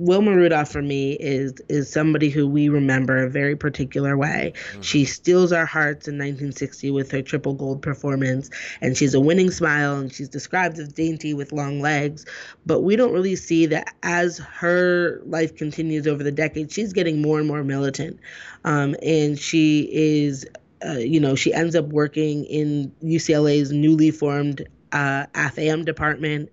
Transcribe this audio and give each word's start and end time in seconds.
Wilma 0.00 0.34
Rudolph 0.34 0.70
for 0.70 0.80
me 0.80 1.12
is 1.12 1.52
is 1.68 1.92
somebody 1.92 2.30
who 2.30 2.48
we 2.48 2.70
remember 2.70 3.18
a 3.18 3.28
very 3.28 3.54
particular 3.54 4.16
way. 4.16 4.54
Mm-hmm. 4.54 4.80
She 4.80 5.04
steals 5.04 5.52
our 5.52 5.66
hearts 5.66 6.08
in 6.08 6.14
1960 6.14 6.90
with 6.90 7.10
her 7.10 7.20
triple 7.20 7.52
gold 7.52 7.82
performance, 7.82 8.48
and 8.80 8.96
she's 8.96 9.12
a 9.12 9.20
winning 9.20 9.50
smile, 9.50 9.98
and 9.98 10.10
she's 10.10 10.30
described 10.30 10.78
as 10.78 10.90
dainty 10.90 11.34
with 11.34 11.52
long 11.52 11.80
legs. 11.80 12.24
But 12.64 12.80
we 12.80 12.96
don't 12.96 13.12
really 13.12 13.36
see 13.36 13.66
that 13.66 13.94
as 14.02 14.38
her 14.38 15.20
life 15.26 15.54
continues 15.54 16.06
over 16.06 16.22
the 16.22 16.32
decades, 16.32 16.72
she's 16.72 16.94
getting 16.94 17.20
more 17.20 17.38
and 17.38 17.46
more 17.46 17.62
militant, 17.62 18.18
um, 18.64 18.96
and 19.02 19.38
she 19.38 19.88
is. 19.92 20.46
Uh, 20.82 20.92
you 20.92 21.20
know, 21.20 21.34
she 21.34 21.52
ends 21.52 21.76
up 21.76 21.84
working 21.88 22.46
in 22.46 22.90
UCLA's 23.04 23.70
newly 23.70 24.10
formed 24.10 24.66
uh, 24.92 25.26
AFAM 25.34 25.84
department 25.84 26.48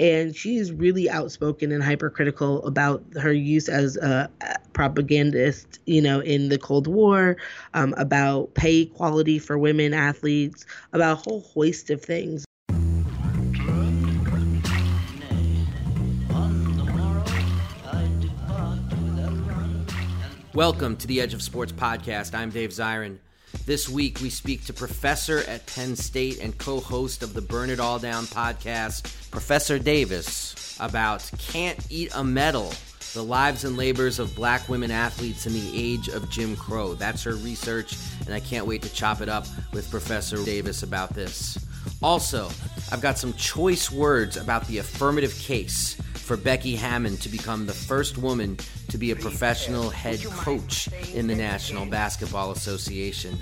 and 0.00 0.34
she's 0.34 0.72
really 0.72 1.08
outspoken 1.08 1.70
and 1.70 1.82
hypercritical 1.82 2.66
about 2.66 3.04
her 3.20 3.32
use 3.32 3.68
as 3.68 3.96
a 3.96 4.28
propagandist, 4.72 5.78
you 5.86 6.02
know, 6.02 6.20
in 6.20 6.48
the 6.48 6.58
Cold 6.58 6.86
War, 6.86 7.36
um, 7.74 7.94
about 7.96 8.54
pay 8.54 8.80
equality 8.80 9.38
for 9.38 9.56
women 9.56 9.94
athletes, 9.94 10.66
about 10.92 11.18
a 11.18 11.30
whole 11.30 11.40
host 11.40 11.90
of 11.90 12.02
things. 12.02 12.44
Welcome 20.54 20.96
to 20.98 21.06
the 21.08 21.20
Edge 21.20 21.34
of 21.34 21.42
Sports 21.42 21.72
podcast. 21.72 22.34
I'm 22.34 22.50
Dave 22.50 22.70
Zirin. 22.70 23.18
This 23.66 23.88
week, 23.88 24.20
we 24.20 24.30
speak 24.30 24.64
to 24.66 24.72
professor 24.72 25.38
at 25.48 25.66
Penn 25.66 25.96
State 25.96 26.40
and 26.40 26.56
co 26.58 26.80
host 26.80 27.22
of 27.22 27.34
the 27.34 27.40
Burn 27.40 27.70
It 27.70 27.80
All 27.80 27.98
Down 27.98 28.24
podcast, 28.24 29.30
Professor 29.30 29.78
Davis, 29.78 30.76
about 30.80 31.30
Can't 31.38 31.78
Eat 31.90 32.10
a 32.14 32.22
Medal 32.22 32.72
the 33.14 33.22
lives 33.22 33.64
and 33.64 33.76
labors 33.76 34.18
of 34.18 34.34
black 34.34 34.68
women 34.68 34.90
athletes 34.90 35.46
in 35.46 35.52
the 35.52 35.70
age 35.72 36.08
of 36.08 36.28
Jim 36.30 36.56
Crow. 36.56 36.94
That's 36.94 37.22
her 37.22 37.36
research, 37.36 37.96
and 38.26 38.34
I 38.34 38.40
can't 38.40 38.66
wait 38.66 38.82
to 38.82 38.92
chop 38.92 39.20
it 39.20 39.28
up 39.28 39.46
with 39.72 39.88
Professor 39.88 40.44
Davis 40.44 40.82
about 40.82 41.14
this. 41.14 41.56
Also, 42.02 42.48
I've 42.90 43.00
got 43.00 43.16
some 43.16 43.32
choice 43.34 43.90
words 43.90 44.36
about 44.36 44.66
the 44.66 44.78
affirmative 44.78 45.32
case 45.38 45.96
for 46.24 46.38
Becky 46.38 46.74
Hammon 46.74 47.18
to 47.18 47.28
become 47.28 47.66
the 47.66 47.74
first 47.74 48.16
woman 48.16 48.56
to 48.88 48.96
be 48.96 49.10
a 49.10 49.16
professional 49.16 49.90
head 49.90 50.24
coach 50.24 50.88
in 51.12 51.26
the 51.26 51.34
National 51.34 51.84
Basketball 51.84 52.50
Association. 52.50 53.38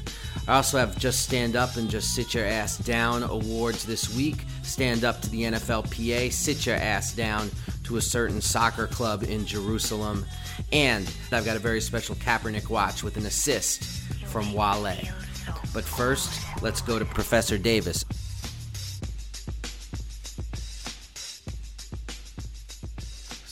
I 0.49 0.57
also 0.57 0.79
have 0.79 0.99
Just 0.99 1.23
Stand 1.23 1.55
Up 1.55 1.77
and 1.77 1.89
Just 1.89 2.15
Sit 2.15 2.35
Your 2.35 2.45
Ass 2.45 2.79
Down 2.79 3.23
awards 3.23 3.85
this 3.85 4.15
week. 4.17 4.45
Stand 4.65 5.05
up 5.05 5.21
to 5.23 5.31
the 5.31 5.43
NFLPA, 5.43 6.33
sit 6.33 6.67
your 6.67 6.75
ass 6.75 7.13
down 7.13 7.51
to 7.85 7.99
a 7.99 8.01
certain 8.01 8.41
soccer 8.41 8.89
club 8.89 9.23
in 9.23 9.47
Jerusalem. 9.47 10.25
And 10.73 11.09
I've 11.31 11.45
got 11.45 11.57
a 11.57 11.61
very 11.61 11.81
special 11.81 12.17
Kaepernick 12.17 12.69
watch 12.69 13.05
with 13.05 13.17
an 13.17 13.27
assist 13.27 13.85
from 14.27 14.53
Wale. 14.53 14.97
But 15.73 15.85
first, 15.85 16.41
let's 16.63 16.81
go 16.81 16.99
to 16.99 17.05
Professor 17.05 17.59
Davis. 17.59 18.05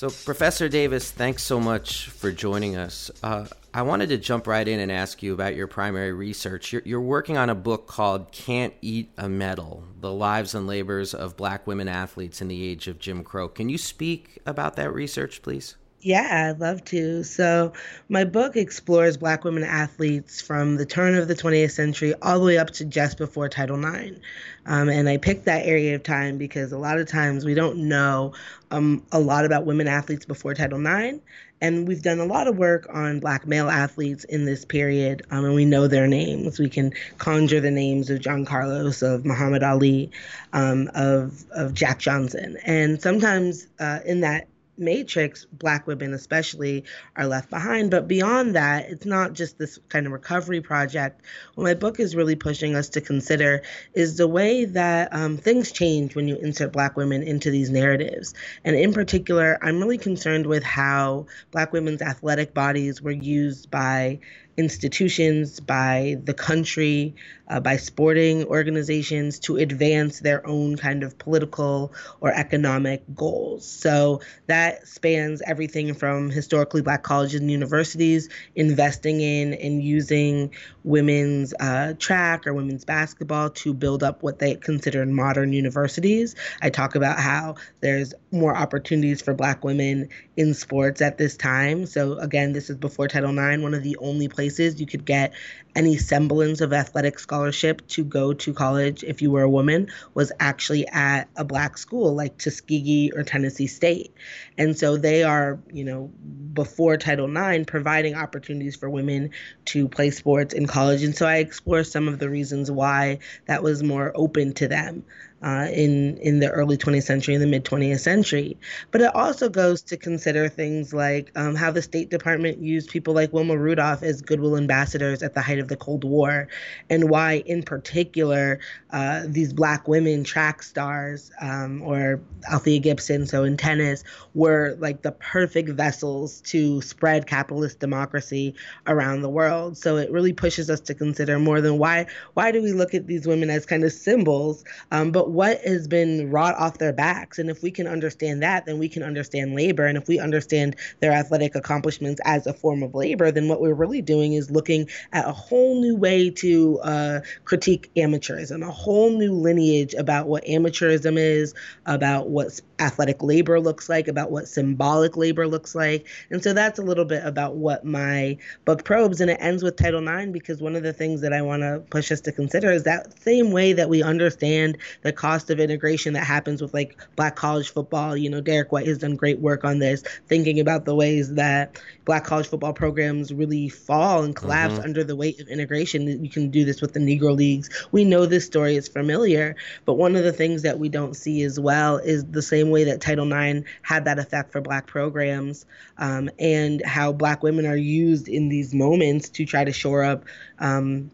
So, 0.01 0.09
Professor 0.09 0.71
Davis, 0.71 1.11
thanks 1.11 1.43
so 1.43 1.61
much 1.61 2.09
for 2.09 2.33
joining 2.33 2.75
us. 2.75 3.11
Uh, 3.23 3.45
I 3.75 3.83
wanted 3.83 4.09
to 4.09 4.17
jump 4.17 4.47
right 4.47 4.67
in 4.67 4.81
and 4.81 4.91
ask 4.91 5.23
you 5.23 5.35
about 5.35 5.55
your 5.55 5.67
primary 5.67 6.15
research. 6.15 6.73
You're, 6.73 6.81
you're, 6.87 7.03
working 7.03 7.37
on 7.37 7.51
a 7.51 7.55
book 7.55 7.87
called 7.87 8.33
Can't 8.33 8.73
Eat 8.81 9.13
a 9.19 9.29
Medal 9.29 9.85
The 10.01 10.11
Lives 10.11 10.55
and 10.55 10.67
Labors 10.67 11.13
of 11.13 11.37
Black 11.37 11.67
Women 11.67 11.87
Athletes 11.87 12.41
in 12.41 12.49
the 12.49 12.65
Age 12.65 12.89
of 12.89 12.99
Jim 12.99 13.23
Crow. 13.23 13.47
Can 13.47 13.69
you 13.69 13.77
speak 13.77 14.39
about 14.47 14.77
that 14.77 14.91
research, 14.91 15.43
please? 15.43 15.77
Yeah, 16.03 16.49
I'd 16.51 16.61
love 16.61 16.83
to. 16.87 17.23
So, 17.25 17.75
my 18.09 18.25
book 18.25 18.57
explores 18.57 19.19
Black 19.19 19.45
women 19.45 19.65
athletes 19.65 20.41
from 20.41 20.77
the 20.77 20.87
turn 20.87 21.15
of 21.15 21.29
the 21.29 21.35
20th 21.35 21.73
century 21.73 22.15
all 22.23 22.39
the 22.39 22.47
way 22.47 22.57
up 22.57 22.71
to 22.71 22.87
just 22.87 23.19
before 23.19 23.51
Title 23.51 23.79
IX. 23.79 24.17
Um, 24.65 24.89
and 24.89 25.11
I 25.11 25.19
picked 25.19 25.45
that 25.45 25.67
area 25.67 25.95
of 25.95 26.03
time 26.03 26.39
because 26.39 26.73
a 26.73 26.79
lot 26.79 26.99
of 26.99 27.07
times 27.07 27.45
we 27.45 27.53
don't 27.53 27.77
know 27.89 28.33
um, 28.71 29.05
a 29.13 29.21
lot 29.21 29.45
about 29.45 29.67
women 29.67 29.89
athletes 29.89 30.25
before 30.25 30.55
Title 30.55 30.81
IX. 30.87 31.19
And 31.61 31.87
we've 31.87 32.01
done 32.01 32.19
a 32.19 32.25
lot 32.25 32.49
of 32.49 32.57
work 32.57 32.87
on 32.91 33.21
Black 33.21 33.47
male 33.47 33.69
athletes 33.69 34.25
in 34.25 34.47
this 34.47 34.65
period, 34.65 35.21
um, 35.31 35.45
and 35.45 35.55
we 35.55 35.67
know 35.67 35.87
their 35.87 36.07
names. 36.07 36.59
We 36.59 36.71
can 36.71 36.95
conjure 37.19 37.61
the 37.61 37.71
names 37.71 38.09
of 38.09 38.21
John 38.21 38.47
Carlos, 38.47 39.03
of 39.03 39.27
Muhammad 39.27 39.63
Ali, 39.63 40.11
um, 40.55 40.91
of 40.95 41.45
of 41.51 41.75
Jack 41.75 41.99
Johnson, 41.99 42.57
and 42.65 43.03
sometimes 43.03 43.67
uh, 43.79 43.99
in 44.07 44.23
that 44.23 44.49
matrix, 44.81 45.45
black 45.45 45.87
women 45.87 46.15
especially 46.15 46.85
are 47.17 47.27
left 47.27 47.51
behind. 47.51 47.91
But 47.91 48.09
beyond 48.09 48.57
that, 48.57 48.91
it's 48.91 49.07
not 49.07 49.35
just 49.35 49.59
this 49.59 49.79
kind 49.89 50.07
of 50.07 50.13
recovery 50.13 50.61
project. 50.61 51.23
What 51.55 51.65
my 51.65 51.75
book 51.75 52.01
is 52.01 52.17
really 52.17 52.37
pushing 52.37 52.75
us 52.75 52.89
to 52.91 53.01
consider 53.01 53.63
is 53.95 54.17
the 54.17 54.29
way 54.29 54.65
that 54.65 55.15
um, 55.15 55.37
things 55.37 55.73
change 55.73 56.17
when 56.17 56.29
you 56.29 56.37
insert 56.37 56.73
black 56.73 56.97
women 56.97 57.23
into 57.23 57.51
these 57.51 57.71
narratives. 57.71 58.35
And 58.65 58.75
in 58.75 58.93
particular, 58.93 59.59
I'm 59.63 59.79
really 59.81 59.99
concerned 59.99 60.47
with 60.47 60.63
how 60.63 61.27
black 61.51 61.73
women's 61.73 62.03
athletic 62.03 62.55
bodies 62.55 63.03
were 63.03 63.11
used 63.11 63.71
by 63.71 64.21
institutions, 64.61 65.59
by 65.59 66.19
the 66.23 66.35
country, 66.35 67.15
uh, 67.49 67.59
by 67.59 67.77
sporting 67.77 68.45
organizations 68.45 69.41
to 69.41 69.57
advance 69.57 70.21
their 70.21 70.47
own 70.47 70.77
kind 70.77 71.03
of 71.03 71.19
political 71.19 71.93
or 72.21 72.33
economic 72.33 73.03
goals. 73.15 73.67
So 73.67 74.21
that 74.47 74.87
spans 74.87 75.43
everything 75.43 75.95
from 75.95 76.31
historically 76.31 76.83
black 76.83 77.03
colleges 77.03 77.41
and 77.41 77.51
universities 77.51 78.29
investing 78.55 79.21
in 79.21 79.55
and 79.55 79.83
using 79.83 80.53
women's 80.85 81.53
uh, 81.59 81.95
track 81.99 82.47
or 82.47 82.55
women's 82.55 82.85
basketball 82.85 83.51
to 83.51 83.75
build 83.75 84.03
up 84.03 84.23
what 84.23 84.39
they 84.39 84.55
consider 84.55 85.05
modern 85.07 85.53
universities. 85.53 86.37
I 86.63 86.71
talk 86.71 86.95
about 86.95 87.19
how 87.19 87.57
there's 87.81 88.15
more 88.31 88.57
opportunities 88.57 89.21
for 89.23 89.35
black 89.35 89.65
women 89.65 90.09
in 90.37 90.55
sports 90.55 91.03
at 91.03 91.19
this 91.19 91.37
time. 91.37 91.87
So 91.87 92.19
again, 92.19 92.53
this 92.53 92.71
is 92.71 92.77
before 92.77 93.09
Title 93.09 93.31
IX, 93.31 93.63
one 93.63 93.75
of 93.75 93.83
the 93.83 93.97
only 93.97 94.29
places 94.29 94.50
you 94.59 94.87
could 94.87 95.05
get 95.05 95.33
any 95.77 95.97
semblance 95.97 96.61
of 96.61 96.73
athletic 96.73 97.19
scholarship 97.19 97.87
to 97.87 98.05
go 98.05 98.33
to 98.33 98.53
college 98.53 99.05
if 99.05 99.23
you 99.23 99.31
were 99.31 99.43
a 99.43 99.49
woman 99.49 99.89
was 100.15 100.33
actually 100.41 100.87
at 100.89 101.29
a 101.37 101.45
black 101.45 101.79
school 101.79 102.15
like 102.15 102.39
Tuskegee 102.39 103.13
or 103.15 103.23
Tennessee 103.23 103.67
State. 103.67 104.13
And 104.59 104.77
so 104.77 104.97
they 104.97 105.23
are, 105.23 105.61
you 105.73 105.85
know, 105.85 106.11
before 106.53 106.97
Title 106.97 107.31
IX, 107.31 107.65
providing 107.67 108.15
opportunities 108.15 108.77
for 108.77 108.91
women 108.91 109.31
to 109.67 109.89
play 109.89 110.11
sports 110.11 110.55
in 110.55 110.67
college. 110.67 111.03
And 111.03 111.17
so 111.17 111.27
I 111.27 111.37
explore 111.37 111.85
some 111.85 112.09
of 112.09 112.19
the 112.19 112.29
reasons 112.29 112.71
why 112.71 113.21
that 113.47 113.63
was 113.63 113.83
more 113.83 114.13
open 114.15 114.53
to 114.55 114.69
them 114.69 115.05
uh, 115.43 115.69
in 115.73 116.19
in 116.19 116.41
the 116.41 116.51
early 116.51 116.77
20th 116.77 117.05
century 117.05 117.35
and 117.35 117.43
the 117.43 117.47
mid 117.47 117.65
20th 117.65 118.01
century. 118.01 118.59
But 118.91 119.01
it 119.01 119.15
also 119.15 119.49
goes 119.49 119.83
to 119.85 119.97
consider 119.97 120.49
things 120.49 120.93
like 120.93 121.33
um, 121.37 121.55
how 121.55 121.71
the 121.71 121.83
State 121.83 122.11
Department 122.11 122.59
used 122.59 122.91
people 122.91 123.15
like 123.15 123.33
Wilma 123.33 123.57
Rudolph 123.57 124.03
as 124.03 124.21
goodwill 124.31 124.57
ambassadors 124.57 125.23
at 125.23 125.35
the 125.35 125.43
height 125.43 125.59
of 125.59 125.67
the 125.67 125.77
Cold 125.77 126.05
War, 126.05 126.47
and 126.89 127.11
why, 127.11 127.43
in 127.47 127.65
particular, 127.65 128.61
uh, 128.93 129.25
these 129.27 129.53
Black 129.53 129.89
women 129.89 130.23
track 130.23 130.63
stars 130.63 131.33
um, 131.41 131.83
or 131.83 132.21
Althea 132.51 132.79
Gibson, 132.79 133.27
so 133.27 133.43
in 133.43 133.57
tennis, 133.57 134.05
were 134.35 134.77
like 134.79 135.03
the 135.03 135.13
perfect 135.13 135.71
vessels 135.71 136.41
to 136.43 136.81
spread 136.81 137.27
capitalist 137.27 137.81
democracy 137.81 138.55
around 138.87 139.23
the 139.23 139.29
world. 139.29 139.77
So 139.77 139.97
it 139.97 140.11
really 140.13 140.33
pushes 140.33 140.71
us 140.71 140.81
to 140.83 140.95
consider 140.95 141.39
more 141.39 141.61
than 141.61 141.79
why 141.79 142.07
why 142.35 142.53
do 142.53 142.63
we 142.63 142.73
look 142.73 142.95
at 142.95 143.09
these 143.09 143.27
women 143.27 143.51
as 143.51 143.67
kind 143.67 143.83
of 143.83 143.93
symbols, 143.93 144.65
um, 144.93 145.11
but 145.11 145.31
what 145.31 145.61
has 145.63 145.89
been 145.89 146.31
wrought 146.31 146.55
off 146.57 146.79
their 146.79 146.93
backs. 146.93 147.39
And 147.39 147.51
if 147.51 147.63
we 147.63 147.71
can 147.71 147.87
understand 147.87 148.43
that, 148.43 148.67
then 148.67 148.79
we 148.79 148.89
can 148.89 149.03
understand 149.03 149.55
labor. 149.55 149.87
And 149.87 149.99
if 149.99 150.07
we 150.07 150.19
understand 150.19 150.77
their 151.01 151.13
athletic 151.13 151.55
accomplishments 151.55 152.21
as 152.25 152.47
a 152.47 152.53
form 152.53 152.83
of 152.83 152.95
labor, 152.95 153.33
then 153.33 153.49
what 153.49 153.61
we're 153.61 153.75
really 153.75 154.03
doing 154.03 154.20
is 154.23 154.51
looking 154.51 154.89
at 155.13 155.27
a 155.27 155.33
whole 155.33 155.81
new 155.81 155.97
way 155.97 156.31
to 156.31 156.79
uh, 156.81 157.21
critique 157.45 157.91
amateurism, 157.97 158.67
a 158.67 158.71
whole 158.71 159.11
new 159.11 159.33
lineage 159.33 159.95
about 159.95 160.29
what 160.29 160.45
amateurism 160.45 161.17
is, 161.17 161.55
about 161.87 162.29
what 162.29 162.61
athletic 162.79 163.23
labor 163.23 163.61
looks 163.61 163.89
like, 163.89 164.09
about 164.09 164.31
what 164.31 164.49
symbolic 164.49 165.17
labor 165.17 165.47
looks 165.47 165.75
like. 165.75 166.07
And 166.31 166.43
so 166.43 166.53
that's 166.53 166.79
a 166.79 166.83
little 166.83 167.05
bit 167.05 167.25
about 167.25 167.57
what 167.57 167.85
my 167.85 168.39
book 168.65 168.85
probes. 168.85 169.21
And 169.21 169.31
it 169.31 169.39
ends 169.41 169.63
with 169.63 169.77
Title 169.77 170.07
IX 170.07 170.33
because 170.33 170.61
one 170.61 170.77
of 170.77 170.83
the 170.83 170.93
things 170.93 171.21
that 171.21 171.33
I 171.33 171.43
want 171.43 171.63
to 171.63 171.83
push 171.91 172.11
us 172.13 172.21
to 172.23 172.33
consider 172.33 172.71
is 172.71 172.85
that 172.85 173.21
same 173.23 173.53
way 173.53 173.73
that 173.73 173.89
we 173.89 174.03
understand 174.03 174.79
the 175.03 175.13
cost 175.13 175.51
of 175.51 175.61
integration 175.61 176.15
that 176.15 176.25
happens 176.25 176.63
with 176.63 176.75
like 176.75 176.97
black 177.17 177.37
college 177.37 177.71
football. 177.71 178.17
You 178.17 178.31
know, 178.31 178.41
Derrick 178.41 178.73
White 178.73 178.87
has 178.87 178.99
done 178.99 179.17
great 179.17 179.41
work 179.41 179.65
on 179.65 179.79
this, 179.79 180.03
thinking 180.27 180.61
about 180.61 180.85
the 180.85 180.95
ways 180.95 181.35
that 181.35 181.81
black 182.11 182.25
college 182.25 182.49
football 182.49 182.73
programs 182.73 183.33
really 183.33 183.69
fall 183.69 184.25
and 184.25 184.35
collapse 184.35 184.75
mm-hmm. 184.75 184.83
under 184.83 185.05
the 185.05 185.15
weight 185.15 185.39
of 185.39 185.47
integration. 185.47 186.25
You 186.25 186.29
can 186.29 186.51
do 186.51 186.65
this 186.65 186.81
with 186.81 186.93
the 186.93 186.99
Negro 186.99 187.37
Leagues. 187.37 187.71
We 187.93 188.05
know 188.05 188.27
this 188.27 188.45
story 188.45 188.75
is 188.75 188.89
familiar, 188.89 189.55
but 189.85 189.95
one 189.95 190.17
of 190.17 190.25
the 190.25 190.33
things 190.33 190.63
that 190.63 190.81
we 190.81 190.89
don't 190.89 191.15
see 191.15 191.45
as 191.45 191.61
well 191.61 191.99
is 191.99 192.25
the 192.25 192.43
same 192.43 192.71
way 192.71 192.83
that 192.83 193.01
Title 193.01 193.33
IX 193.33 193.65
had 193.83 194.07
that 194.07 194.19
effect 194.19 194.51
for 194.51 194.61
black 194.61 194.89
programs 194.89 195.67
um, 195.99 196.29
and 196.41 196.85
how 196.85 197.13
black 197.13 197.45
women 197.45 197.65
are 197.65 197.77
used 197.77 198.27
in 198.27 198.49
these 198.49 198.75
moments 198.75 199.29
to 199.29 199.45
try 199.45 199.63
to 199.63 199.73
shore 199.73 200.03
up 200.03 200.25
um, 200.59 201.13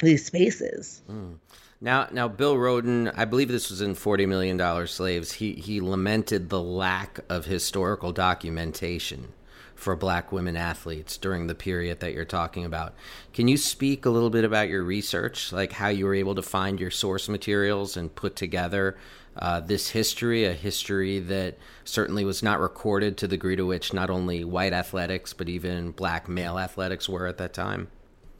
these 0.00 0.26
spaces. 0.26 1.02
Mm. 1.08 1.36
Now, 1.80 2.08
now, 2.10 2.26
Bill 2.26 2.56
Rhoden, 2.56 3.12
I 3.16 3.26
believe 3.26 3.46
this 3.46 3.70
was 3.70 3.80
in 3.80 3.94
Forty 3.94 4.26
Million 4.26 4.56
Dollar 4.56 4.88
Slaves. 4.88 5.34
He 5.34 5.52
he 5.52 5.80
lamented 5.80 6.48
the 6.48 6.60
lack 6.60 7.20
of 7.28 7.44
historical 7.44 8.10
documentation 8.10 9.32
for 9.82 9.96
Black 9.96 10.30
women 10.30 10.56
athletes 10.56 11.16
during 11.16 11.48
the 11.48 11.56
period 11.56 11.98
that 12.00 12.14
you're 12.14 12.24
talking 12.24 12.64
about. 12.64 12.94
Can 13.32 13.48
you 13.48 13.56
speak 13.56 14.06
a 14.06 14.10
little 14.10 14.30
bit 14.30 14.44
about 14.44 14.68
your 14.68 14.84
research, 14.84 15.52
like 15.52 15.72
how 15.72 15.88
you 15.88 16.04
were 16.04 16.14
able 16.14 16.36
to 16.36 16.42
find 16.42 16.78
your 16.78 16.92
source 16.92 17.28
materials 17.28 17.96
and 17.96 18.14
put 18.14 18.36
together 18.36 18.96
uh, 19.36 19.58
this 19.58 19.90
history, 19.90 20.44
a 20.44 20.52
history 20.52 21.18
that 21.18 21.58
certainly 21.84 22.24
was 22.24 22.44
not 22.44 22.60
recorded 22.60 23.16
to 23.16 23.26
the 23.26 23.36
degree 23.36 23.56
to 23.56 23.66
which 23.66 23.92
not 23.92 24.08
only 24.08 24.44
white 24.44 24.72
athletics 24.72 25.32
but 25.32 25.48
even 25.48 25.90
Black 25.90 26.28
male 26.28 26.60
athletics 26.60 27.08
were 27.08 27.26
at 27.26 27.38
that 27.38 27.52
time? 27.52 27.88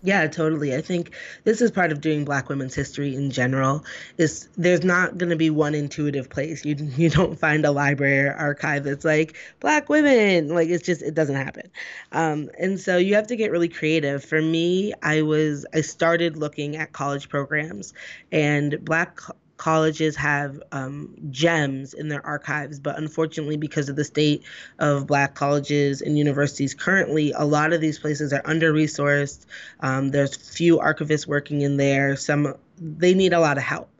Yeah, 0.04 0.26
totally. 0.26 0.75
I 0.75 0.81
think 0.81 1.14
this 1.44 1.60
is 1.60 1.70
part 1.70 1.93
of 1.93 2.00
doing 2.00 2.25
Black 2.25 2.49
women's 2.49 2.75
history 2.75 3.14
in 3.14 3.31
general. 3.31 3.84
Is 4.19 4.49
there's 4.56 4.82
not 4.82 5.16
going 5.16 5.31
to 5.31 5.37
be 5.37 5.49
one 5.49 5.76
intuitive 5.76 6.28
place. 6.28 6.64
You 6.64 6.75
you 6.96 7.08
don't 7.08 7.38
find 7.38 7.64
a 7.64 7.70
library 7.70 8.26
or 8.28 8.32
archive 8.34 8.82
that's 8.84 9.04
like 9.04 9.37
Black 9.60 9.88
women. 9.88 10.49
Like 10.49 10.69
it's 10.69 10.84
just 10.84 11.02
it 11.02 11.14
doesn't 11.14 11.37
happen. 11.37 11.70
Um, 12.10 12.50
and 12.58 12.81
so 12.81 12.96
you 12.96 13.14
have 13.14 13.28
to 13.28 13.37
get 13.37 13.52
really 13.52 13.69
creative. 13.69 14.25
For 14.25 14.43
me, 14.43 14.93
I 15.02 15.22
was 15.22 15.64
I 15.72 15.82
started 15.82 16.37
looking 16.37 16.75
at 16.76 16.93
college 16.93 17.28
programs, 17.28 17.94
and 18.32 18.84
Black 18.84 19.20
colleges 19.62 20.17
have 20.17 20.61
um, 20.73 21.14
gems 21.31 21.94
in 21.94 22.09
their 22.09 22.26
archives, 22.26 22.81
but 22.81 22.99
unfortunately, 22.99 23.56
because 23.56 23.88
of 23.88 23.94
the 23.94 24.03
state 24.03 24.43
of 24.81 25.06
Black 25.06 25.37
colleges 25.37 26.03
and 26.03 26.19
universities 26.19 26.75
currently, 26.75 27.31
a 27.31 27.44
lot 27.44 27.73
of 27.73 27.81
these 27.81 27.97
places 27.97 28.32
are 28.32 28.43
under 28.44 28.73
resourced. 28.73 29.47
Um, 29.79 30.11
there's 30.11 30.35
few 30.35 30.79
archivists 30.79 31.29
working 31.29 31.61
in 31.61 31.76
there. 31.76 32.17
Some 32.17 32.56
they 32.76 33.14
need 33.14 33.32
a 33.32 33.38
lot 33.38 33.56
of 33.56 33.62
help. 33.62 33.92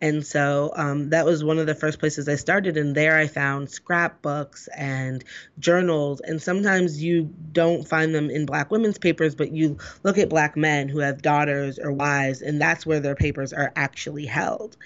And 0.00 0.24
so 0.24 0.72
um, 0.76 1.10
that 1.10 1.24
was 1.24 1.42
one 1.42 1.58
of 1.58 1.66
the 1.66 1.74
first 1.74 1.98
places 1.98 2.28
I 2.28 2.36
started. 2.36 2.76
And 2.76 2.94
there 2.94 3.16
I 3.16 3.26
found 3.26 3.70
scrapbooks 3.70 4.68
and 4.76 5.24
journals. 5.58 6.20
And 6.20 6.40
sometimes 6.40 7.02
you 7.02 7.34
don't 7.52 7.86
find 7.86 8.14
them 8.14 8.30
in 8.30 8.46
Black 8.46 8.70
women's 8.70 8.98
papers, 8.98 9.34
but 9.34 9.52
you 9.52 9.78
look 10.04 10.18
at 10.18 10.28
Black 10.28 10.56
men 10.56 10.88
who 10.88 11.00
have 11.00 11.22
daughters 11.22 11.78
or 11.78 11.92
wives, 11.92 12.42
and 12.42 12.60
that's 12.60 12.86
where 12.86 13.00
their 13.00 13.16
papers 13.16 13.52
are 13.52 13.72
actually 13.76 14.26
held. 14.26 14.76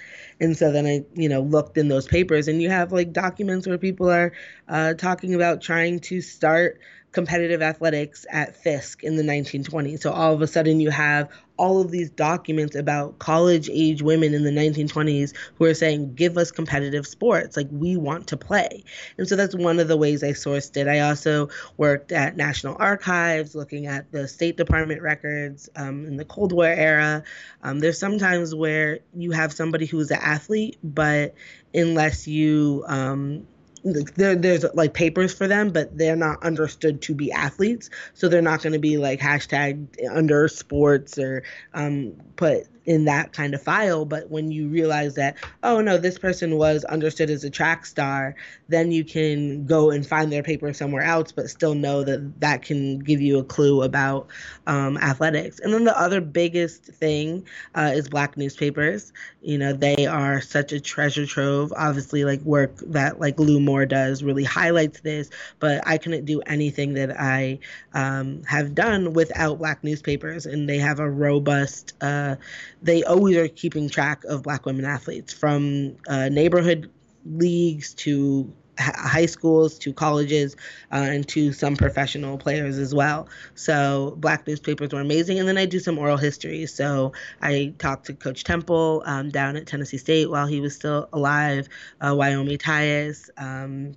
And 0.40 0.56
so 0.56 0.72
then 0.72 0.86
I, 0.86 1.04
you 1.14 1.28
know, 1.28 1.40
looked 1.40 1.76
in 1.76 1.88
those 1.88 2.06
papers, 2.06 2.48
and 2.48 2.62
you 2.62 2.70
have 2.70 2.92
like 2.92 3.12
documents 3.12 3.66
where 3.66 3.78
people 3.78 4.10
are 4.10 4.32
uh, 4.68 4.94
talking 4.94 5.34
about 5.34 5.60
trying 5.60 6.00
to 6.00 6.20
start 6.20 6.80
competitive 7.12 7.60
athletics 7.60 8.26
at 8.30 8.56
Fisk 8.56 9.04
in 9.04 9.16
the 9.16 9.22
1920s. 9.22 10.00
So 10.00 10.10
all 10.10 10.32
of 10.32 10.40
a 10.40 10.46
sudden 10.46 10.80
you 10.80 10.90
have 10.90 11.28
all 11.56 11.80
of 11.80 11.90
these 11.90 12.10
documents 12.10 12.74
about 12.74 13.18
college 13.18 13.68
age 13.70 14.02
women 14.02 14.34
in 14.34 14.42
the 14.42 14.50
1920s 14.50 15.34
who 15.56 15.64
are 15.64 15.74
saying, 15.74 16.14
give 16.14 16.36
us 16.36 16.50
competitive 16.50 17.06
sports. 17.06 17.56
Like, 17.56 17.68
we 17.70 17.96
want 17.96 18.26
to 18.28 18.36
play. 18.36 18.84
And 19.18 19.28
so 19.28 19.36
that's 19.36 19.54
one 19.54 19.78
of 19.78 19.88
the 19.88 19.96
ways 19.96 20.22
I 20.24 20.30
sourced 20.30 20.76
it. 20.76 20.88
I 20.88 21.00
also 21.00 21.48
worked 21.76 22.12
at 22.12 22.36
National 22.36 22.76
Archives, 22.78 23.54
looking 23.54 23.86
at 23.86 24.10
the 24.12 24.26
State 24.28 24.56
Department 24.56 25.02
records 25.02 25.68
um, 25.76 26.06
in 26.06 26.16
the 26.16 26.24
Cold 26.24 26.52
War 26.52 26.66
era. 26.66 27.22
Um, 27.62 27.78
there's 27.80 27.98
sometimes 27.98 28.54
where 28.54 29.00
you 29.14 29.30
have 29.32 29.52
somebody 29.52 29.86
who 29.86 29.98
is 30.00 30.10
an 30.10 30.20
athlete, 30.20 30.78
but 30.82 31.34
unless 31.74 32.26
you 32.26 32.84
um, 32.86 33.46
there, 33.84 34.36
there's 34.36 34.64
like 34.74 34.94
papers 34.94 35.34
for 35.34 35.48
them, 35.48 35.70
but 35.70 35.96
they're 35.96 36.16
not 36.16 36.42
understood 36.42 37.02
to 37.02 37.14
be 37.14 37.32
athletes. 37.32 37.90
So 38.14 38.28
they're 38.28 38.42
not 38.42 38.62
going 38.62 38.72
to 38.72 38.78
be 38.78 38.96
like 38.96 39.20
hashtag 39.20 39.86
under 40.10 40.48
sports 40.48 41.18
or 41.18 41.42
um, 41.74 42.14
put 42.36 42.66
in 42.84 43.04
that 43.04 43.32
kind 43.32 43.54
of 43.54 43.62
file. 43.62 44.04
But 44.04 44.30
when 44.30 44.50
you 44.50 44.68
realize 44.68 45.14
that, 45.14 45.36
oh 45.62 45.80
no, 45.80 45.98
this 45.98 46.18
person 46.18 46.56
was 46.56 46.84
understood 46.84 47.30
as 47.30 47.44
a 47.44 47.50
track 47.50 47.86
star, 47.86 48.34
then 48.68 48.90
you 48.90 49.04
can 49.04 49.66
go 49.66 49.90
and 49.90 50.06
find 50.06 50.32
their 50.32 50.42
paper 50.42 50.72
somewhere 50.72 51.02
else, 51.02 51.32
but 51.32 51.50
still 51.50 51.74
know 51.74 52.02
that 52.04 52.40
that 52.40 52.62
can 52.62 52.98
give 52.98 53.20
you 53.20 53.38
a 53.38 53.44
clue 53.44 53.82
about 53.82 54.28
um, 54.66 54.96
athletics. 54.98 55.60
And 55.60 55.72
then 55.72 55.84
the 55.84 55.98
other 55.98 56.20
biggest 56.20 56.84
thing 56.84 57.46
uh, 57.74 57.92
is 57.94 58.08
black 58.08 58.36
newspapers. 58.36 59.12
You 59.42 59.58
know, 59.58 59.72
they 59.72 60.06
are 60.06 60.40
such 60.40 60.72
a 60.72 60.80
treasure 60.80 61.26
trove. 61.26 61.72
Obviously, 61.76 62.24
like 62.24 62.40
work 62.42 62.76
that 62.86 63.20
like 63.20 63.38
Lou 63.38 63.60
Moore 63.60 63.71
does 63.86 64.22
really 64.22 64.44
highlights 64.44 65.00
this, 65.00 65.30
but 65.58 65.82
I 65.86 65.98
couldn't 65.98 66.24
do 66.24 66.40
anything 66.40 66.94
that 66.94 67.18
I 67.18 67.58
um, 67.92 68.42
have 68.44 68.74
done 68.74 69.12
without 69.12 69.58
black 69.58 69.82
newspapers. 69.82 70.46
And 70.46 70.68
they 70.68 70.78
have 70.78 71.00
a 71.00 71.10
robust 71.10 71.94
uh, 72.00 72.36
they 72.82 73.04
always 73.04 73.36
are 73.36 73.48
keeping 73.48 73.88
track 73.88 74.24
of 74.24 74.42
black 74.42 74.66
women 74.66 74.84
athletes 74.84 75.32
from 75.32 75.96
uh, 76.08 76.28
neighborhood 76.28 76.90
leagues 77.24 77.94
to 77.94 78.52
high 78.82 79.26
schools 79.26 79.78
to 79.80 79.92
colleges 79.92 80.56
uh, 80.92 80.96
and 80.96 81.28
to 81.28 81.52
some 81.52 81.76
professional 81.76 82.38
players 82.38 82.78
as 82.78 82.94
well. 82.94 83.28
So 83.54 84.14
black 84.18 84.46
newspapers 84.46 84.92
were 84.92 85.00
amazing. 85.00 85.38
And 85.38 85.48
then 85.48 85.58
I 85.58 85.66
do 85.66 85.78
some 85.78 85.98
oral 85.98 86.16
history. 86.16 86.66
So 86.66 87.12
I 87.40 87.74
talked 87.78 88.06
to 88.06 88.14
Coach 88.14 88.44
Temple 88.44 89.02
um, 89.06 89.30
down 89.30 89.56
at 89.56 89.66
Tennessee 89.66 89.98
State 89.98 90.30
while 90.30 90.46
he 90.46 90.60
was 90.60 90.74
still 90.74 91.08
alive, 91.12 91.68
uh, 92.00 92.12
Wyomia 92.12 92.58
Tyus, 92.58 93.30
um, 93.36 93.94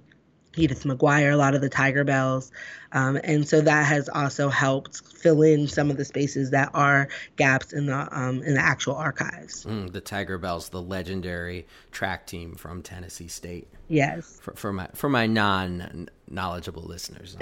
Edith 0.55 0.83
McGuire, 0.83 1.33
a 1.33 1.35
lot 1.35 1.55
of 1.55 1.61
the 1.61 1.69
Tigerbelles. 1.69 2.51
Um, 2.91 3.19
and 3.23 3.47
so 3.47 3.61
that 3.61 3.85
has 3.85 4.07
also 4.07 4.49
helped 4.49 5.05
fill 5.05 5.41
in 5.41 5.67
some 5.67 5.91
of 5.91 5.97
the 5.97 6.05
spaces 6.05 6.51
that 6.51 6.69
are 6.73 7.09
gaps 7.35 7.73
in 7.73 7.87
the 7.87 8.07
um, 8.11 8.41
in 8.43 8.53
the 8.53 8.61
actual 8.61 8.95
archives. 8.95 9.65
Mm, 9.65 9.91
the 9.91 10.01
Tigerbelles, 10.01 10.69
the 10.69 10.81
legendary 10.81 11.67
track 11.91 12.25
team 12.25 12.55
from 12.55 12.81
Tennessee 12.81 13.27
State. 13.27 13.67
Yes. 13.89 14.39
For, 14.41 14.53
for 14.53 14.71
my 14.71 14.87
for 14.93 15.09
my 15.09 15.27
non 15.27 16.09
knowledgeable 16.29 16.83
listeners. 16.83 17.35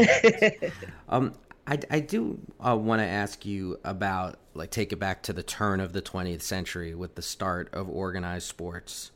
um, 1.10 1.34
I, 1.66 1.80
I 1.90 2.00
do 2.02 2.40
uh, 2.60 2.76
want 2.76 3.00
to 3.02 3.06
ask 3.06 3.46
you 3.46 3.80
about 3.84 4.38
like 4.54 4.72
take 4.72 4.92
it 4.92 4.98
back 4.98 5.24
to 5.24 5.34
the 5.34 5.44
turn 5.44 5.80
of 5.80 5.94
the 5.94 6.02
20th 6.02 6.42
century 6.42 6.94
with 6.94 7.16
the 7.16 7.22
start 7.22 7.74
of 7.74 7.90
organized 7.90 8.48
sports 8.48 9.12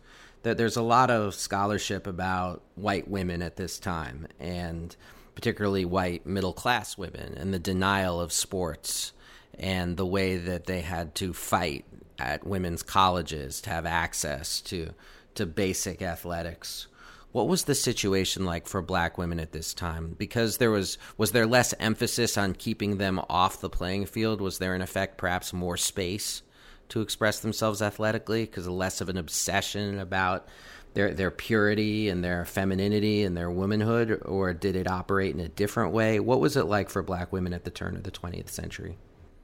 that 0.48 0.58
there's 0.58 0.77
a 0.77 0.82
lot 0.82 1.12
of 1.12 1.36
scholarship 1.36 2.08
about 2.08 2.63
white 2.75 3.10
women 3.10 3.42
at 3.42 3.58
this 3.58 3.80
time 3.80 4.27
and 4.39 4.96
particularly 5.36 5.86
white 5.86 6.25
middle 6.25 6.54
class 6.54 6.98
women, 6.98 7.36
and 7.38 7.54
the 7.54 7.60
denial 7.60 8.20
of 8.20 8.32
sports 8.32 9.12
and 9.60 9.98
the 9.98 10.06
way 10.06 10.38
that 10.38 10.66
they 10.66 10.82
had 10.82 11.13
to 11.13 11.34
fight 11.34 11.86
at 12.18 12.48
women's 12.48 12.82
colleges 12.82 13.62
to 13.62 13.70
have 13.70 13.86
access 13.86 14.62
to 14.62 14.89
to 15.36 15.46
basic 15.46 16.01
athletics. 16.01 16.88
What 17.34 17.48
was 17.48 17.66
the 17.66 17.75
situation 17.75 18.46
like 18.46 18.68
for 18.68 18.82
black 18.82 19.20
women 19.20 19.39
at 19.39 19.51
this 19.51 19.75
time? 19.75 20.16
Because 20.18 20.58
there 20.58 20.72
was 20.72 20.98
was 21.18 21.34
there 21.34 21.46
less 21.46 21.74
emphasis 21.80 22.38
on 22.38 22.54
keeping 22.54 22.98
them 22.98 23.20
off 23.30 23.62
the 23.62 23.70
playing 23.70 24.06
field? 24.08 24.42
Was 24.42 24.58
there 24.58 24.74
in 24.74 24.82
effect 24.82 25.18
perhaps 25.18 25.54
more 25.54 25.77
space 25.77 26.42
to 26.89 27.01
express 27.01 27.39
themselves 27.39 27.82
athletically 27.82 28.46
because 28.46 28.67
less 28.67 29.01
of 29.01 29.10
an 29.10 29.17
obsession 29.17 30.00
about 30.00 30.48
their 30.94 31.13
their 31.13 31.32
purity 31.32 32.10
and 32.10 32.24
their 32.24 32.46
femininity 32.46 33.24
and 33.24 33.38
their 33.38 33.51
womanhood 33.51 34.22
or 34.25 34.53
did 34.53 34.75
it 34.75 34.88
operate 34.88 35.34
in 35.34 35.39
a 35.39 35.50
different 35.50 35.94
way? 35.94 36.20
What 36.20 36.39
was 36.39 36.58
it 36.58 36.63
like 36.63 36.89
for 36.89 37.03
black 37.03 37.32
women 37.32 37.53
at 37.53 37.63
the 37.63 37.72
turn 37.72 37.96
of 37.96 38.03
the 38.03 38.12
20th 38.12 38.50
century? 38.50 38.98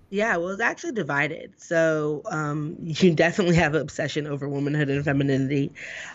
Yeah, 0.10 0.38
well, 0.38 0.50
it's 0.50 0.62
actually 0.62 0.92
divided. 0.92 1.54
So 1.58 2.22
um, 2.26 2.76
you 2.82 3.16
definitely 3.16 3.56
have 3.56 3.74
obsession 3.74 4.28
over 4.28 4.48
womanhood 4.48 4.90
and 4.90 5.04
femininity, 5.04 5.72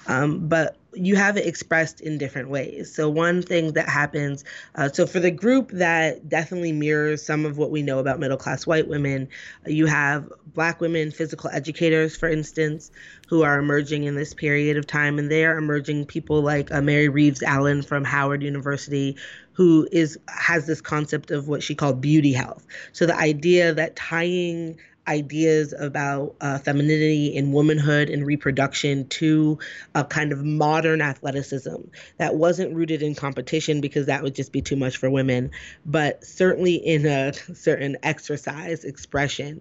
um, 0.06 0.46
but 0.48 0.76
you 0.94 1.16
have 1.16 1.36
it 1.36 1.46
expressed 1.46 2.00
in 2.00 2.18
different 2.18 2.48
ways. 2.48 2.94
So 2.94 3.08
one 3.08 3.42
thing 3.42 3.72
that 3.72 3.88
happens, 3.88 4.44
uh, 4.74 4.88
so 4.88 5.06
for 5.06 5.20
the 5.20 5.30
group 5.30 5.70
that 5.72 6.28
definitely 6.28 6.72
mirrors 6.72 7.24
some 7.24 7.44
of 7.44 7.58
what 7.58 7.70
we 7.70 7.82
know 7.82 7.98
about 7.98 8.18
middle 8.18 8.36
class 8.36 8.66
white 8.66 8.88
women, 8.88 9.28
you 9.66 9.86
have 9.86 10.32
black 10.54 10.80
women 10.80 11.10
physical 11.10 11.50
educators, 11.52 12.16
for 12.16 12.28
instance, 12.28 12.90
who 13.28 13.42
are 13.42 13.58
emerging 13.58 14.04
in 14.04 14.14
this 14.14 14.32
period 14.32 14.76
of 14.76 14.86
time, 14.86 15.18
and 15.18 15.30
they 15.30 15.44
are 15.44 15.58
emerging 15.58 16.06
people 16.06 16.40
like 16.40 16.72
uh, 16.72 16.80
Mary 16.80 17.08
Reeves 17.08 17.42
Allen 17.42 17.82
from 17.82 18.04
Howard 18.04 18.42
University, 18.42 19.16
who 19.52 19.86
is 19.92 20.18
has 20.28 20.66
this 20.66 20.80
concept 20.80 21.30
of 21.30 21.48
what 21.48 21.62
she 21.62 21.74
called 21.74 22.00
beauty 22.00 22.32
health. 22.32 22.66
So 22.92 23.04
the 23.06 23.16
idea 23.16 23.74
that 23.74 23.96
tying 23.96 24.78
ideas 25.08 25.74
about 25.78 26.36
uh, 26.40 26.58
femininity 26.58 27.36
and 27.36 27.52
womanhood 27.52 28.10
and 28.10 28.26
reproduction 28.26 29.08
to 29.08 29.58
a 29.94 30.04
kind 30.04 30.32
of 30.32 30.44
modern 30.44 31.00
athleticism 31.00 31.76
that 32.18 32.34
wasn't 32.36 32.74
rooted 32.74 33.02
in 33.02 33.14
competition 33.14 33.80
because 33.80 34.06
that 34.06 34.22
would 34.22 34.34
just 34.34 34.52
be 34.52 34.60
too 34.60 34.76
much 34.76 34.98
for 34.98 35.10
women, 35.10 35.50
but 35.86 36.22
certainly 36.24 36.74
in 36.74 37.06
a 37.06 37.32
certain 37.54 37.96
exercise 38.02 38.84
expression 38.84 39.60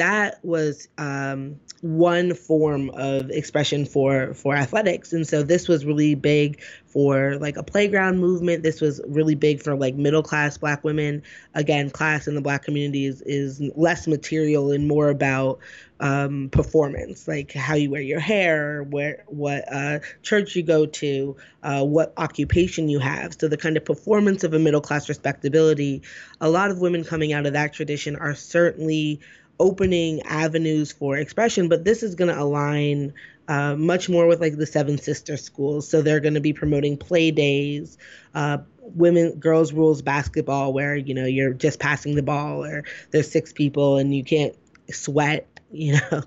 that 0.00 0.42
was 0.42 0.88
um, 0.96 1.60
one 1.82 2.34
form 2.34 2.90
of 2.90 3.30
expression 3.30 3.84
for 3.84 4.34
for 4.34 4.54
athletics. 4.54 5.12
And 5.12 5.26
so 5.26 5.42
this 5.42 5.68
was 5.68 5.84
really 5.84 6.14
big 6.14 6.60
for 6.86 7.36
like 7.36 7.56
a 7.56 7.62
playground 7.62 8.18
movement. 8.18 8.62
This 8.62 8.80
was 8.80 9.00
really 9.06 9.34
big 9.34 9.62
for 9.62 9.76
like 9.76 9.94
middle 9.94 10.22
class 10.22 10.58
black 10.58 10.84
women. 10.84 11.22
Again 11.54 11.90
class 11.90 12.26
in 12.26 12.34
the 12.34 12.40
black 12.40 12.64
community 12.64 13.06
is, 13.06 13.22
is 13.22 13.60
less 13.76 14.06
material 14.06 14.72
and 14.72 14.88
more 14.88 15.10
about 15.10 15.58
um, 16.00 16.48
performance 16.48 17.28
like 17.28 17.52
how 17.52 17.74
you 17.74 17.90
wear 17.90 18.00
your 18.00 18.20
hair 18.20 18.84
where 18.84 19.22
what 19.26 19.70
uh, 19.70 19.98
church 20.22 20.56
you 20.56 20.62
go 20.62 20.86
to 20.86 21.36
uh, 21.62 21.84
what 21.84 22.14
occupation 22.16 22.88
you 22.88 22.98
have. 22.98 23.36
So 23.38 23.48
the 23.48 23.58
kind 23.58 23.76
of 23.76 23.84
performance 23.84 24.42
of 24.42 24.54
a 24.54 24.58
middle 24.58 24.80
class 24.80 25.10
respectability 25.10 26.02
a 26.40 26.48
lot 26.48 26.70
of 26.70 26.80
women 26.80 27.04
coming 27.04 27.34
out 27.34 27.44
of 27.44 27.52
that 27.52 27.74
tradition 27.74 28.16
are 28.16 28.34
certainly 28.34 29.20
opening 29.60 30.22
avenues 30.22 30.90
for 30.90 31.16
expression, 31.16 31.68
but 31.68 31.84
this 31.84 32.02
is 32.02 32.16
going 32.16 32.34
to 32.34 32.40
align 32.40 33.12
uh, 33.46 33.76
much 33.76 34.08
more 34.08 34.26
with 34.26 34.40
like 34.40 34.56
the 34.56 34.66
Seven 34.66 34.96
Sister 34.98 35.36
schools. 35.36 35.86
So 35.86 36.02
they're 36.02 36.20
going 36.20 36.34
to 36.34 36.40
be 36.40 36.52
promoting 36.52 36.96
play 36.96 37.30
days, 37.30 37.98
uh, 38.34 38.58
women, 38.78 39.38
girls 39.38 39.72
rules 39.72 40.02
basketball, 40.02 40.72
where 40.72 40.96
you 40.96 41.14
know 41.14 41.26
you're 41.26 41.52
just 41.52 41.78
passing 41.78 42.16
the 42.16 42.22
ball, 42.22 42.64
or 42.64 42.84
there's 43.10 43.30
six 43.30 43.52
people 43.52 43.98
and 43.98 44.12
you 44.14 44.24
can't 44.24 44.56
sweat. 44.90 45.46
You 45.72 46.00
know, 46.10 46.22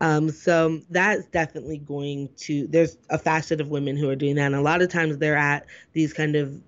um, 0.00 0.30
so 0.30 0.80
that's 0.88 1.26
definitely 1.26 1.78
going 1.78 2.28
to. 2.36 2.68
There's 2.68 2.96
a 3.10 3.18
facet 3.18 3.60
of 3.60 3.66
women 3.66 3.96
who 3.96 4.08
are 4.08 4.14
doing 4.14 4.36
that, 4.36 4.46
and 4.46 4.54
a 4.54 4.60
lot 4.60 4.82
of 4.82 4.88
times 4.88 5.18
they're 5.18 5.36
at 5.36 5.66
these 5.94 6.12
kind 6.12 6.36
of 6.36 6.62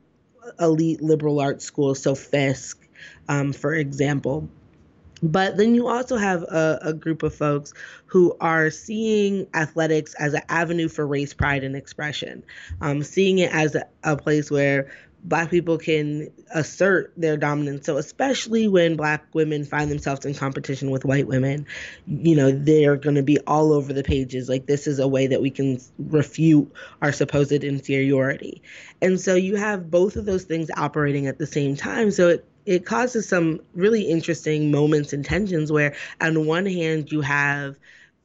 elite 0.59 1.01
liberal 1.01 1.39
arts 1.39 1.65
schools. 1.65 2.03
So 2.03 2.17
Fisk, 2.17 2.85
um, 3.29 3.53
for 3.53 3.75
example, 3.75 4.49
but 5.23 5.57
then 5.57 5.75
you 5.75 5.89
also 5.89 6.17
have 6.17 6.43
a, 6.43 6.79
a, 6.83 6.93
group 6.93 7.23
of 7.23 7.35
folks 7.35 7.73
who 8.07 8.37
are 8.41 8.71
seeing 8.71 9.47
athletics 9.55 10.15
as 10.15 10.35
an 10.35 10.43
avenue 10.49 10.89
for 10.89 11.07
race 11.07 11.33
pride 11.33 11.65
and 11.65 11.75
expression, 11.75 12.43
um, 12.81 13.03
seeing 13.03 13.39
it 13.39 13.53
as 13.55 13.75
a, 13.75 13.87
a 14.05 14.17
place 14.17 14.51
where 14.51 14.91
Black 15.25 15.51
people 15.51 15.77
can 15.77 16.31
assert 16.55 17.13
their 17.17 17.37
dominance. 17.37 17.85
So, 17.87 17.97
especially 17.97 18.69
when 18.69 18.97
Black 18.97 19.27
women 19.35 19.65
find 19.65 19.91
themselves 19.91 20.25
in 20.25 20.35
competition 20.35 20.91
with 20.91 21.05
white 21.05 21.27
women, 21.27 21.67
you 22.07 22.37
know, 22.37 22.53
they're 22.53 22.97
going 22.97 23.17
to 23.17 23.25
be 23.25 23.41
all 23.41 23.73
over 23.73 23.93
the 23.93 24.05
pages. 24.05 24.49
Like, 24.49 24.67
this 24.67 24.87
is 24.87 25.01
a 25.01 25.09
way 25.09 25.27
that 25.27 25.43
we 25.43 25.51
can 25.51 25.81
refute 25.99 26.71
our 27.03 27.11
supposed 27.11 27.65
inferiority. 27.65 28.63
And 29.03 29.21
so, 29.21 29.35
you 29.35 29.57
have 29.57 29.91
both 29.91 30.15
of 30.15 30.27
those 30.27 30.45
things 30.45 30.71
operating 30.77 31.27
at 31.27 31.39
the 31.39 31.47
same 31.47 31.75
time. 31.75 32.13
So, 32.13 32.29
it 32.29 32.49
it 32.67 32.85
causes 32.85 33.29
some 33.29 33.61
really 33.75 34.03
interesting 34.03 34.71
moments 34.71 35.13
and 35.13 35.25
tensions 35.25 35.73
where 35.73 35.95
on 36.21 36.47
one 36.47 36.67
hand 36.67 37.11
you 37.11 37.21
have 37.21 37.79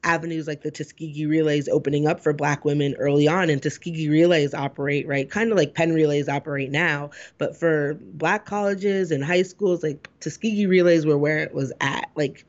avenues 0.03 0.47
like 0.47 0.63
the 0.63 0.71
Tuskegee 0.71 1.27
relays 1.27 1.69
opening 1.69 2.07
up 2.07 2.19
for 2.19 2.33
black 2.33 2.65
women 2.65 2.95
early 2.95 3.27
on 3.27 3.51
and 3.51 3.61
Tuskegee 3.61 4.09
relays 4.09 4.53
operate 4.53 5.07
right 5.07 5.29
kind 5.29 5.51
of 5.51 5.57
like 5.57 5.75
Penn 5.75 5.93
relays 5.93 6.27
operate 6.27 6.71
now 6.71 7.11
but 7.37 7.55
for 7.55 7.99
black 8.13 8.45
colleges 8.45 9.11
and 9.11 9.23
high 9.23 9.43
schools 9.43 9.83
like 9.83 10.09
Tuskegee 10.19 10.65
relays 10.65 11.05
were 11.05 11.17
where 11.17 11.37
it 11.37 11.53
was 11.53 11.71
at. 11.81 12.09
Like 12.15 12.45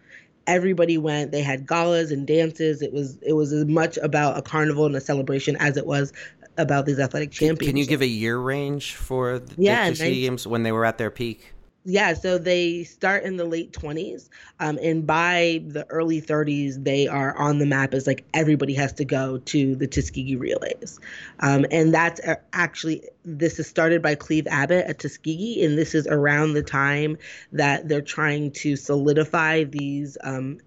everybody 0.47 0.97
went 0.97 1.31
they 1.31 1.43
had 1.43 1.67
galas 1.67 2.11
and 2.11 2.27
dances. 2.27 2.81
It 2.81 2.93
was 2.93 3.19
it 3.21 3.35
was 3.35 3.53
as 3.53 3.67
much 3.67 3.99
about 3.99 4.39
a 4.39 4.43
carnival 4.43 4.87
and 4.87 4.97
a 4.97 5.01
celebration 5.01 5.57
as 5.57 5.77
it 5.77 5.87
was 5.87 6.13
about 6.59 6.85
these 6.85 6.99
athletic 6.99 7.31
championships 7.31 7.67
can 7.67 7.77
you 7.79 7.87
give 7.87 8.03
a 8.03 8.07
year 8.07 8.39
range 8.39 8.95
for 8.95 9.39
the 9.39 9.55
yeah, 9.57 9.89
Tuskegee 9.89 10.23
games 10.23 10.47
when 10.47 10.63
they 10.63 10.73
were 10.73 10.85
at 10.85 10.99
their 10.99 11.11
peak 11.11 11.53
yeah, 11.85 12.15
so 12.15 12.39
they 12.39 12.85
start 12.85 13.25
in 13.25 13.37
the 13.37 13.45
late 13.45 13.73
20s, 13.73 14.29
um, 14.61 14.79
and 14.81 15.05
by 15.05 15.63
the 15.67 15.85
early 15.91 16.23
30s, 16.23 16.83
they 16.83 17.09
are 17.09 17.37
on 17.37 17.59
the 17.59 17.67
map 17.67 17.93
as 17.93 18.07
like 18.07 18.25
everybody 18.35 18.75
has 18.75 18.93
to 18.95 19.05
go 19.05 19.39
to 19.39 19.75
the 19.75 19.89
Tuskegee 19.89 20.37
relays. 20.37 21.01
Um, 21.41 21.67
and 21.73 21.93
that's 21.93 22.21
uh, 22.21 22.37
actually, 22.53 23.03
this 23.25 23.59
is 23.59 23.67
started 23.67 24.01
by 24.01 24.15
Cleve 24.15 24.47
Abbott 24.47 24.87
at 24.87 25.01
Tuskegee, 25.01 25.65
and 25.65 25.77
this 25.77 25.95
is 25.95 26.07
around 26.07 26.53
the 26.53 26.63
time 26.63 27.19
that 27.51 27.89
they're 27.89 28.01
trying 28.01 28.53
to 28.53 28.77
solidify 28.77 29.65
these 29.65 30.17
um, 30.23 30.59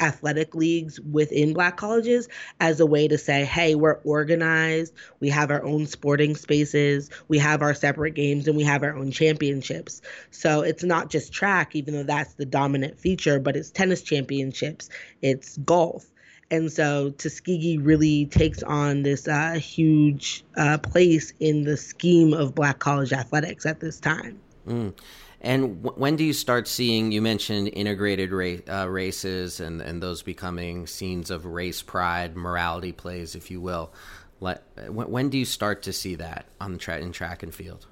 athletic 0.00 0.54
leagues 0.54 0.98
within 1.00 1.52
black 1.52 1.76
colleges 1.76 2.28
as 2.58 2.80
a 2.80 2.86
way 2.86 3.08
to 3.08 3.18
say, 3.18 3.44
hey, 3.44 3.74
we're 3.74 4.00
organized, 4.04 4.94
we 5.20 5.28
have 5.28 5.50
our 5.50 5.62
own 5.64 5.86
sporting 5.86 6.34
spaces, 6.34 7.10
we 7.28 7.38
have 7.38 7.62
our 7.62 7.74
separate 7.74 8.14
games, 8.14 8.48
and 8.48 8.56
we 8.56 8.64
have 8.64 8.82
our 8.82 8.96
own 8.96 9.10
championships. 9.10 10.00
So 10.30 10.62
it's 10.62 10.84
not 10.84 11.10
just 11.10 11.32
track, 11.32 11.76
even 11.76 11.94
though 11.94 12.02
that's 12.02 12.34
the 12.34 12.46
dominant 12.46 12.98
feature, 12.98 13.38
but 13.38 13.56
it's 13.56 13.70
tennis 13.70 14.02
championships, 14.02 14.88
it's 15.22 15.56
golf. 15.58 16.06
And 16.50 16.72
so 16.72 17.10
Tuskegee 17.10 17.78
really 17.78 18.26
takes 18.26 18.62
on 18.64 19.04
this 19.04 19.28
uh, 19.28 19.52
huge 19.52 20.44
uh, 20.56 20.78
place 20.78 21.32
in 21.38 21.62
the 21.62 21.76
scheme 21.76 22.34
of 22.34 22.56
black 22.56 22.80
college 22.80 23.12
athletics 23.12 23.66
at 23.66 23.78
this 23.78 24.00
time. 24.00 24.40
Mm. 24.66 24.92
And 25.40 25.82
w- 25.82 25.98
when 25.98 26.16
do 26.16 26.24
you 26.24 26.32
start 26.32 26.68
seeing? 26.68 27.12
You 27.12 27.22
mentioned 27.22 27.70
integrated 27.72 28.32
ra- 28.32 28.82
uh, 28.82 28.86
races 28.88 29.60
and 29.60 29.80
and 29.80 30.02
those 30.02 30.22
becoming 30.22 30.86
scenes 30.86 31.30
of 31.30 31.46
race 31.46 31.82
pride, 31.82 32.36
morality 32.36 32.92
plays, 32.92 33.34
if 33.34 33.50
you 33.50 33.60
will. 33.60 33.92
Let, 34.40 34.64
when, 34.88 35.10
when 35.10 35.28
do 35.28 35.38
you 35.38 35.44
start 35.44 35.82
to 35.82 35.92
see 35.92 36.14
that 36.16 36.46
on 36.60 36.72
the 36.72 36.78
track 36.78 37.02
in 37.02 37.12
track 37.12 37.42
and 37.42 37.54
field? 37.54 37.86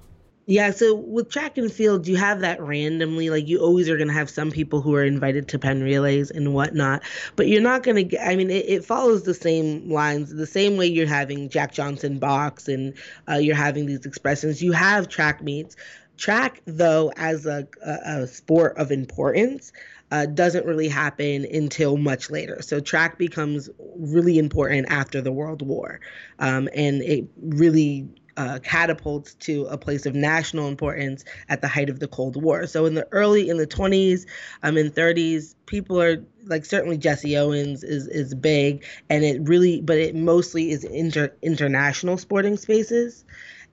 Yeah, 0.49 0.71
so 0.71 0.95
with 0.95 1.29
track 1.29 1.59
and 1.59 1.71
field, 1.71 2.07
you 2.07 2.15
have 2.15 2.39
that 2.39 2.59
randomly. 2.59 3.29
Like 3.29 3.47
you 3.47 3.59
always 3.59 3.87
are 3.87 3.97
going 3.97 4.07
to 4.07 4.13
have 4.15 4.31
some 4.31 4.49
people 4.49 4.81
who 4.81 4.95
are 4.95 5.03
invited 5.03 5.47
to 5.49 5.59
Penn 5.59 5.83
relays 5.83 6.31
and 6.31 6.55
whatnot, 6.55 7.03
but 7.35 7.47
you're 7.47 7.61
not 7.61 7.83
going 7.83 7.97
to 7.97 8.03
get. 8.03 8.27
I 8.27 8.35
mean, 8.35 8.49
it, 8.49 8.65
it, 8.67 8.83
follows 8.83 9.21
the 9.21 9.35
same 9.35 9.91
lines, 9.91 10.33
the 10.33 10.47
same 10.47 10.75
way 10.75 10.87
you're 10.87 11.05
having 11.05 11.49
Jack 11.49 11.71
Johnson 11.71 12.17
box 12.17 12.67
and 12.67 12.95
uh, 13.29 13.35
you're 13.35 13.55
having 13.55 13.85
these 13.85 14.07
expressions. 14.07 14.59
You 14.59 14.71
have 14.71 15.07
track 15.07 15.43
meets, 15.43 15.75
Track, 16.19 16.61
though, 16.65 17.13
as 17.15 17.45
a, 17.45 17.65
a, 17.83 18.23
a 18.23 18.27
sport 18.27 18.77
of 18.77 18.91
importance, 18.91 19.71
uh, 20.11 20.25
doesn't 20.25 20.65
really 20.65 20.89
happen 20.89 21.45
until 21.45 21.95
much 21.95 22.29
later. 22.29 22.61
So 22.61 22.81
track 22.81 23.17
becomes 23.17 23.69
really 23.97 24.37
important 24.37 24.87
after 24.89 25.21
the 25.21 25.31
World 25.31 25.61
War, 25.61 26.01
um, 26.39 26.67
and 26.75 27.01
it 27.01 27.25
really 27.41 28.09
uh, 28.35 28.59
catapults 28.63 29.33
to 29.35 29.65
a 29.65 29.77
place 29.77 30.05
of 30.05 30.13
national 30.13 30.67
importance 30.67 31.23
at 31.47 31.61
the 31.61 31.69
height 31.69 31.89
of 31.89 31.99
the 31.99 32.07
Cold 32.07 32.41
War. 32.41 32.67
So 32.67 32.85
in 32.85 32.95
the 32.95 33.07
early 33.11 33.49
in 33.49 33.57
the 33.57 33.67
20s, 33.67 34.25
um, 34.63 34.77
in 34.77 34.91
30s, 34.91 35.55
people 35.67 36.01
are 36.01 36.17
like 36.45 36.65
certainly 36.65 36.97
Jesse 36.97 37.37
Owens 37.37 37.81
is 37.83 38.07
is 38.07 38.33
big, 38.33 38.83
and 39.09 39.23
it 39.23 39.41
really, 39.47 39.79
but 39.79 39.97
it 39.97 40.15
mostly 40.15 40.71
is 40.71 40.83
inter 40.83 41.33
international 41.41 42.17
sporting 42.17 42.57
spaces. 42.57 43.23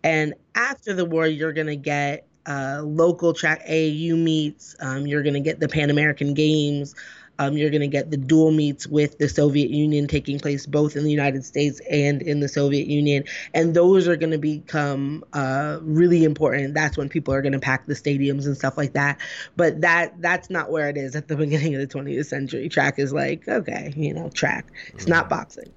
And 0.05 0.35
after 0.55 0.93
the 0.93 1.05
war, 1.05 1.27
you're 1.27 1.53
gonna 1.53 1.77
get 1.77 2.27
uh, 2.47 2.83
local 2.83 3.33
track 3.33 3.67
AAU 3.67 4.17
meets. 4.17 4.77
Um, 4.81 5.07
you're 5.07 5.23
going 5.23 5.35
to 5.35 5.41
get 5.41 5.61
the 5.61 5.69
Pan 5.69 5.91
American 5.91 6.35
Games. 6.35 6.95
Um, 7.39 7.57
you're 7.57 7.71
going 7.71 7.83
to 7.83 7.89
get 7.89 8.11
the 8.11 8.17
dual 8.17 8.51
meets 8.51 8.87
with 8.87 9.19
the 9.19 9.29
Soviet 9.29 9.71
Union 9.71 10.07
taking 10.07 10.39
place 10.39 10.65
both 10.67 10.97
in 10.97 11.05
the 11.05 11.11
United 11.11 11.45
States 11.45 11.81
and 11.91 12.23
in 12.23 12.41
the 12.41 12.49
Soviet 12.49 12.87
Union. 12.87 13.25
And 13.53 13.75
those 13.75 14.09
are 14.09 14.17
going 14.17 14.33
to 14.33 14.39
become 14.39 15.25
uh, 15.33 15.79
really 15.83 16.25
important. 16.25 16.75
That's 16.75 16.97
when 16.97 17.09
people 17.09 17.35
are 17.35 17.43
going 17.43 17.53
to 17.53 17.59
pack 17.59 17.87
the 17.87 17.95
stadiums 17.95 18.47
and 18.47 18.57
stuff 18.57 18.79
like 18.79 18.95
that. 18.95 19.19
But 19.57 19.83
that 19.83 20.21
that's 20.23 20.49
not 20.49 20.71
where 20.71 20.89
it 20.89 20.97
is 20.97 21.15
at 21.15 21.29
the 21.29 21.37
beginning 21.37 21.75
of 21.75 21.81
the 21.81 21.87
20th 21.87 22.27
century. 22.27 22.69
Track 22.69 22.99
is 22.99 23.13
like, 23.13 23.47
okay, 23.47 23.93
you 23.97 24.15
know, 24.15 24.31
track. 24.31 24.73
It's 24.95 25.07
not 25.07 25.29
boxing. 25.29 25.71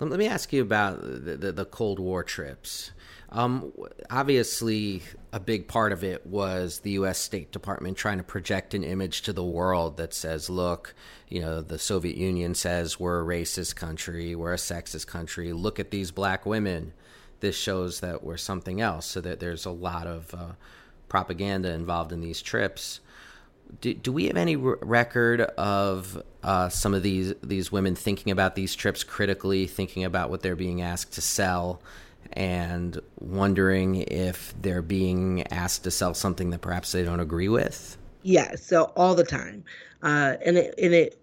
Let 0.00 0.18
me 0.18 0.26
ask 0.26 0.52
you 0.52 0.62
about 0.62 1.00
the, 1.00 1.36
the, 1.36 1.52
the 1.52 1.64
Cold 1.64 2.00
War 2.00 2.24
trips. 2.24 2.90
Um, 3.28 3.72
obviously, 4.10 5.02
a 5.32 5.40
big 5.40 5.66
part 5.66 5.92
of 5.92 6.04
it 6.04 6.26
was 6.26 6.80
the 6.80 6.90
U.S. 6.92 7.18
State 7.18 7.52
Department 7.52 7.96
trying 7.96 8.18
to 8.18 8.24
project 8.24 8.74
an 8.74 8.84
image 8.84 9.22
to 9.22 9.32
the 9.32 9.44
world 9.44 9.96
that 9.96 10.12
says, 10.12 10.50
look, 10.50 10.94
you 11.28 11.40
know, 11.40 11.62
the 11.62 11.78
Soviet 11.78 12.16
Union 12.16 12.54
says 12.54 13.00
we're 13.00 13.22
a 13.22 13.24
racist 13.24 13.74
country, 13.74 14.34
we're 14.34 14.52
a 14.52 14.58
sexist 14.58 15.06
country. 15.06 15.54
Look 15.54 15.80
at 15.80 15.90
these 15.90 16.10
black 16.10 16.44
women. 16.44 16.92
This 17.40 17.56
shows 17.56 18.00
that 18.00 18.22
we're 18.22 18.36
something 18.36 18.82
else. 18.82 19.06
So 19.06 19.22
that 19.22 19.40
there's 19.40 19.64
a 19.64 19.70
lot 19.70 20.06
of 20.06 20.34
uh, 20.34 20.52
propaganda 21.08 21.72
involved 21.72 22.12
in 22.12 22.20
these 22.20 22.42
trips. 22.42 23.00
Do, 23.80 23.94
do 23.94 24.12
we 24.12 24.26
have 24.26 24.36
any 24.36 24.54
r- 24.54 24.78
record 24.82 25.40
of 25.40 26.22
uh, 26.42 26.68
some 26.68 26.92
of 26.92 27.02
these 27.02 27.32
these 27.42 27.72
women 27.72 27.94
thinking 27.94 28.30
about 28.30 28.54
these 28.54 28.74
trips 28.74 29.02
critically, 29.02 29.66
thinking 29.66 30.04
about 30.04 30.28
what 30.28 30.42
they're 30.42 30.54
being 30.56 30.82
asked 30.82 31.12
to 31.14 31.22
sell? 31.22 31.80
And 32.32 33.00
wondering 33.18 33.96
if 34.02 34.54
they're 34.60 34.82
being 34.82 35.46
asked 35.52 35.84
to 35.84 35.90
sell 35.90 36.14
something 36.14 36.50
that 36.50 36.60
perhaps 36.60 36.92
they 36.92 37.04
don't 37.04 37.20
agree 37.20 37.48
with? 37.48 37.96
Yeah, 38.22 38.54
so 38.56 38.84
all 38.96 39.14
the 39.14 39.24
time. 39.24 39.64
Uh, 40.02 40.36
and 40.44 40.56
it 40.56 40.74
and 40.78 40.94
it 40.94 41.18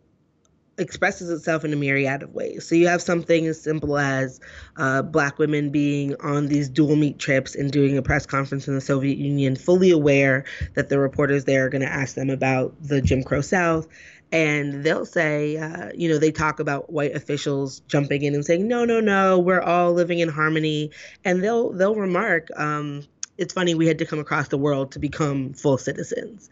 expresses 0.79 1.29
itself 1.29 1.65
in 1.65 1.73
a 1.73 1.75
myriad 1.75 2.23
of 2.23 2.33
ways. 2.33 2.67
So 2.67 2.73
you 2.73 2.87
have 2.87 3.01
something 3.01 3.45
as 3.47 3.61
simple 3.61 3.97
as 3.97 4.39
uh, 4.77 5.01
black 5.01 5.37
women 5.37 5.69
being 5.69 6.15
on 6.21 6.47
these 6.47 6.69
dual 6.69 6.95
meet 6.95 7.19
trips 7.19 7.53
and 7.53 7.71
doing 7.71 7.97
a 7.97 8.01
press 8.01 8.25
conference 8.25 8.67
in 8.67 8.75
the 8.75 8.81
Soviet 8.81 9.17
Union, 9.17 9.55
fully 9.55 9.91
aware 9.91 10.45
that 10.75 10.89
the 10.89 10.97
reporters 10.97 11.45
there 11.45 11.65
are 11.65 11.69
going 11.69 11.81
to 11.81 11.91
ask 11.91 12.15
them 12.15 12.29
about 12.29 12.73
the 12.81 13.01
Jim 13.01 13.23
Crow 13.23 13.41
South 13.41 13.87
and 14.31 14.83
they'll 14.83 15.05
say, 15.05 15.57
uh, 15.57 15.89
you 15.95 16.09
know, 16.09 16.17
they 16.17 16.31
talk 16.31 16.59
about 16.59 16.91
white 16.91 17.15
officials 17.15 17.79
jumping 17.81 18.23
in 18.23 18.35
and 18.35 18.45
saying, 18.45 18.67
no, 18.67 18.85
no, 18.85 18.99
no, 18.99 19.39
we're 19.39 19.61
all 19.61 19.93
living 19.93 20.19
in 20.19 20.29
harmony, 20.29 20.91
and 21.25 21.43
they'll 21.43 21.71
they'll 21.71 21.95
remark. 21.95 22.47
Um, 22.55 23.03
it's 23.37 23.53
funny 23.53 23.73
we 23.73 23.87
had 23.87 23.99
to 23.99 24.05
come 24.05 24.19
across 24.19 24.49
the 24.49 24.57
world 24.57 24.91
to 24.91 24.99
become 24.99 25.53
full 25.53 25.77
citizens. 25.77 26.49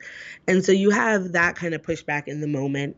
And 0.48 0.64
so 0.64 0.72
you 0.72 0.90
have 0.90 1.34
that 1.34 1.58
kind 1.58 1.74
of 1.74 1.82
pushback 1.82 2.28
in 2.28 2.40
the 2.40 2.48
moment. 2.48 2.96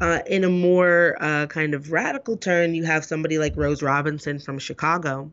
Uh, 0.00 0.20
in 0.26 0.44
a 0.44 0.48
more 0.48 1.16
uh, 1.20 1.46
kind 1.46 1.74
of 1.74 1.92
radical 1.92 2.34
turn 2.34 2.74
you 2.74 2.84
have 2.84 3.04
somebody 3.04 3.36
like 3.36 3.54
rose 3.54 3.82
robinson 3.82 4.38
from 4.38 4.58
chicago 4.58 5.30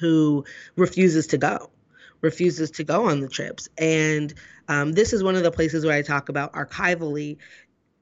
who 0.00 0.46
refuses 0.76 1.26
to 1.26 1.36
go 1.36 1.68
refuses 2.20 2.72
to 2.72 2.84
go 2.84 3.08
on 3.08 3.20
the 3.20 3.28
trips. 3.28 3.68
And 3.78 4.32
um, 4.68 4.92
this 4.92 5.12
is 5.12 5.22
one 5.22 5.36
of 5.36 5.42
the 5.42 5.50
places 5.50 5.84
where 5.84 5.96
i 5.96 6.02
talk 6.02 6.28
about 6.28 6.52
archivally 6.52 7.38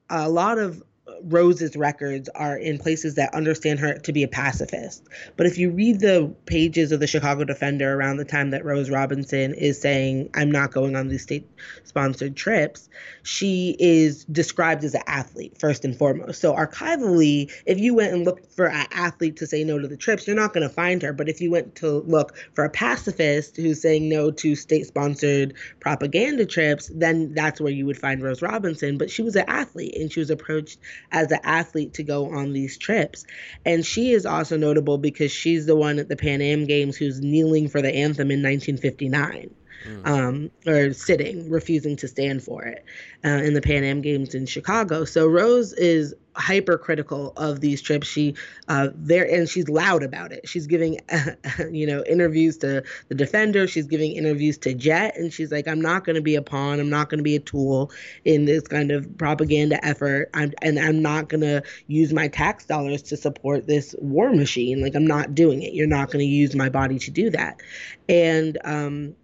a 0.09 0.29
lot 0.29 0.57
of 0.57 0.83
Rose's 1.23 1.75
records 1.75 2.29
are 2.35 2.57
in 2.57 2.77
places 2.77 3.15
that 3.15 3.33
understand 3.33 3.79
her 3.79 3.97
to 3.99 4.11
be 4.11 4.23
a 4.23 4.27
pacifist. 4.27 5.07
But 5.37 5.45
if 5.45 5.57
you 5.57 5.69
read 5.69 5.99
the 5.99 6.33
pages 6.45 6.91
of 6.91 6.99
the 6.99 7.07
Chicago 7.07 7.43
Defender 7.43 7.93
around 7.93 8.17
the 8.17 8.25
time 8.25 8.49
that 8.51 8.65
Rose 8.65 8.89
Robinson 8.89 9.53
is 9.53 9.79
saying, 9.79 10.29
I'm 10.33 10.51
not 10.51 10.71
going 10.71 10.95
on 10.95 11.07
these 11.07 11.23
state 11.23 11.47
sponsored 11.83 12.35
trips, 12.35 12.89
she 13.23 13.75
is 13.79 14.25
described 14.25 14.83
as 14.83 14.95
an 14.95 15.03
athlete, 15.07 15.57
first 15.59 15.85
and 15.85 15.95
foremost. 15.95 16.41
So, 16.41 16.53
archivally, 16.55 17.51
if 17.65 17.79
you 17.79 17.93
went 17.93 18.13
and 18.13 18.25
looked 18.25 18.51
for 18.53 18.67
an 18.67 18.87
athlete 18.91 19.37
to 19.37 19.47
say 19.47 19.63
no 19.63 19.79
to 19.79 19.87
the 19.87 19.97
trips, 19.97 20.25
you're 20.25 20.35
not 20.35 20.53
going 20.53 20.67
to 20.67 20.73
find 20.73 21.01
her. 21.01 21.13
But 21.13 21.29
if 21.29 21.39
you 21.39 21.51
went 21.51 21.75
to 21.75 21.99
look 22.01 22.35
for 22.53 22.63
a 22.63 22.69
pacifist 22.69 23.57
who's 23.57 23.81
saying 23.81 24.09
no 24.09 24.31
to 24.31 24.55
state 24.55 24.87
sponsored 24.87 25.53
propaganda 25.79 26.45
trips, 26.45 26.91
then 26.93 27.33
that's 27.33 27.61
where 27.61 27.71
you 27.71 27.85
would 27.85 27.97
find 27.97 28.23
Rose 28.23 28.41
Robinson. 28.41 28.97
But 28.97 29.11
she 29.11 29.21
was 29.21 29.35
an 29.35 29.45
athlete 29.47 29.95
and 29.95 30.11
she 30.11 30.19
was 30.19 30.29
approached 30.29 30.79
as 31.11 31.31
an 31.31 31.39
athlete 31.43 31.93
to 31.95 32.03
go 32.03 32.31
on 32.31 32.53
these 32.53 32.77
trips. 32.77 33.25
And 33.65 33.85
she 33.85 34.11
is 34.11 34.25
also 34.25 34.57
notable 34.57 34.97
because 34.97 35.31
she's 35.31 35.65
the 35.65 35.75
one 35.75 35.99
at 35.99 36.09
the 36.09 36.15
Pan 36.15 36.41
Am 36.41 36.65
Games 36.65 36.97
who's 36.97 37.21
kneeling 37.21 37.67
for 37.69 37.81
the 37.81 37.93
anthem 37.93 38.31
in 38.31 38.41
1959 38.41 39.53
mm. 39.87 40.07
um, 40.07 40.51
or 40.65 40.93
sitting, 40.93 41.49
refusing 41.49 41.95
to 41.97 42.07
stand 42.07 42.43
for 42.43 42.63
it 42.63 42.85
uh, 43.23 43.29
in 43.29 43.53
the 43.53 43.61
Pan 43.61 43.83
Am 43.83 44.01
Games 44.01 44.35
in 44.35 44.45
Chicago. 44.45 45.05
So 45.05 45.27
Rose 45.27 45.73
is 45.73 46.13
hypercritical 46.35 47.33
of 47.37 47.61
these 47.61 47.81
trips. 47.81 48.07
She 48.07 48.35
uh, 48.67 48.89
there 48.93 49.25
and 49.31 49.47
she's 49.47 49.69
loud 49.69 50.03
about 50.03 50.31
it. 50.31 50.47
She's 50.47 50.67
giving 50.67 50.99
you 51.71 51.87
know 51.87 52.03
interviews 52.07 52.57
to 52.59 52.83
the 53.07 53.15
Defender. 53.15 53.67
She's 53.67 53.87
giving 53.87 54.13
interviews 54.13 54.57
to 54.59 54.73
Jet, 54.73 55.17
and 55.17 55.31
she's 55.31 55.51
like, 55.51 55.67
"I'm 55.67 55.81
not 55.81 56.05
going 56.05 56.15
to 56.15 56.21
be 56.21 56.35
a 56.35 56.41
pawn. 56.41 56.79
I'm 56.79 56.89
not 56.89 57.09
going 57.09 57.19
to 57.19 57.23
be 57.23 57.35
a 57.35 57.39
tool 57.39 57.91
in 58.23 58.45
this 58.45 58.63
kind 58.63 58.91
of 58.91 59.17
propaganda 59.17 59.83
effort. 59.85 60.29
I'm, 60.33 60.53
and 60.61 60.79
I'm 60.79 61.01
not 61.01 61.29
going 61.29 61.41
to 61.41 61.63
use 61.87 62.13
my 62.13 62.27
tax 62.27 62.65
dollars 62.65 63.01
to 63.03 63.17
support 63.17 63.67
this 63.67 63.95
war 63.99 64.31
machine. 64.31 64.81
Like 64.81 64.95
I'm 64.95 65.07
not 65.07 65.35
doing 65.35 65.61
it. 65.61 65.73
You're 65.73 65.87
not 65.87 66.07
going 66.11 66.19
to 66.19 66.31
use 66.31 66.55
my 66.55 66.69
body 66.69 66.99
to 66.99 67.11
do 67.11 67.29
that." 67.31 67.61
And 68.07 68.57
um, 68.63 69.15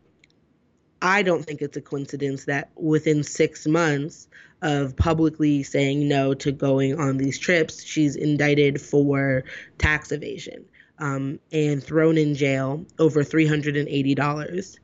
I 1.01 1.23
don't 1.23 1.43
think 1.43 1.61
it's 1.61 1.77
a 1.77 1.81
coincidence 1.81 2.45
that 2.45 2.69
within 2.75 3.23
six 3.23 3.65
months 3.65 4.27
of 4.61 4.95
publicly 4.95 5.63
saying 5.63 6.07
no 6.07 6.33
to 6.35 6.51
going 6.51 6.99
on 6.99 7.17
these 7.17 7.39
trips, 7.39 7.83
she's 7.83 8.15
indicted 8.15 8.79
for 8.79 9.43
tax 9.77 10.11
evasion 10.11 10.65
um, 10.99 11.39
and 11.51 11.83
thrown 11.83 12.17
in 12.17 12.35
jail 12.35 12.85
over 12.99 13.23
$380. 13.23 14.77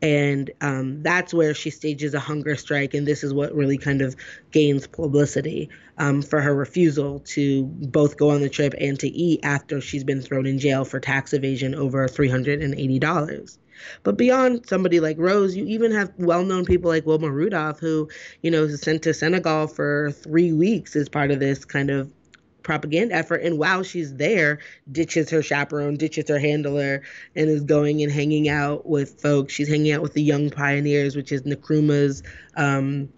And 0.00 0.50
um, 0.60 1.02
that's 1.02 1.34
where 1.34 1.54
she 1.54 1.70
stages 1.70 2.14
a 2.14 2.20
hunger 2.20 2.54
strike. 2.56 2.94
And 2.94 3.06
this 3.06 3.24
is 3.24 3.34
what 3.34 3.52
really 3.54 3.78
kind 3.78 4.00
of 4.00 4.16
gains 4.52 4.86
publicity 4.86 5.70
um, 5.98 6.22
for 6.22 6.40
her 6.40 6.54
refusal 6.54 7.20
to 7.20 7.64
both 7.64 8.16
go 8.16 8.30
on 8.30 8.40
the 8.40 8.48
trip 8.48 8.74
and 8.80 8.98
to 9.00 9.08
eat 9.08 9.40
after 9.42 9.80
she's 9.80 10.04
been 10.04 10.22
thrown 10.22 10.46
in 10.46 10.58
jail 10.58 10.84
for 10.84 11.00
tax 11.00 11.32
evasion 11.32 11.74
over 11.74 12.06
$380. 12.06 13.58
But 14.02 14.16
beyond 14.16 14.68
somebody 14.68 15.00
like 15.00 15.18
Rose, 15.18 15.56
you 15.56 15.64
even 15.66 15.92
have 15.92 16.12
well 16.18 16.44
known 16.44 16.64
people 16.64 16.90
like 16.90 17.06
Wilma 17.06 17.30
Rudolph, 17.30 17.78
who, 17.78 18.08
you 18.42 18.50
know, 18.50 18.64
is 18.64 18.80
sent 18.80 19.02
to 19.02 19.14
Senegal 19.14 19.66
for 19.66 20.12
three 20.12 20.52
weeks 20.52 20.96
as 20.96 21.08
part 21.08 21.30
of 21.30 21.40
this 21.40 21.64
kind 21.64 21.90
of 21.90 22.10
propaganda 22.62 23.14
effort. 23.14 23.42
And 23.42 23.58
while 23.58 23.82
she's 23.82 24.14
there, 24.16 24.58
ditches 24.92 25.30
her 25.30 25.42
chaperone, 25.42 25.96
ditches 25.96 26.28
her 26.28 26.38
handler, 26.38 27.02
and 27.34 27.48
is 27.48 27.62
going 27.62 28.02
and 28.02 28.12
hanging 28.12 28.48
out 28.48 28.86
with 28.86 29.20
folks. 29.20 29.54
She's 29.54 29.68
hanging 29.68 29.92
out 29.92 30.02
with 30.02 30.12
the 30.12 30.22
Young 30.22 30.50
Pioneers, 30.50 31.16
which 31.16 31.32
is 31.32 31.42
Nkrumah's 31.42 32.22
um, 32.56 33.08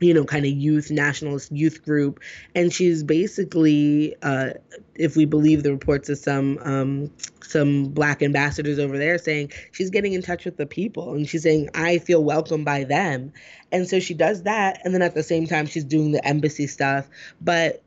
you 0.00 0.14
know, 0.14 0.24
kind 0.24 0.46
of 0.46 0.52
youth 0.52 0.90
nationalist 0.90 1.52
youth 1.52 1.84
group, 1.84 2.20
and 2.54 2.72
she's 2.72 3.02
basically, 3.02 4.16
uh, 4.22 4.50
if 4.94 5.16
we 5.16 5.26
believe 5.26 5.62
the 5.62 5.70
reports 5.70 6.08
of 6.08 6.18
some 6.18 6.58
um, 6.62 7.10
some 7.42 7.84
black 7.84 8.22
ambassadors 8.22 8.78
over 8.78 8.96
there, 8.98 9.18
saying 9.18 9.52
she's 9.72 9.90
getting 9.90 10.14
in 10.14 10.22
touch 10.22 10.44
with 10.44 10.56
the 10.56 10.66
people, 10.66 11.14
and 11.14 11.28
she's 11.28 11.42
saying 11.42 11.68
I 11.74 11.98
feel 11.98 12.24
welcome 12.24 12.64
by 12.64 12.84
them, 12.84 13.32
and 13.70 13.86
so 13.86 14.00
she 14.00 14.14
does 14.14 14.42
that, 14.44 14.80
and 14.84 14.94
then 14.94 15.02
at 15.02 15.14
the 15.14 15.22
same 15.22 15.46
time 15.46 15.66
she's 15.66 15.84
doing 15.84 16.12
the 16.12 16.26
embassy 16.26 16.66
stuff, 16.66 17.08
but 17.40 17.82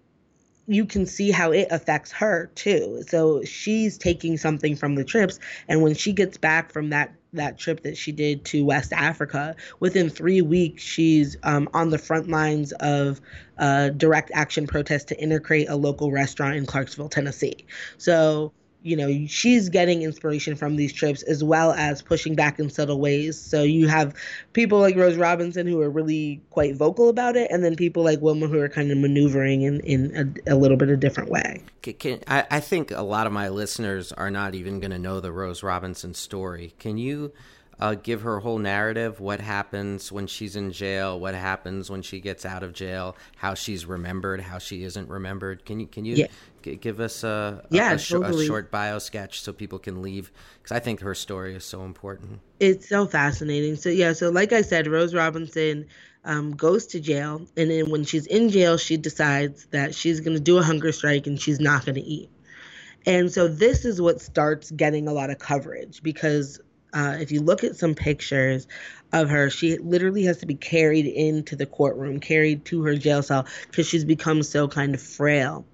you 0.68 0.86
can 0.86 1.06
see 1.06 1.30
how 1.30 1.52
it 1.52 1.68
affects 1.72 2.12
her 2.12 2.50
too. 2.56 3.04
So 3.08 3.44
she's 3.44 3.98
taking 3.98 4.38
something 4.38 4.76
from 4.76 4.96
the 4.96 5.04
trips, 5.04 5.40
and 5.68 5.82
when 5.82 5.96
she 5.96 6.14
gets 6.14 6.38
back 6.38 6.72
from 6.72 6.90
that 6.92 7.14
that 7.34 7.58
trip 7.58 7.84
that 7.84 7.98
she 7.98 8.12
did 8.12 8.46
to 8.46 8.64
West 8.66 8.94
Africa, 8.94 9.56
within 9.80 10.10
three 10.10 10.42
weeks 10.42 10.82
she's 10.82 11.38
um, 11.44 11.70
on 11.74 11.90
the 11.90 11.98
front 11.98 12.30
lines 12.30 12.72
of 12.74 13.22
uh, 13.58 13.90
direct 13.90 14.32
action 14.34 14.68
protest 14.68 15.08
to 15.10 15.20
integrate 15.20 15.70
a 15.70 15.76
local 15.76 16.12
restaurant 16.12 16.56
in 16.56 16.66
Clarksville, 16.66 17.10
Tennessee. 17.10 17.66
So 17.98 18.54
you 18.84 18.96
know 18.96 19.26
she's 19.28 19.70
getting 19.70 20.04
inspiration 20.04 20.56
from 20.56 20.76
these 20.76 20.94
trips 20.94 21.24
as 21.24 21.44
well 21.44 21.72
as 21.72 22.02
pushing 22.02 22.36
back 22.36 22.60
in 22.60 22.70
subtle 22.70 23.00
ways. 23.00 23.40
So 23.40 23.64
you 23.64 23.88
have 23.88 24.14
people 24.54 24.80
like 24.80 24.96
rose 24.96 25.16
robinson 25.16 25.66
who 25.66 25.82
are 25.82 25.90
really 25.90 26.42
quite 26.52 26.76
vocal 26.76 27.10
about 27.10 27.36
it 27.36 27.50
and 27.50 27.64
then 27.64 27.76
people 27.76 28.04
like 28.04 28.22
wilma 28.22 28.48
who 28.48 28.60
are 28.60 28.70
kind 28.70 28.92
of 28.92 28.98
maneuvering 28.98 29.62
in, 29.62 29.80
in 29.82 30.36
a, 30.48 30.54
a 30.54 30.56
little 30.56 30.78
bit 30.78 30.90
of 30.90 30.94
a 30.94 30.98
different 30.98 31.30
way. 31.30 31.62
Can, 31.82 31.94
can, 31.94 32.20
I, 32.28 32.46
I 32.52 32.60
think 32.60 32.92
a 32.92 33.02
lot 33.02 33.26
of 33.26 33.34
my 33.34 33.50
listeners 33.50 34.12
are 34.12 34.30
not 34.30 34.54
even 34.54 34.80
going 34.80 34.92
to 34.92 35.00
know 35.00 35.20
the 35.20 35.32
rose 35.32 35.64
robinson 35.64 36.14
story. 36.14 36.74
Can 36.80 36.98
you 36.98 37.32
uh, 37.80 37.96
give 37.96 38.22
her 38.22 38.40
whole 38.40 38.60
narrative? 38.60 39.20
What 39.20 39.40
happens 39.40 40.12
when 40.12 40.28
she's 40.28 40.56
in 40.56 40.72
jail? 40.72 41.20
What 41.20 41.36
happens 41.36 41.90
when 41.90 42.02
she 42.02 42.20
gets 42.20 42.46
out 42.46 42.64
of 42.64 42.74
jail? 42.74 43.16
How 43.36 43.54
she's 43.54 43.86
remembered? 43.86 44.42
How 44.42 44.58
she 44.58 44.84
isn't 44.84 45.10
remembered? 45.10 45.66
Can 45.66 45.80
you 45.80 45.88
can 45.88 46.06
you 46.06 46.16
yeah. 46.16 46.28
g- 46.62 46.76
give 46.76 47.00
us 47.00 47.24
a 47.24 47.66
yeah, 47.70 47.92
a, 47.92 47.96
a, 47.96 47.98
totally. 47.98 48.46
a, 48.46 48.48
short 48.48 48.72
bio 48.72 49.00
sketch 49.00 49.42
so 49.42 49.54
people 49.54 49.80
can 49.80 50.02
leave? 50.02 50.32
Because 50.62 50.76
I 50.76 50.80
think 50.80 51.02
her 51.02 51.16
story 51.16 51.56
is 51.56 51.66
so 51.66 51.84
important. 51.84 52.40
It's 52.60 52.88
so 52.88 53.06
fascinating. 53.06 53.76
So 53.76 53.90
yeah, 53.90 54.14
so 54.14 54.30
like 54.30 54.54
I 54.54 54.62
said, 54.62 54.88
Rose 54.88 55.14
Robinson. 55.14 55.88
Um, 56.26 56.56
goes 56.56 56.86
to 56.86 57.02
jail, 57.02 57.46
and 57.58 57.70
then 57.70 57.90
when 57.90 58.06
she's 58.06 58.26
in 58.28 58.48
jail, 58.48 58.78
she 58.78 58.96
decides 58.96 59.66
that 59.72 59.94
she's 59.94 60.22
going 60.22 60.38
to 60.38 60.42
do 60.42 60.58
a 60.58 60.64
hunger 60.64 60.94
strike 60.94 61.28
and 61.28 61.38
she's 61.38 61.60
not 61.60 61.84
going 61.84 61.96
to 61.96 62.02
eat. 62.02 62.30
And 63.06 63.32
so 63.32 63.48
this 63.48 63.84
is 63.86 64.02
what 64.02 64.22
starts 64.22 64.72
getting 64.72 65.08
a 65.08 65.12
lot 65.14 65.30
of 65.30 65.40
coverage 65.40 66.02
because 66.02 66.62
uh, 66.94 67.18
if 67.20 67.32
you 67.32 67.42
look 67.42 67.64
at 67.64 67.76
some 67.76 67.96
pictures 67.96 68.68
of 69.12 69.30
her, 69.30 69.50
she 69.50 69.78
literally 69.78 70.24
has 70.24 70.38
to 70.38 70.46
be 70.46 70.56
carried 70.56 71.06
into 71.06 71.56
the 71.56 71.66
courtroom, 71.66 72.20
carried 72.20 72.66
to 72.66 72.84
her 72.84 72.96
jail 72.96 73.24
cell 73.24 73.46
because 73.68 73.88
she's 73.88 74.06
become 74.06 74.44
so 74.44 74.68
kind 74.68 74.96
of 74.96 75.02
frail. 75.02 75.66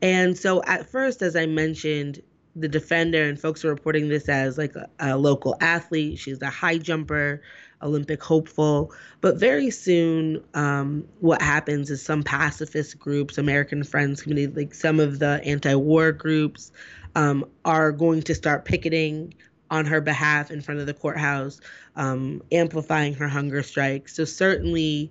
And 0.00 0.36
so 0.36 0.62
at 0.64 0.88
first, 0.90 1.22
as 1.22 1.36
I 1.36 1.46
mentioned, 1.46 2.22
the 2.54 2.68
defender 2.68 3.22
and 3.22 3.40
folks 3.40 3.64
are 3.64 3.68
reporting 3.68 4.08
this 4.08 4.28
as 4.28 4.58
like 4.58 4.74
a, 4.76 4.88
a 4.98 5.16
local 5.16 5.56
athlete. 5.60 6.18
She's 6.18 6.42
a 6.42 6.50
high 6.50 6.78
jumper, 6.78 7.40
Olympic 7.82 8.22
hopeful. 8.22 8.92
But 9.20 9.36
very 9.36 9.70
soon, 9.70 10.44
um, 10.54 11.06
what 11.20 11.40
happens 11.40 11.90
is 11.90 12.02
some 12.02 12.22
pacifist 12.22 12.98
groups, 12.98 13.38
American 13.38 13.84
Friends 13.84 14.22
Committee, 14.22 14.48
like 14.48 14.74
some 14.74 15.00
of 15.00 15.18
the 15.18 15.40
anti 15.44 15.74
war 15.74 16.12
groups, 16.12 16.72
um, 17.14 17.44
are 17.64 17.92
going 17.92 18.22
to 18.22 18.34
start 18.34 18.64
picketing 18.64 19.34
on 19.72 19.86
her 19.86 20.00
behalf 20.00 20.50
in 20.50 20.60
front 20.60 20.78
of 20.80 20.86
the 20.86 20.94
courthouse, 20.94 21.60
um, 21.96 22.42
amplifying 22.52 23.14
her 23.14 23.26
hunger 23.26 23.62
strike. 23.62 24.08
So, 24.08 24.24
certainly, 24.24 25.10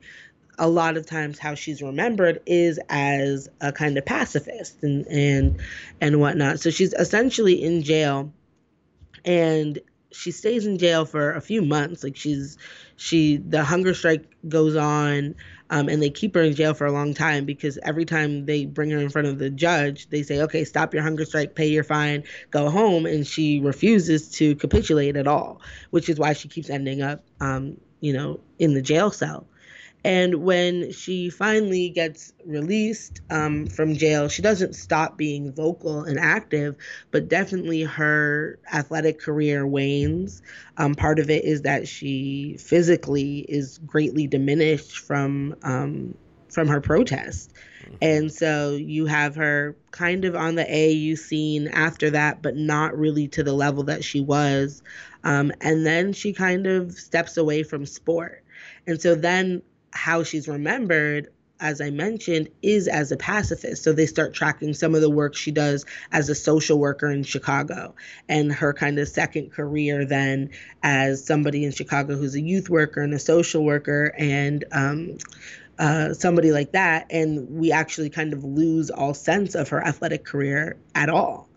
a 0.59 0.69
lot 0.69 0.95
of 0.95 1.07
times 1.07 1.39
how 1.39 1.55
she's 1.55 1.81
remembered 1.81 2.39
is 2.45 2.79
as 2.89 3.49
a 3.61 3.71
kind 3.71 3.97
of 3.97 4.05
pacifist 4.05 4.83
and 4.83 5.07
and 5.07 5.59
and 5.99 6.19
whatnot. 6.19 6.59
So 6.59 6.69
she's 6.69 6.93
essentially 6.93 7.61
in 7.61 7.81
jail, 7.81 8.31
and 9.25 9.79
she 10.11 10.29
stays 10.31 10.67
in 10.67 10.77
jail 10.77 11.05
for 11.05 11.33
a 11.33 11.41
few 11.41 11.63
months. 11.63 12.03
Like 12.03 12.15
she's 12.15 12.57
she 12.95 13.37
the 13.37 13.63
hunger 13.63 13.95
strike 13.95 14.23
goes 14.47 14.75
on 14.75 15.33
um, 15.71 15.87
and 15.87 16.03
they 16.03 16.09
keep 16.09 16.35
her 16.35 16.41
in 16.41 16.53
jail 16.53 16.73
for 16.73 16.85
a 16.85 16.91
long 16.91 17.13
time 17.13 17.45
because 17.45 17.79
every 17.83 18.03
time 18.03 18.45
they 18.45 18.65
bring 18.65 18.89
her 18.91 18.99
in 18.99 19.09
front 19.09 19.27
of 19.27 19.39
the 19.39 19.49
judge, 19.49 20.09
they 20.09 20.21
say, 20.21 20.41
okay, 20.41 20.65
stop 20.65 20.93
your 20.93 21.01
hunger 21.01 21.25
strike, 21.25 21.55
pay 21.55 21.67
your 21.67 21.85
fine, 21.85 22.23
go 22.51 22.69
home. 22.69 23.05
And 23.05 23.25
she 23.25 23.61
refuses 23.61 24.29
to 24.31 24.55
capitulate 24.55 25.15
at 25.15 25.27
all, 25.27 25.61
which 25.91 26.09
is 26.09 26.19
why 26.19 26.33
she 26.33 26.49
keeps 26.49 26.69
ending 26.69 27.01
up, 27.01 27.23
um, 27.39 27.77
you 28.01 28.11
know, 28.11 28.41
in 28.59 28.73
the 28.73 28.81
jail 28.81 29.11
cell. 29.11 29.47
And 30.03 30.43
when 30.43 30.91
she 30.91 31.29
finally 31.29 31.89
gets 31.89 32.33
released 32.45 33.21
um, 33.29 33.67
from 33.67 33.95
jail, 33.95 34.27
she 34.29 34.41
doesn't 34.41 34.73
stop 34.73 35.15
being 35.15 35.53
vocal 35.53 36.03
and 36.03 36.19
active, 36.19 36.75
but 37.11 37.29
definitely 37.29 37.83
her 37.83 38.57
athletic 38.73 39.19
career 39.19 39.67
wanes. 39.67 40.41
Um, 40.77 40.95
part 40.95 41.19
of 41.19 41.29
it 41.29 41.45
is 41.45 41.61
that 41.61 41.87
she 41.87 42.57
physically 42.59 43.39
is 43.47 43.77
greatly 43.85 44.25
diminished 44.25 44.97
from 44.99 45.55
um, 45.61 46.15
from 46.49 46.67
her 46.67 46.81
protest. 46.81 47.53
Mm-hmm. 47.83 47.95
And 48.01 48.31
so 48.31 48.71
you 48.71 49.05
have 49.05 49.35
her 49.35 49.75
kind 49.91 50.25
of 50.25 50.35
on 50.35 50.55
the 50.55 50.65
AAU 50.65 51.17
scene 51.17 51.67
after 51.69 52.09
that, 52.09 52.41
but 52.41 52.55
not 52.55 52.97
really 52.97 53.27
to 53.29 53.43
the 53.43 53.53
level 53.53 53.83
that 53.83 54.03
she 54.03 54.19
was. 54.19 54.83
Um, 55.23 55.51
and 55.61 55.85
then 55.85 56.11
she 56.11 56.33
kind 56.33 56.67
of 56.67 56.93
steps 56.93 57.37
away 57.37 57.63
from 57.63 57.85
sport. 57.85 58.43
And 58.87 59.01
so 59.01 59.15
then 59.15 59.61
how 59.91 60.23
she's 60.23 60.47
remembered 60.47 61.29
as 61.61 61.79
I 61.79 61.91
mentioned, 61.91 62.49
is 62.63 62.87
as 62.87 63.11
a 63.11 63.17
pacifist. 63.17 63.83
So 63.83 63.93
they 63.93 64.07
start 64.07 64.33
tracking 64.33 64.73
some 64.73 64.95
of 64.95 65.01
the 65.01 65.09
work 65.09 65.35
she 65.35 65.51
does 65.51 65.85
as 66.11 66.27
a 66.27 66.35
social 66.35 66.79
worker 66.79 67.09
in 67.09 67.23
Chicago 67.23 67.93
and 68.27 68.51
her 68.51 68.73
kind 68.73 68.97
of 68.97 69.07
second 69.07 69.51
career 69.51 70.03
then 70.03 70.49
as 70.81 71.23
somebody 71.23 71.63
in 71.63 71.71
Chicago 71.71 72.17
who's 72.17 72.35
a 72.35 72.41
youth 72.41 72.69
worker 72.69 73.01
and 73.01 73.13
a 73.13 73.19
social 73.19 73.63
worker 73.63 74.13
and 74.17 74.65
um, 74.71 75.17
uh, 75.77 76.13
somebody 76.13 76.51
like 76.51 76.71
that. 76.71 77.05
And 77.11 77.47
we 77.49 77.71
actually 77.71 78.09
kind 78.09 78.33
of 78.33 78.43
lose 78.43 78.89
all 78.89 79.13
sense 79.13 79.53
of 79.53 79.69
her 79.69 79.85
athletic 79.85 80.25
career 80.25 80.77
at 80.95 81.09
all. 81.09 81.47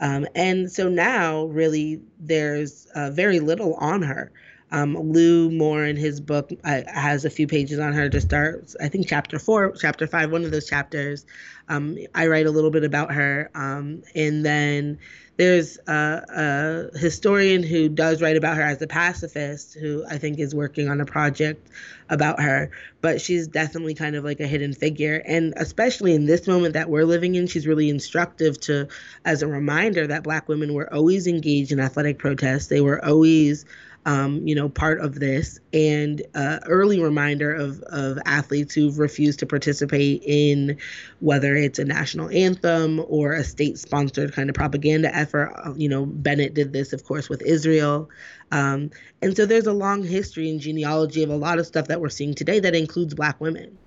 Um, 0.00 0.26
and 0.34 0.70
so 0.70 0.88
now, 0.88 1.44
really, 1.44 2.02
there's 2.18 2.86
uh, 2.96 3.10
very 3.12 3.38
little 3.38 3.74
on 3.74 4.02
her. 4.02 4.32
Um, 4.70 4.96
Lou 4.96 5.50
Moore 5.50 5.84
in 5.84 5.96
his 5.96 6.20
book 6.20 6.50
uh, 6.64 6.82
has 6.88 7.24
a 7.24 7.30
few 7.30 7.46
pages 7.46 7.78
on 7.78 7.92
her 7.92 8.08
to 8.08 8.20
start. 8.20 8.74
I 8.80 8.88
think 8.88 9.08
chapter 9.08 9.38
four, 9.38 9.72
chapter 9.72 10.06
five, 10.06 10.32
one 10.32 10.44
of 10.44 10.50
those 10.50 10.68
chapters. 10.68 11.26
Um, 11.68 11.96
I 12.14 12.26
write 12.26 12.46
a 12.46 12.50
little 12.50 12.70
bit 12.70 12.84
about 12.84 13.12
her, 13.12 13.50
um, 13.54 14.02
and 14.14 14.44
then 14.44 14.98
there's 15.36 15.78
a, 15.88 16.90
a, 16.92 16.98
historian 16.98 17.62
who 17.62 17.88
does 17.88 18.22
write 18.22 18.36
about 18.36 18.56
her 18.56 18.62
as 18.62 18.80
a 18.82 18.86
pacifist, 18.86 19.74
who 19.74 20.04
I 20.08 20.18
think 20.18 20.38
is 20.38 20.54
working 20.54 20.88
on 20.88 21.00
a 21.00 21.06
project 21.06 21.68
about 22.08 22.40
her. 22.40 22.70
But 23.00 23.20
she's 23.20 23.48
definitely 23.48 23.94
kind 23.94 24.14
of 24.14 24.24
like 24.24 24.40
a 24.40 24.46
hidden 24.46 24.74
figure, 24.74 25.22
and 25.26 25.54
especially 25.56 26.14
in 26.14 26.26
this 26.26 26.46
moment 26.46 26.74
that 26.74 26.88
we're 26.88 27.04
living 27.04 27.34
in, 27.34 27.46
she's 27.46 27.66
really 27.66 27.88
instructive 27.88 28.60
to, 28.62 28.88
as 29.24 29.42
a 29.42 29.46
reminder 29.48 30.06
that 30.06 30.22
Black 30.22 30.48
women 30.48 30.72
were 30.74 30.92
always 30.92 31.26
engaged 31.26 31.72
in 31.72 31.80
athletic 31.80 32.18
protests. 32.18 32.68
They 32.68 32.80
were 32.80 33.04
always 33.04 33.64
um, 34.06 34.46
you 34.46 34.54
know, 34.54 34.68
part 34.68 35.00
of 35.00 35.20
this, 35.20 35.58
and 35.72 36.22
uh, 36.34 36.60
early 36.66 37.00
reminder 37.00 37.54
of 37.54 37.80
of 37.84 38.18
athletes 38.26 38.74
who've 38.74 38.98
refused 38.98 39.38
to 39.38 39.46
participate 39.46 40.22
in 40.26 40.76
whether 41.20 41.56
it's 41.56 41.78
a 41.78 41.84
national 41.84 42.28
anthem 42.30 43.04
or 43.08 43.32
a 43.32 43.44
state-sponsored 43.44 44.32
kind 44.34 44.50
of 44.50 44.54
propaganda 44.54 45.14
effort. 45.14 45.54
Uh, 45.64 45.72
you 45.74 45.88
know, 45.88 46.04
Bennett 46.06 46.54
did 46.54 46.72
this, 46.72 46.92
of 46.92 47.04
course, 47.04 47.28
with 47.28 47.40
Israel, 47.42 48.10
um, 48.52 48.90
and 49.22 49.34
so 49.36 49.46
there's 49.46 49.66
a 49.66 49.72
long 49.72 50.02
history 50.02 50.50
and 50.50 50.60
genealogy 50.60 51.22
of 51.22 51.30
a 51.30 51.36
lot 51.36 51.58
of 51.58 51.66
stuff 51.66 51.88
that 51.88 52.00
we're 52.00 52.10
seeing 52.10 52.34
today 52.34 52.60
that 52.60 52.74
includes 52.74 53.14
Black 53.14 53.40
women. 53.40 53.78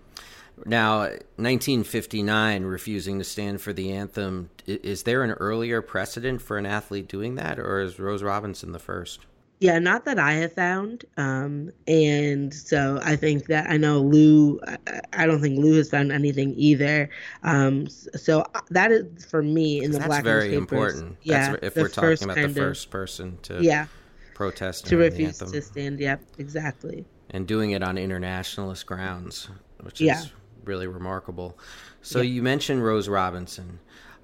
Now, 0.65 1.01
1959, 1.36 2.63
refusing 2.63 3.19
to 3.19 3.23
stand 3.23 3.62
for 3.62 3.73
the 3.73 3.91
anthem. 3.91 4.49
Is 4.65 5.03
there 5.03 5.23
an 5.23 5.32
earlier 5.32 5.84
precedent 5.84 6.41
for 6.41 6.58
an 6.58 6.65
athlete 6.65 7.08
doing 7.08 7.36
that, 7.36 7.60
or 7.60 7.80
is 7.80 7.99
Rose 7.99 8.23
Robinson 8.23 8.71
the 8.71 8.80
first? 8.80 9.19
Yeah, 9.60 9.80
not 9.80 10.06
that 10.06 10.20
I 10.20 10.34
have 10.34 10.54
found. 10.54 11.06
Um, 11.17 11.72
and 11.88 12.54
so 12.54 13.00
I 13.04 13.15
think 13.15 13.48
that 13.48 13.67
I 13.70 13.78
know 13.78 14.02
Lou, 14.02 14.60
I, 14.67 14.78
I 15.13 15.26
don't 15.26 15.41
think 15.41 15.58
Lou 15.58 15.78
has 15.78 15.89
found 15.89 16.12
anything 16.12 16.54
either. 16.56 17.10
Um, 17.41 17.88
so 17.88 18.41
uh, 18.54 18.62
that 18.70 18.91
is 18.91 19.26
for 19.26 19.41
me 19.41 19.84
in 19.84 19.91
the 19.91 19.98
black. 19.98 20.10
that's 20.10 20.22
Black 20.22 20.24
very 20.24 20.50
newspapers, 20.50 21.00
important. 21.00 21.17
Yeah, 21.24 21.52
that's 21.52 21.63
if 21.63 21.76
we're 21.76 21.89
talking 21.89 22.30
about 22.30 22.36
the 22.36 22.54
first 22.54 22.86
of, 22.86 22.91
person 22.91 23.39
to 23.43 23.63
yeah 23.63 23.88
protest 24.36 24.86
to 24.88 24.98
refuse 24.98 25.39
to 25.39 25.62
stand. 25.62 26.00
Yep, 26.00 26.22
exactly. 26.38 27.06
And 27.32 27.48
doing 27.48 27.72
it 27.72 27.82
on 27.82 27.98
internationalist 27.98 28.86
grounds, 28.86 29.50
which 29.82 30.00
is 30.00 30.32
really 30.63 30.88
remarkable. 30.88 31.58
So 32.04 32.22
yeah. 32.22 32.36
you 32.36 32.43
mentioned 32.43 32.84
Rose 32.84 33.10
Robinson. 33.10 33.80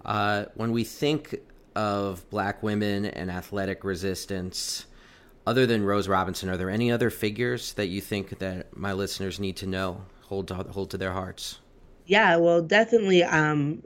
Uh, 0.06 0.46
when 0.54 0.72
we 0.72 0.84
think 0.84 1.36
of 1.76 2.30
Black 2.30 2.62
women 2.62 3.06
and 3.06 3.32
athletic 3.32 3.84
resistance 3.84 4.86
other 5.46 5.66
than 5.66 5.84
Rose 5.84 6.08
Robinson, 6.08 6.50
are 6.50 6.58
there 6.58 6.70
any 6.70 6.92
other 6.92 7.10
figures 7.10 7.74
that 7.74 7.88
you 7.88 8.02
think 8.02 8.40
that 8.40 8.76
my 8.76 8.94
listeners 8.94 9.40
need 9.40 9.58
to 9.58 9.68
know, 9.68 10.06
hold 10.24 10.48
to, 10.50 10.56
hold 10.56 10.90
to 10.92 10.98
their 10.98 11.14
hearts? 11.14 11.60
Yeah, 12.06 12.38
well, 12.38 12.62
definitely. 12.62 13.24
Um, 13.24 13.84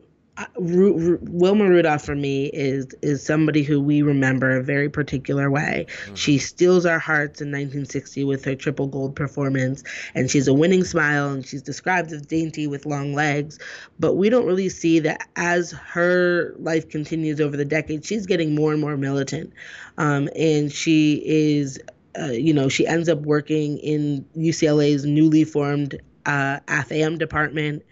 Ru- 0.60 0.97
Ru- 0.97 1.19
Wilma 1.21 1.67
Rudolph 1.67 2.06
for 2.06 2.15
me 2.15 2.47
is 2.47 2.88
is 3.02 3.23
somebody 3.23 3.63
who 3.63 3.82
we 3.82 4.02
remember 4.02 4.58
a 4.58 4.63
very 4.63 4.89
particular 4.89 5.50
way. 5.50 5.88
Mm-hmm. 5.88 6.15
She 6.15 6.38
steals 6.38 6.86
our 6.86 7.00
hearts 7.00 7.41
in 7.41 7.47
1960 7.47 8.23
with 8.23 8.45
her 8.45 8.56
triple 8.56 8.88
gold 8.88 9.15
performance, 9.15 9.84
and 10.13 10.30
she's 10.30 10.47
a 10.47 10.54
winning 10.54 10.84
smile, 10.84 11.30
and 11.30 11.45
she's 11.45 11.62
described 11.62 12.12
as 12.12 12.21
dainty 12.21 12.67
with 12.67 12.86
long 12.86 13.13
legs. 13.13 13.58
But 14.00 14.15
we 14.15 14.30
don't 14.30 14.45
really 14.45 14.69
see 14.69 15.00
that 15.00 15.28
as 15.36 15.71
her 15.71 16.54
life 16.60 16.88
continues 16.89 17.41
over 17.41 17.58
the 17.58 17.65
decades, 17.65 18.06
she's 18.08 18.26
getting 18.26 18.54
more 18.54 18.71
and 18.71 18.82
more 18.82 18.97
militant, 18.97 19.54
um, 19.97 20.30
and 20.36 20.71
she 20.71 21.21
is. 21.26 21.80
Uh, 22.19 22.32
you 22.32 22.52
know, 22.52 22.67
she 22.67 22.88
ends 22.88 23.08
up 23.10 23.19
working 23.19 23.78
in 23.78 24.26
UCLA's 24.36 25.06
newly 25.06 25.43
formed 25.43 26.02
uh, 26.26 26.60
AFAM 26.67 27.19
department 27.19 27.84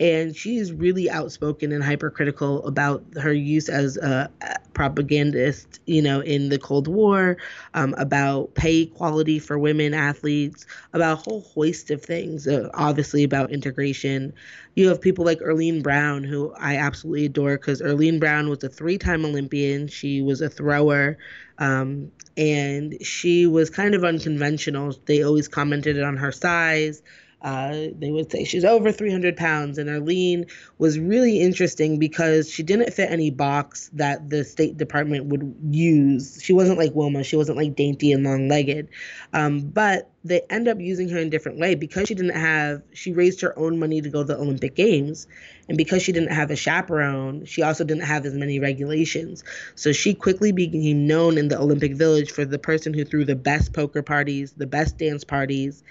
and 0.00 0.36
she's 0.36 0.72
really 0.72 1.10
outspoken 1.10 1.72
and 1.72 1.82
hypercritical 1.82 2.64
about 2.66 3.02
her 3.20 3.32
use 3.32 3.68
as 3.68 3.96
a 3.96 4.30
propagandist, 4.72 5.80
you 5.86 6.00
know, 6.00 6.20
in 6.20 6.50
the 6.50 6.58
Cold 6.58 6.86
War, 6.86 7.36
um, 7.74 7.94
about 7.98 8.54
pay 8.54 8.82
equality 8.82 9.40
for 9.40 9.58
women 9.58 9.94
athletes, 9.94 10.66
about 10.92 11.18
a 11.18 11.22
whole 11.22 11.40
host 11.40 11.90
of 11.90 12.00
things, 12.00 12.46
uh, 12.46 12.68
obviously 12.74 13.24
about 13.24 13.50
integration. 13.50 14.32
You 14.76 14.88
have 14.88 15.00
people 15.00 15.24
like 15.24 15.40
Earlene 15.40 15.82
Brown, 15.82 16.22
who 16.22 16.52
I 16.56 16.76
absolutely 16.76 17.24
adore 17.26 17.56
because 17.56 17.82
Earlene 17.82 18.20
Brown 18.20 18.48
was 18.48 18.62
a 18.62 18.68
three 18.68 18.98
time 18.98 19.24
Olympian. 19.24 19.88
She 19.88 20.22
was 20.22 20.40
a 20.40 20.48
thrower. 20.48 21.18
Um, 21.58 22.12
and 22.36 23.04
she 23.04 23.48
was 23.48 23.68
kind 23.68 23.96
of 23.96 24.04
unconventional. 24.04 24.94
They 25.06 25.24
always 25.24 25.48
commented 25.48 26.00
on 26.00 26.16
her 26.18 26.30
size. 26.30 27.02
Uh, 27.40 27.88
they 27.98 28.10
would 28.10 28.30
say 28.30 28.44
she's 28.44 28.64
over 28.64 28.90
300 28.90 29.36
pounds. 29.36 29.78
And 29.78 29.88
Earlene 29.88 30.50
was 30.78 30.98
really 30.98 31.40
interesting 31.40 31.98
because 31.98 32.50
she 32.50 32.62
didn't 32.62 32.92
fit 32.92 33.10
any 33.10 33.30
box 33.30 33.90
that 33.94 34.28
the 34.28 34.44
State 34.44 34.76
Department 34.76 35.26
would 35.26 35.54
use. 35.70 36.42
She 36.42 36.52
wasn't 36.52 36.78
like 36.78 36.94
Wilma, 36.94 37.22
she 37.22 37.36
wasn't 37.36 37.58
like 37.58 37.76
dainty 37.76 38.12
and 38.12 38.24
long 38.24 38.48
legged. 38.48 38.88
Um, 39.32 39.60
but 39.60 40.10
they 40.24 40.42
end 40.50 40.68
up 40.68 40.80
using 40.80 41.08
her 41.08 41.18
in 41.18 41.30
different 41.30 41.58
way 41.58 41.74
because 41.74 42.08
she 42.08 42.14
didn't 42.14 42.36
have, 42.36 42.82
she 42.92 43.12
raised 43.12 43.40
her 43.40 43.56
own 43.58 43.78
money 43.78 44.00
to 44.00 44.08
go 44.08 44.22
to 44.22 44.26
the 44.26 44.36
Olympic 44.36 44.74
Games. 44.74 45.26
And 45.68 45.78
because 45.78 46.02
she 46.02 46.12
didn't 46.12 46.32
have 46.32 46.50
a 46.50 46.56
chaperone, 46.56 47.44
she 47.44 47.62
also 47.62 47.84
didn't 47.84 48.02
have 48.02 48.26
as 48.26 48.34
many 48.34 48.58
regulations. 48.58 49.44
So 49.76 49.92
she 49.92 50.14
quickly 50.14 50.50
became 50.50 51.06
known 51.06 51.38
in 51.38 51.48
the 51.48 51.58
Olympic 51.58 51.94
Village 51.94 52.30
for 52.30 52.44
the 52.44 52.58
person 52.58 52.92
who 52.92 53.04
threw 53.04 53.24
the 53.24 53.36
best 53.36 53.72
poker 53.72 54.02
parties, 54.02 54.52
the 54.52 54.66
best 54.66 54.98
dance 54.98 55.24
parties 55.24 55.82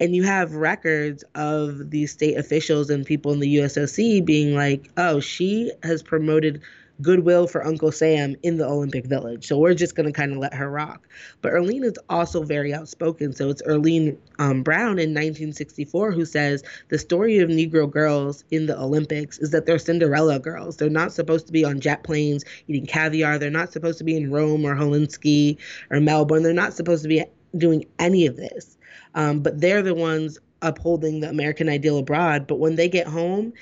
and 0.00 0.14
you 0.14 0.24
have 0.24 0.54
records 0.54 1.24
of 1.34 1.90
these 1.90 2.10
state 2.10 2.36
officials 2.36 2.90
and 2.90 3.06
people 3.06 3.32
in 3.32 3.40
the 3.40 3.56
USOC 3.56 4.24
being 4.24 4.54
like, 4.54 4.90
oh, 4.96 5.20
she 5.20 5.70
has 5.82 6.02
promoted 6.02 6.62
goodwill 7.02 7.46
for 7.46 7.66
Uncle 7.66 7.92
Sam 7.92 8.36
in 8.42 8.56
the 8.56 8.66
Olympic 8.66 9.06
Village. 9.06 9.46
So 9.46 9.58
we're 9.58 9.74
just 9.74 9.94
going 9.96 10.06
to 10.06 10.12
kind 10.12 10.32
of 10.32 10.38
let 10.38 10.54
her 10.54 10.70
rock. 10.70 11.06
But 11.42 11.52
Earlene 11.52 11.84
is 11.84 11.98
also 12.08 12.42
very 12.42 12.72
outspoken. 12.72 13.32
So 13.32 13.50
it's 13.50 13.62
Earlene 13.62 14.16
um, 14.38 14.62
Brown 14.62 14.98
in 14.98 15.10
1964 15.10 16.12
who 16.12 16.24
says 16.24 16.62
the 16.88 16.98
story 16.98 17.38
of 17.38 17.48
Negro 17.48 17.90
girls 17.90 18.44
in 18.50 18.66
the 18.66 18.78
Olympics 18.78 19.38
is 19.38 19.50
that 19.50 19.66
they're 19.66 19.78
Cinderella 19.78 20.38
girls. 20.38 20.76
They're 20.76 20.88
not 20.90 21.12
supposed 21.12 21.46
to 21.46 21.52
be 21.52 21.64
on 21.64 21.80
jet 21.80 22.04
planes 22.04 22.44
eating 22.68 22.86
caviar. 22.86 23.38
They're 23.38 23.50
not 23.50 23.72
supposed 23.72 23.98
to 23.98 24.04
be 24.04 24.16
in 24.16 24.30
Rome 24.30 24.64
or 24.64 24.74
Helsinki 24.74 25.58
or 25.90 26.00
Melbourne. 26.00 26.42
They're 26.42 26.52
not 26.52 26.74
supposed 26.74 27.02
to 27.02 27.08
be 27.08 27.24
doing 27.56 27.86
any 27.98 28.26
of 28.26 28.36
this 28.36 28.74
um, 29.14 29.40
but 29.40 29.60
they're 29.60 29.82
the 29.82 29.94
ones 29.94 30.38
upholding 30.62 31.20
the 31.20 31.28
American 31.28 31.68
ideal 31.68 31.98
abroad. 31.98 32.46
But 32.46 32.56
when 32.56 32.76
they 32.76 32.88
get 32.88 33.06
home, 33.06 33.52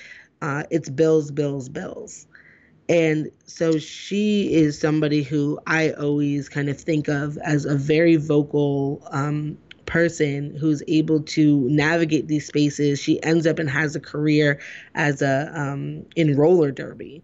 uh, 0.40 0.64
it's 0.70 0.88
bills, 0.88 1.30
bills, 1.30 1.68
bills. 1.68 2.26
And 2.88 3.30
so 3.46 3.78
she 3.78 4.52
is 4.52 4.78
somebody 4.78 5.22
who 5.22 5.58
I 5.66 5.92
always 5.92 6.48
kind 6.48 6.68
of 6.68 6.78
think 6.78 7.08
of 7.08 7.38
as 7.38 7.64
a 7.64 7.76
very 7.76 8.16
vocal 8.16 9.06
um, 9.10 9.56
person 9.86 10.56
who's 10.56 10.82
able 10.88 11.20
to 11.20 11.68
navigate 11.68 12.28
these 12.28 12.46
spaces. 12.46 13.00
She 13.00 13.22
ends 13.22 13.46
up 13.46 13.58
and 13.58 13.70
has 13.70 13.94
a 13.94 14.00
career 14.00 14.60
as 14.94 15.22
a 15.22 15.50
um, 15.54 16.04
in 16.16 16.36
roller 16.36 16.70
derby. 16.70 17.22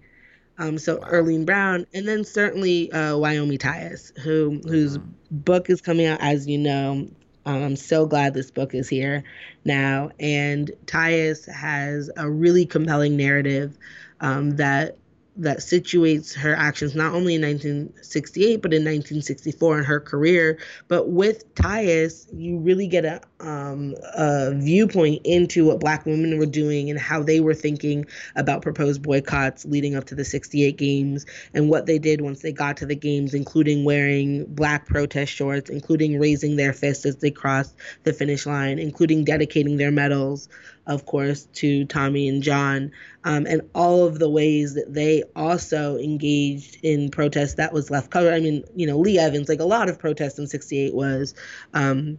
Um, 0.59 0.79
so 0.79 0.99
wow. 0.99 1.09
Earlene 1.09 1.47
Brown, 1.47 1.87
and 1.94 2.07
then 2.07 2.25
certainly 2.25 2.90
uh, 2.92 3.14
Wyomia 3.14 3.59
Tyus, 3.59 4.16
who 4.18 4.61
whose 4.66 4.99
mm-hmm. 4.99 5.09
book 5.31 5.71
is 5.71 5.81
coming 5.81 6.07
out, 6.07 6.21
as 6.21 6.49
you 6.49 6.59
know, 6.59 7.09
um, 7.47 7.62
I'm 7.62 7.77
so 7.77 8.07
glad 8.07 8.35
this 8.35 8.51
book 8.51 8.75
is 8.75 8.88
here 8.88 9.25
now. 9.64 10.11
And 10.21 10.71
Tyus 10.87 11.51
has 11.51 12.11
a 12.16 12.29
really 12.29 12.66
compelling 12.66 13.16
narrative 13.16 13.79
um, 14.21 14.57
that 14.57 14.99
that 15.38 15.59
situates 15.59 16.35
her 16.35 16.55
actions 16.55 16.94
not 16.94 17.14
only 17.14 17.37
in 17.37 17.42
1968 17.42 18.61
but 18.61 18.74
in 18.74 18.83
1964 18.83 19.79
in 19.79 19.85
her 19.85 20.01
career. 20.01 20.59
But 20.88 21.11
with 21.11 21.55
Tyus, 21.55 22.27
you 22.33 22.59
really 22.59 22.88
get 22.88 23.05
a, 23.05 23.20
um, 23.40 23.94
a 24.14 24.53
viewpoint 24.55 25.22
into 25.24 25.66
what 25.66 25.81
Black 25.81 26.05
women 26.05 26.38
were 26.38 26.46
doing 26.46 26.90
and 26.90 26.98
how 26.98 27.22
they 27.22 27.40
were 27.40 27.55
thinking 27.55 28.05
about 28.35 28.62
proposed 28.62 29.03
boycotts 29.03 29.64
leading 29.64 29.94
up 29.94 30.05
to 30.07 30.14
the 30.14 30.24
68 30.24 30.77
games 30.77 31.24
and 31.55 31.70
what 31.70 31.87
they 31.87 31.98
did 31.98 32.20
once 32.20 32.40
they 32.40 32.53
got 32.53 32.77
to 32.79 32.87
the 32.87 32.96
games, 32.96 33.33
including 33.33 33.85
wearing 33.85 34.44
Black 34.46 34.87
protest 34.87 35.33
shorts, 35.33 35.70
including 35.70 36.18
raising 36.18 36.57
their 36.57 36.72
fists 36.72 37.07
as 37.07 37.16
they 37.16 37.31
crossed 37.31 37.77
the 38.03 38.12
finish 38.12 38.44
line, 38.44 38.79
including 38.79 39.24
dedicating 39.24 39.77
their 39.77 39.92
medals 39.92 40.48
of 40.88 41.05
course, 41.05 41.44
to 41.53 41.85
Tommy 41.85 42.29
and 42.29 42.42
John, 42.42 42.90
um, 43.22 43.46
and 43.46 43.61
all 43.74 44.07
of 44.07 44.18
the 44.18 44.29
ways 44.29 44.74
that 44.74 44.92
they 44.92 45.22
also 45.37 45.98
engaged 45.98 46.79
in 46.83 47.11
protest 47.11 47.59
that 47.59 47.74
was 47.74 47.90
left 47.90 48.11
covered. 48.11 48.33
I 48.33 48.40
mean, 48.40 48.64
you 48.74 48.87
know, 48.87 48.98
Lee 48.98 49.18
Evans, 49.18 49.48
like 49.48 49.61
a 49.61 49.64
lot 49.64 49.90
of 49.90 49.98
protests 49.98 50.38
in 50.38 50.46
68 50.46 50.94
was 50.94 51.35
um, 51.74 52.18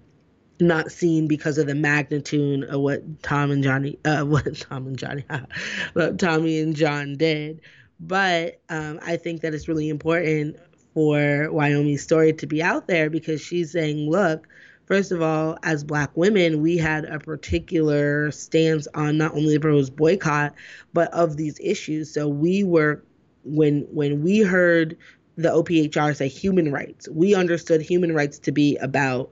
not 0.59 0.91
seen 0.91 1.27
because 1.27 1.57
of 1.57 1.65
the 1.65 1.73
magnitude 1.73 2.63
of 2.65 2.79
what 2.79 3.23
Tom 3.23 3.49
and 3.49 3.63
Johnny, 3.63 3.97
uh, 4.05 4.21
what 4.25 4.55
Tom 4.55 4.85
and 4.87 4.97
Johnny, 4.97 5.25
what 5.93 6.19
Tommy 6.19 6.59
and 6.59 6.75
John 6.75 7.17
did. 7.17 7.61
But 7.99 8.61
um, 8.69 8.99
I 9.03 9.17
think 9.17 9.41
that 9.41 9.53
it's 9.53 9.67
really 9.67 9.89
important 9.89 10.57
for 10.93 11.49
Wyomia's 11.51 12.03
story 12.03 12.33
to 12.33 12.47
be 12.47 12.61
out 12.61 12.87
there 12.87 13.09
because 13.09 13.41
she's 13.41 13.71
saying, 13.71 14.09
look, 14.09 14.47
First 14.89 15.11
of 15.11 15.21
all, 15.21 15.55
as 15.61 15.83
Black 15.83 16.09
women, 16.17 16.61
we 16.63 16.75
had 16.75 17.05
a 17.05 17.19
particular 17.19 18.31
stance 18.31 18.87
on 18.95 19.19
not 19.19 19.35
only 19.35 19.53
the 19.53 19.59
proposed 19.59 19.95
boycott, 19.95 20.55
but 20.93 21.13
of 21.13 21.37
these 21.37 21.59
issues. 21.61 22.11
So 22.11 22.27
we 22.27 22.63
were, 22.63 23.03
when 23.43 23.81
when 23.91 24.23
we 24.23 24.39
heard 24.39 24.97
the 25.35 25.49
OPHR 25.49 26.15
say 26.15 26.27
human 26.27 26.71
rights, 26.71 27.07
we 27.07 27.35
understood 27.35 27.81
human 27.81 28.13
rights 28.13 28.39
to 28.39 28.51
be 28.51 28.77
about 28.77 29.29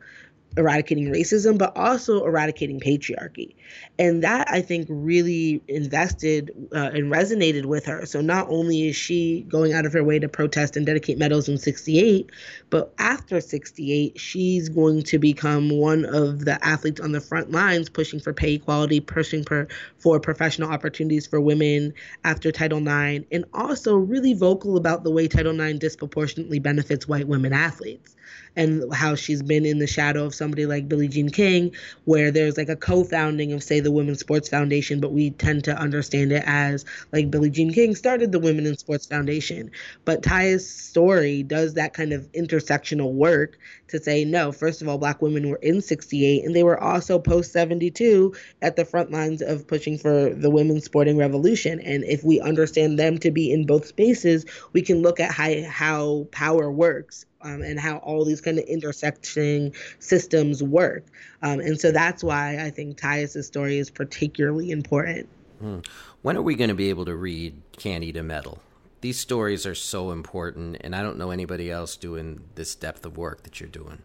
eradicating 0.57 1.11
racism, 1.11 1.57
but 1.57 1.75
also 1.77 2.25
eradicating 2.25 2.79
patriarchy. 2.79 3.55
And 3.99 4.23
that 4.23 4.47
I 4.49 4.61
think 4.61 4.87
really 4.89 5.61
invested 5.67 6.51
uh, 6.73 6.89
and 6.93 7.11
resonated 7.11 7.65
with 7.65 7.85
her. 7.85 8.05
So 8.05 8.21
not 8.21 8.47
only 8.49 8.87
is 8.89 8.95
she 8.95 9.45
going 9.47 9.73
out 9.73 9.85
of 9.85 9.93
her 9.93 10.03
way 10.03 10.19
to 10.19 10.27
protest 10.27 10.75
and 10.75 10.85
dedicate 10.85 11.17
medals 11.17 11.47
in 11.47 11.57
68, 11.57 12.29
but 12.69 12.93
after 12.97 13.39
68, 13.39 14.19
she's 14.19 14.69
going 14.69 15.03
to 15.03 15.19
become 15.19 15.69
one 15.69 16.05
of 16.05 16.45
the 16.45 16.63
athletes 16.65 16.99
on 16.99 17.11
the 17.11 17.21
front 17.21 17.51
lines 17.51 17.89
pushing 17.89 18.19
for 18.19 18.33
pay 18.33 18.55
equality, 18.55 18.99
pushing 18.99 19.43
for, 19.43 19.67
for 19.99 20.19
professional 20.19 20.71
opportunities 20.71 21.27
for 21.27 21.39
women 21.39 21.93
after 22.23 22.51
Title 22.51 22.79
IX, 22.79 23.25
and 23.31 23.45
also 23.53 23.95
really 23.95 24.33
vocal 24.33 24.77
about 24.77 25.03
the 25.03 25.11
way 25.11 25.27
Title 25.27 25.59
IX 25.59 25.77
disproportionately 25.79 26.59
benefits 26.59 27.07
white 27.07 27.27
women 27.27 27.53
athletes 27.53 28.15
and 28.57 28.91
how 28.93 29.15
she's 29.15 29.43
been 29.43 29.65
in 29.65 29.77
the 29.77 29.87
shadow 29.87 30.25
of 30.25 30.35
somebody 30.35 30.65
like 30.65 30.89
Billie 30.89 31.07
Jean 31.07 31.29
King, 31.29 31.73
where 32.05 32.31
there's 32.31 32.57
like 32.57 32.69
a 32.69 32.75
co 32.75 33.03
founding 33.03 33.53
of, 33.53 33.63
say, 33.63 33.79
the 33.79 33.91
Women's 33.91 34.19
Sports 34.19 34.49
Foundation, 34.49 34.99
but 34.99 35.13
we 35.13 35.29
tend 35.29 35.63
to 35.65 35.77
understand 35.77 36.31
it 36.31 36.43
as 36.45 36.83
like 37.13 37.31
Billie 37.31 37.51
Jean 37.51 37.71
King 37.71 37.95
started 37.95 38.31
the 38.31 38.39
Women 38.39 38.65
in 38.65 38.75
Sports 38.75 39.05
Foundation. 39.05 39.71
But 40.03 40.23
Tyus' 40.23 40.61
story 40.61 41.43
does 41.43 41.75
that 41.75 41.93
kind 41.93 42.11
of 42.11 42.29
intersectional 42.31 43.13
work 43.13 43.57
to 43.89 44.01
say, 44.01 44.25
no, 44.25 44.51
first 44.51 44.81
of 44.81 44.87
all, 44.87 44.97
Black 44.97 45.21
women 45.21 45.49
were 45.49 45.59
in 45.61 45.81
68, 45.81 46.43
and 46.43 46.55
they 46.55 46.63
were 46.63 46.81
also 46.81 47.19
post 47.19 47.53
72 47.53 48.33
at 48.61 48.75
the 48.75 48.85
front 48.85 49.11
lines 49.11 49.41
of 49.41 49.67
pushing 49.67 49.97
for 49.97 50.33
the 50.33 50.49
women's 50.49 50.83
sporting 50.83 51.17
revolution. 51.17 51.79
And 51.81 52.03
if 52.03 52.23
we 52.23 52.41
understand 52.41 52.97
them 52.97 53.19
to 53.19 53.31
be 53.31 53.51
in 53.51 53.65
both 53.65 53.85
spaces, 53.85 54.45
we 54.73 54.81
can 54.81 55.01
look 55.01 55.19
at 55.19 55.31
how, 55.31 55.63
how 55.69 56.27
power 56.31 56.71
works 56.71 57.25
um, 57.47 57.61
and 57.61 57.79
how 57.79 57.97
all 57.97 58.25
these 58.25 58.41
kind 58.41 58.59
of 58.59 58.65
intersecting 58.65 59.73
systems 59.99 60.61
work. 60.61 61.05
Um, 61.41 61.59
and 61.59 61.79
so 61.79 61.91
that's 61.91 62.23
why 62.23 62.57
I 62.59 62.69
think 62.69 62.99
Tyus' 62.99 63.43
story 63.45 63.77
is 63.77 63.89
particularly 63.89 64.71
important. 64.71 65.29
Hmm. 65.59 65.79
When 66.21 66.37
are 66.37 66.41
we 66.41 66.55
going 66.55 66.69
to 66.69 66.75
be 66.75 66.89
able 66.89 67.05
to 67.05 67.15
read 67.15 67.59
Can't 67.77 68.03
Eat 68.03 68.17
a 68.17 68.23
Medal? 68.23 68.59
These 69.01 69.19
stories 69.19 69.65
are 69.65 69.75
so 69.75 70.11
important, 70.11 70.77
and 70.81 70.95
I 70.95 71.01
don't 71.01 71.17
know 71.17 71.31
anybody 71.31 71.71
else 71.71 71.95
doing 71.95 72.41
this 72.55 72.75
depth 72.75 73.05
of 73.05 73.17
work 73.17 73.43
that 73.43 73.59
you're 73.59 73.69
doing. 73.69 74.01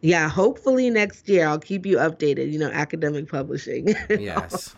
Yeah, 0.00 0.28
hopefully 0.28 0.90
next 0.90 1.28
year 1.28 1.46
I'll 1.46 1.60
keep 1.60 1.86
you 1.86 1.96
updated. 1.98 2.52
You 2.52 2.58
know, 2.58 2.70
academic 2.70 3.30
publishing. 3.30 3.94
Yes. 4.10 4.74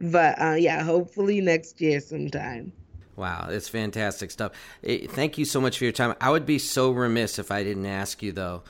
but 0.00 0.40
uh, 0.40 0.56
yeah, 0.58 0.82
hopefully 0.82 1.42
next 1.42 1.80
year 1.82 2.00
sometime. 2.00 2.72
Wow, 3.18 3.48
it's 3.50 3.68
fantastic 3.68 4.30
stuff. 4.30 4.52
Thank 4.84 5.38
you 5.38 5.44
so 5.44 5.60
much 5.60 5.78
for 5.78 5.84
your 5.84 5.92
time. 5.92 6.14
I 6.20 6.30
would 6.30 6.46
be 6.46 6.60
so 6.60 6.92
remiss 6.92 7.40
if 7.40 7.50
I 7.50 7.64
didn't 7.64 7.86
ask 7.86 8.22
you, 8.22 8.30
though, 8.30 8.62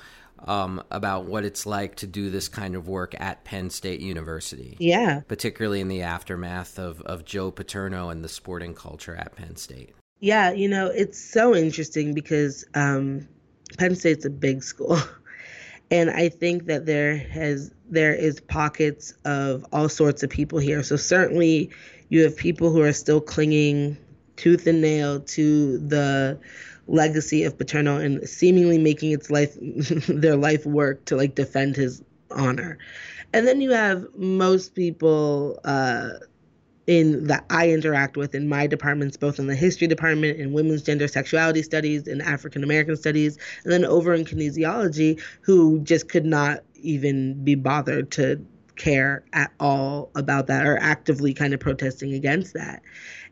um, 0.47 0.83
about 0.91 1.27
what 1.27 1.45
it's 1.45 1.67
like 1.67 1.97
to 1.97 2.07
do 2.07 2.31
this 2.31 2.49
kind 2.49 2.75
of 2.75 2.89
work 2.89 3.15
at 3.21 3.45
Penn 3.45 3.69
State 3.69 4.01
University. 4.01 4.75
Yeah. 4.81 5.21
Particularly 5.29 5.83
in 5.83 5.89
the 5.89 6.01
aftermath 6.01 6.79
of, 6.79 7.03
of 7.03 7.27
Joe 7.27 7.51
Paterno 7.51 8.09
and 8.09 8.25
the 8.25 8.29
sporting 8.29 8.75
culture 8.75 9.15
at 9.15 9.37
Penn 9.37 9.57
State. 9.57 9.95
Yeah, 10.21 10.51
you 10.53 10.69
know, 10.69 10.87
it's 10.87 11.21
so 11.21 11.55
interesting 11.55 12.15
because 12.15 12.65
um, 12.75 13.29
Penn 13.77 13.97
State's 13.97 14.25
a 14.25 14.31
big 14.31 14.63
school. 14.63 14.99
and 15.91 16.09
I 16.09 16.31
think 16.31 16.65
that 16.67 16.87
there 16.87 17.19
has 17.19 17.71
there 17.91 18.15
is 18.15 18.41
pockets 18.41 19.13
of 19.27 19.67
all 19.73 19.91
sorts 19.91 20.23
of 20.23 20.31
people 20.31 20.59
here. 20.59 20.83
So 20.83 20.97
certainly 20.97 21.71
you 22.09 22.23
have 22.23 22.37
people 22.37 22.71
who 22.71 22.81
are 22.81 22.93
still 22.93 23.21
clinging 23.21 23.99
tooth 24.39 24.67
and 24.67 24.81
nail 24.81 25.21
to 25.21 25.79
the 25.79 26.39
legacy 26.87 27.45
of 27.45 27.59
Paterno 27.59 27.99
and 27.99 28.27
seemingly 28.27 28.79
making 28.79 29.13
its 29.13 29.31
life 29.31 29.55
their 30.09 30.37
life 30.37 30.65
work 30.65 31.05
to 31.05 31.17
like 31.17 31.35
defend 31.35 31.77
his 31.77 32.03
honor. 32.31 32.79
And 33.35 33.47
then 33.47 33.61
you 33.61 33.71
have 33.73 34.07
most 34.17 34.75
people 34.75 35.61
uh, 35.65 36.11
in 36.87 37.27
that 37.27 37.45
I 37.51 37.69
interact 37.69 38.17
with 38.17 38.35
in 38.35 38.49
my 38.49 38.67
departments, 38.67 39.19
both 39.19 39.39
in 39.39 39.47
the 39.47 39.55
history 39.55 39.87
department, 39.87 40.39
in 40.41 40.55
women's 40.55 40.83
gender 40.83 41.07
sexuality 41.07 41.63
studies, 41.63 42.09
in 42.09 42.23
African 42.23 42.65
American 42.65 42.97
studies, 42.97 43.37
and 43.65 43.73
then 43.73 43.85
over 43.85 44.15
in 44.15 44.25
kinesiology, 44.25 45.21
who 45.43 45.81
just 45.81 46.09
could 46.09 46.25
not 46.25 46.61
even 46.77 47.45
be 47.45 47.55
bothered 47.55 48.11
to 48.13 48.43
care 48.77 49.25
at 49.35 49.53
all 49.61 50.11
about 50.15 50.47
that 50.47 50.67
or 50.67 50.79
actively 50.79 51.35
kind 51.35 51.53
of 51.53 51.61
protesting 51.61 52.15
against 52.15 52.55
that. 52.55 52.81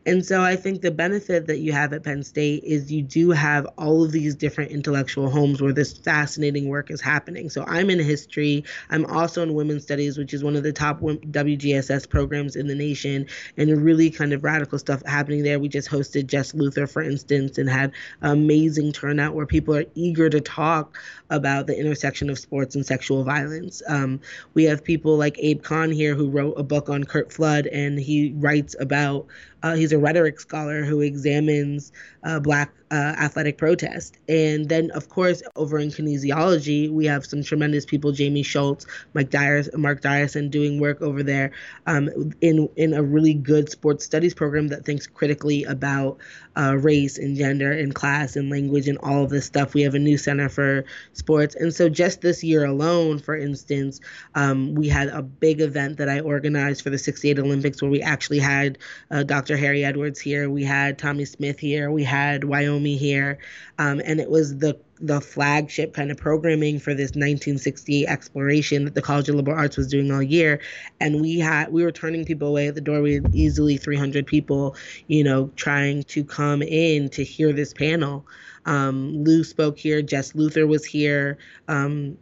And 0.07 0.25
so 0.25 0.41
I 0.41 0.55
think 0.55 0.81
the 0.81 0.89
benefit 0.89 1.47
that 1.47 1.57
you 1.57 1.73
have 1.73 1.91
at 1.91 2.01
Penn 2.01 2.23
State 2.23 2.63
is 2.63 2.89
you 2.89 3.01
do 3.01 3.31
have 3.31 3.65
all 3.77 4.05
of 4.05 4.13
these 4.13 4.35
different 4.35 4.71
intellectual 4.71 5.29
homes 5.29 5.61
where 5.61 5.73
this 5.73 5.97
fascinating 5.97 6.69
work 6.69 6.89
is 6.89 7.01
happening. 7.01 7.49
So 7.49 7.65
I'm 7.67 7.89
in 7.89 7.99
history. 7.99 8.63
I'm 8.89 9.05
also 9.07 9.43
in 9.43 9.53
women's 9.53 9.83
studies, 9.83 10.17
which 10.17 10.33
is 10.33 10.45
one 10.45 10.55
of 10.55 10.63
the 10.63 10.71
top 10.71 11.01
WGSS 11.01 12.09
programs 12.09 12.55
in 12.55 12.67
the 12.67 12.73
nation, 12.75 13.25
and 13.57 13.83
really 13.83 14.09
kind 14.09 14.31
of 14.31 14.45
radical 14.45 14.79
stuff 14.79 15.05
happening 15.05 15.43
there. 15.43 15.59
We 15.59 15.67
just 15.67 15.89
hosted 15.89 16.27
Jess 16.27 16.53
Luther, 16.53 16.87
for 16.87 17.01
instance, 17.01 17.57
and 17.57 17.69
had 17.69 17.91
amazing 18.21 18.93
turnout 18.93 19.35
where 19.35 19.45
people 19.45 19.75
are 19.75 19.85
eager 19.93 20.29
to 20.29 20.39
talk 20.39 20.97
about 21.29 21.67
the 21.67 21.77
intersection 21.77 22.29
of 22.29 22.39
sports 22.39 22.75
and 22.75 22.85
sexual 22.85 23.25
violence. 23.25 23.81
Um, 23.89 24.21
we 24.53 24.63
have 24.63 24.85
people 24.85 25.17
like 25.17 25.37
Abe 25.39 25.61
Khan 25.61 25.91
here 25.91 26.15
who 26.15 26.29
wrote 26.29 26.53
a 26.55 26.63
book 26.63 26.87
on 26.87 27.03
Curt 27.03 27.33
Flood, 27.33 27.67
and 27.67 27.99
he 27.99 28.33
writes 28.37 28.73
about 28.79 29.27
uh, 29.63 29.75
he's 29.75 29.91
a 29.91 29.97
rhetoric 29.97 30.39
scholar 30.39 30.83
who 30.83 31.01
examines 31.01 31.91
uh, 32.27 32.39
Black 32.41 32.73
uh, 32.91 33.15
athletic 33.19 33.57
protest. 33.57 34.17
And 34.27 34.67
then, 34.69 34.91
of 34.91 35.09
course, 35.09 35.41
over 35.55 35.79
in 35.79 35.89
kinesiology, 35.89 36.91
we 36.91 37.05
have 37.05 37.25
some 37.25 37.41
tremendous 37.41 37.85
people: 37.85 38.11
Jamie 38.11 38.43
Schultz, 38.43 38.85
Mike 39.13 39.29
Dyers, 39.29 39.69
Mark 39.75 40.01
Dyreson, 40.01 40.51
doing 40.51 40.79
work 40.79 41.01
over 41.01 41.23
there 41.23 41.51
um, 41.85 42.09
in 42.41 42.69
in 42.75 42.93
a 42.93 43.01
really 43.01 43.33
good 43.33 43.69
sports 43.69 44.05
studies 44.05 44.33
program 44.33 44.67
that 44.69 44.85
thinks 44.85 45.07
critically 45.07 45.63
about 45.63 46.17
uh, 46.57 46.75
race 46.75 47.17
and 47.17 47.37
gender 47.37 47.71
and 47.71 47.95
class 47.95 48.35
and 48.35 48.49
language 48.49 48.87
and 48.87 48.97
all 48.99 49.23
of 49.23 49.29
this 49.29 49.45
stuff. 49.45 49.73
We 49.73 49.83
have 49.83 49.95
a 49.95 49.99
new 49.99 50.17
center 50.17 50.49
for 50.49 50.83
sports, 51.13 51.55
and 51.55 51.73
so 51.73 51.87
just 51.87 52.21
this 52.21 52.43
year 52.43 52.65
alone, 52.65 53.19
for 53.19 53.37
instance, 53.37 54.01
um, 54.35 54.75
we 54.75 54.87
had 54.89 55.07
a 55.07 55.21
big 55.21 55.61
event 55.61 55.97
that 55.97 56.09
I 56.09 56.19
organized 56.19 56.81
for 56.81 56.89
the 56.89 56.97
'68 56.97 57.39
Olympics 57.39 57.81
where 57.81 57.91
we 57.91 58.01
actually 58.01 58.39
had 58.39 58.77
uh, 59.11 59.23
Dr. 59.23 59.55
Harry 59.55 59.85
Edwards 59.85 60.19
here, 60.19 60.49
we 60.49 60.63
had 60.63 60.97
Tommie 60.97 61.25
Smith 61.25 61.59
here, 61.59 61.89
we 61.91 62.03
had 62.03 62.16
Wyomia 62.43 62.97
here, 62.97 63.39
um, 63.77 64.01
and 64.03 64.19
it 64.19 64.29
was 64.29 64.57
the 64.57 64.79
the 64.99 65.21
flagship 65.21 65.93
kind 65.93 66.09
of 66.09 66.17
programming 66.17 66.79
for 66.79 66.93
this 66.93 67.09
1968 67.09 68.07
exploration 68.07 68.85
that 68.85 68.95
the 68.95 69.01
College 69.01 69.29
of 69.29 69.35
Liberal 69.35 69.57
Arts 69.57 69.77
was 69.77 69.87
doing 69.87 70.11
all 70.11 70.23
year. 70.23 70.59
And 70.99 71.21
we 71.21 71.39
had 71.39 71.71
we 71.71 71.83
were 71.83 71.91
turning 71.91 72.25
people 72.25 72.47
away 72.47 72.67
at 72.67 72.75
the 72.75 72.81
door. 72.81 73.01
We 73.01 73.15
had 73.15 73.35
easily 73.35 73.77
300 73.77 74.25
people, 74.25 74.75
you 75.07 75.23
know, 75.23 75.51
trying 75.55 76.03
to 76.03 76.23
come 76.23 76.61
in 76.61 77.09
to 77.09 77.23
hear 77.23 77.53
this 77.53 77.73
panel. 77.73 78.25
Um, 78.65 79.23
Lou 79.23 79.43
spoke 79.43 79.77
here. 79.77 80.01
Jess 80.01 80.35
Luther 80.35 80.67
was 80.67 80.83
here. 80.83 81.37
Um, 81.67 82.17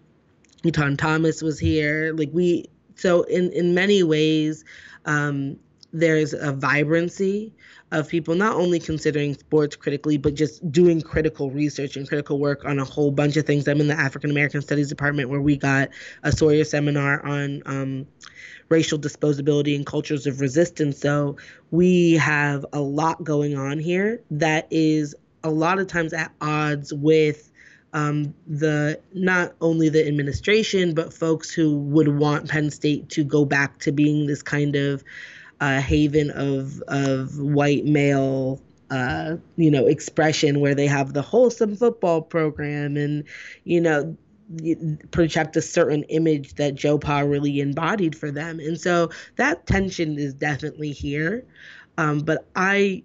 Etan 0.63 0.97
Thomas 0.97 1.41
was 1.41 1.59
here. 1.59 2.13
Like 2.13 2.29
we, 2.33 2.65
so 2.95 3.23
in 3.23 3.51
in 3.51 3.73
many 3.73 4.03
ways, 4.03 4.65
um, 5.05 5.57
there's 5.99 6.33
a 6.33 6.51
vibrancy 6.51 7.53
of 7.91 8.09
people 8.09 8.35
not 8.35 8.55
only 8.55 8.79
considering 8.79 9.33
sports 9.33 9.75
critically, 9.75 10.17
but 10.17 10.33
just 10.33 10.69
doing 10.71 11.01
critical 11.01 11.51
research 11.51 11.95
and 11.95 12.07
critical 12.07 12.39
work 12.39 12.65
on 12.65 12.79
a 12.79 12.83
whole 12.83 13.11
bunch 13.11 13.37
of 13.37 13.45
things. 13.45 13.67
I'm 13.67 13.79
in 13.79 13.87
the 13.87 13.93
African 13.93 14.29
American 14.29 14.61
Studies 14.61 14.89
Department 14.89 15.29
where 15.29 15.41
we 15.41 15.55
got 15.55 15.89
a 16.23 16.31
Sawyer 16.31 16.65
seminar 16.65 17.25
on 17.25 17.61
um, 17.65 18.07
racial 18.67 18.99
disposability 18.99 19.75
and 19.75 19.85
cultures 19.85 20.27
of 20.27 20.41
resistance. 20.41 20.99
So 20.99 21.37
we 21.71 22.13
have 22.13 22.65
a 22.73 22.81
lot 22.81 23.23
going 23.23 23.57
on 23.57 23.79
here 23.79 24.21
that 24.31 24.67
is 24.71 25.15
a 25.43 25.49
lot 25.49 25.79
of 25.79 25.87
times 25.87 26.13
at 26.13 26.31
odds 26.41 26.93
with. 26.93 27.51
Um, 27.93 28.33
the 28.45 28.99
not 29.13 29.53
only 29.61 29.87
the 29.87 30.05
administration 30.05 30.93
but 30.93 31.13
folks 31.13 31.49
who 31.49 31.77
would 31.77 32.09
want 32.09 32.49
Penn 32.49 32.69
State 32.69 33.07
to 33.11 33.23
go 33.23 33.45
back 33.45 33.79
to 33.79 33.93
being 33.93 34.27
this 34.27 34.43
kind 34.43 34.75
of 34.75 35.01
uh, 35.65 35.81
haven 35.81 36.29
of 36.29 36.79
of 36.87 37.39
white 37.39 37.85
male 37.85 38.61
uh, 38.91 39.35
you 39.57 39.71
know 39.71 39.87
expression 39.87 40.59
where 40.59 40.75
they 40.75 40.85
have 40.85 41.13
the 41.13 41.23
wholesome 41.23 41.75
football 41.75 42.21
program 42.21 42.95
and 42.95 43.23
you 43.63 43.81
know 43.81 44.15
project 45.09 45.57
a 45.57 45.61
certain 45.63 46.03
image 46.03 46.53
that 46.53 46.75
Joe 46.75 46.99
Pa 46.99 47.21
really 47.21 47.59
embodied 47.59 48.15
for 48.15 48.29
them. 48.29 48.59
And 48.59 48.79
so 48.79 49.09
that 49.37 49.65
tension 49.65 50.19
is 50.19 50.35
definitely 50.35 50.91
here. 50.91 51.43
Um, 51.97 52.19
but 52.19 52.45
I 52.55 53.01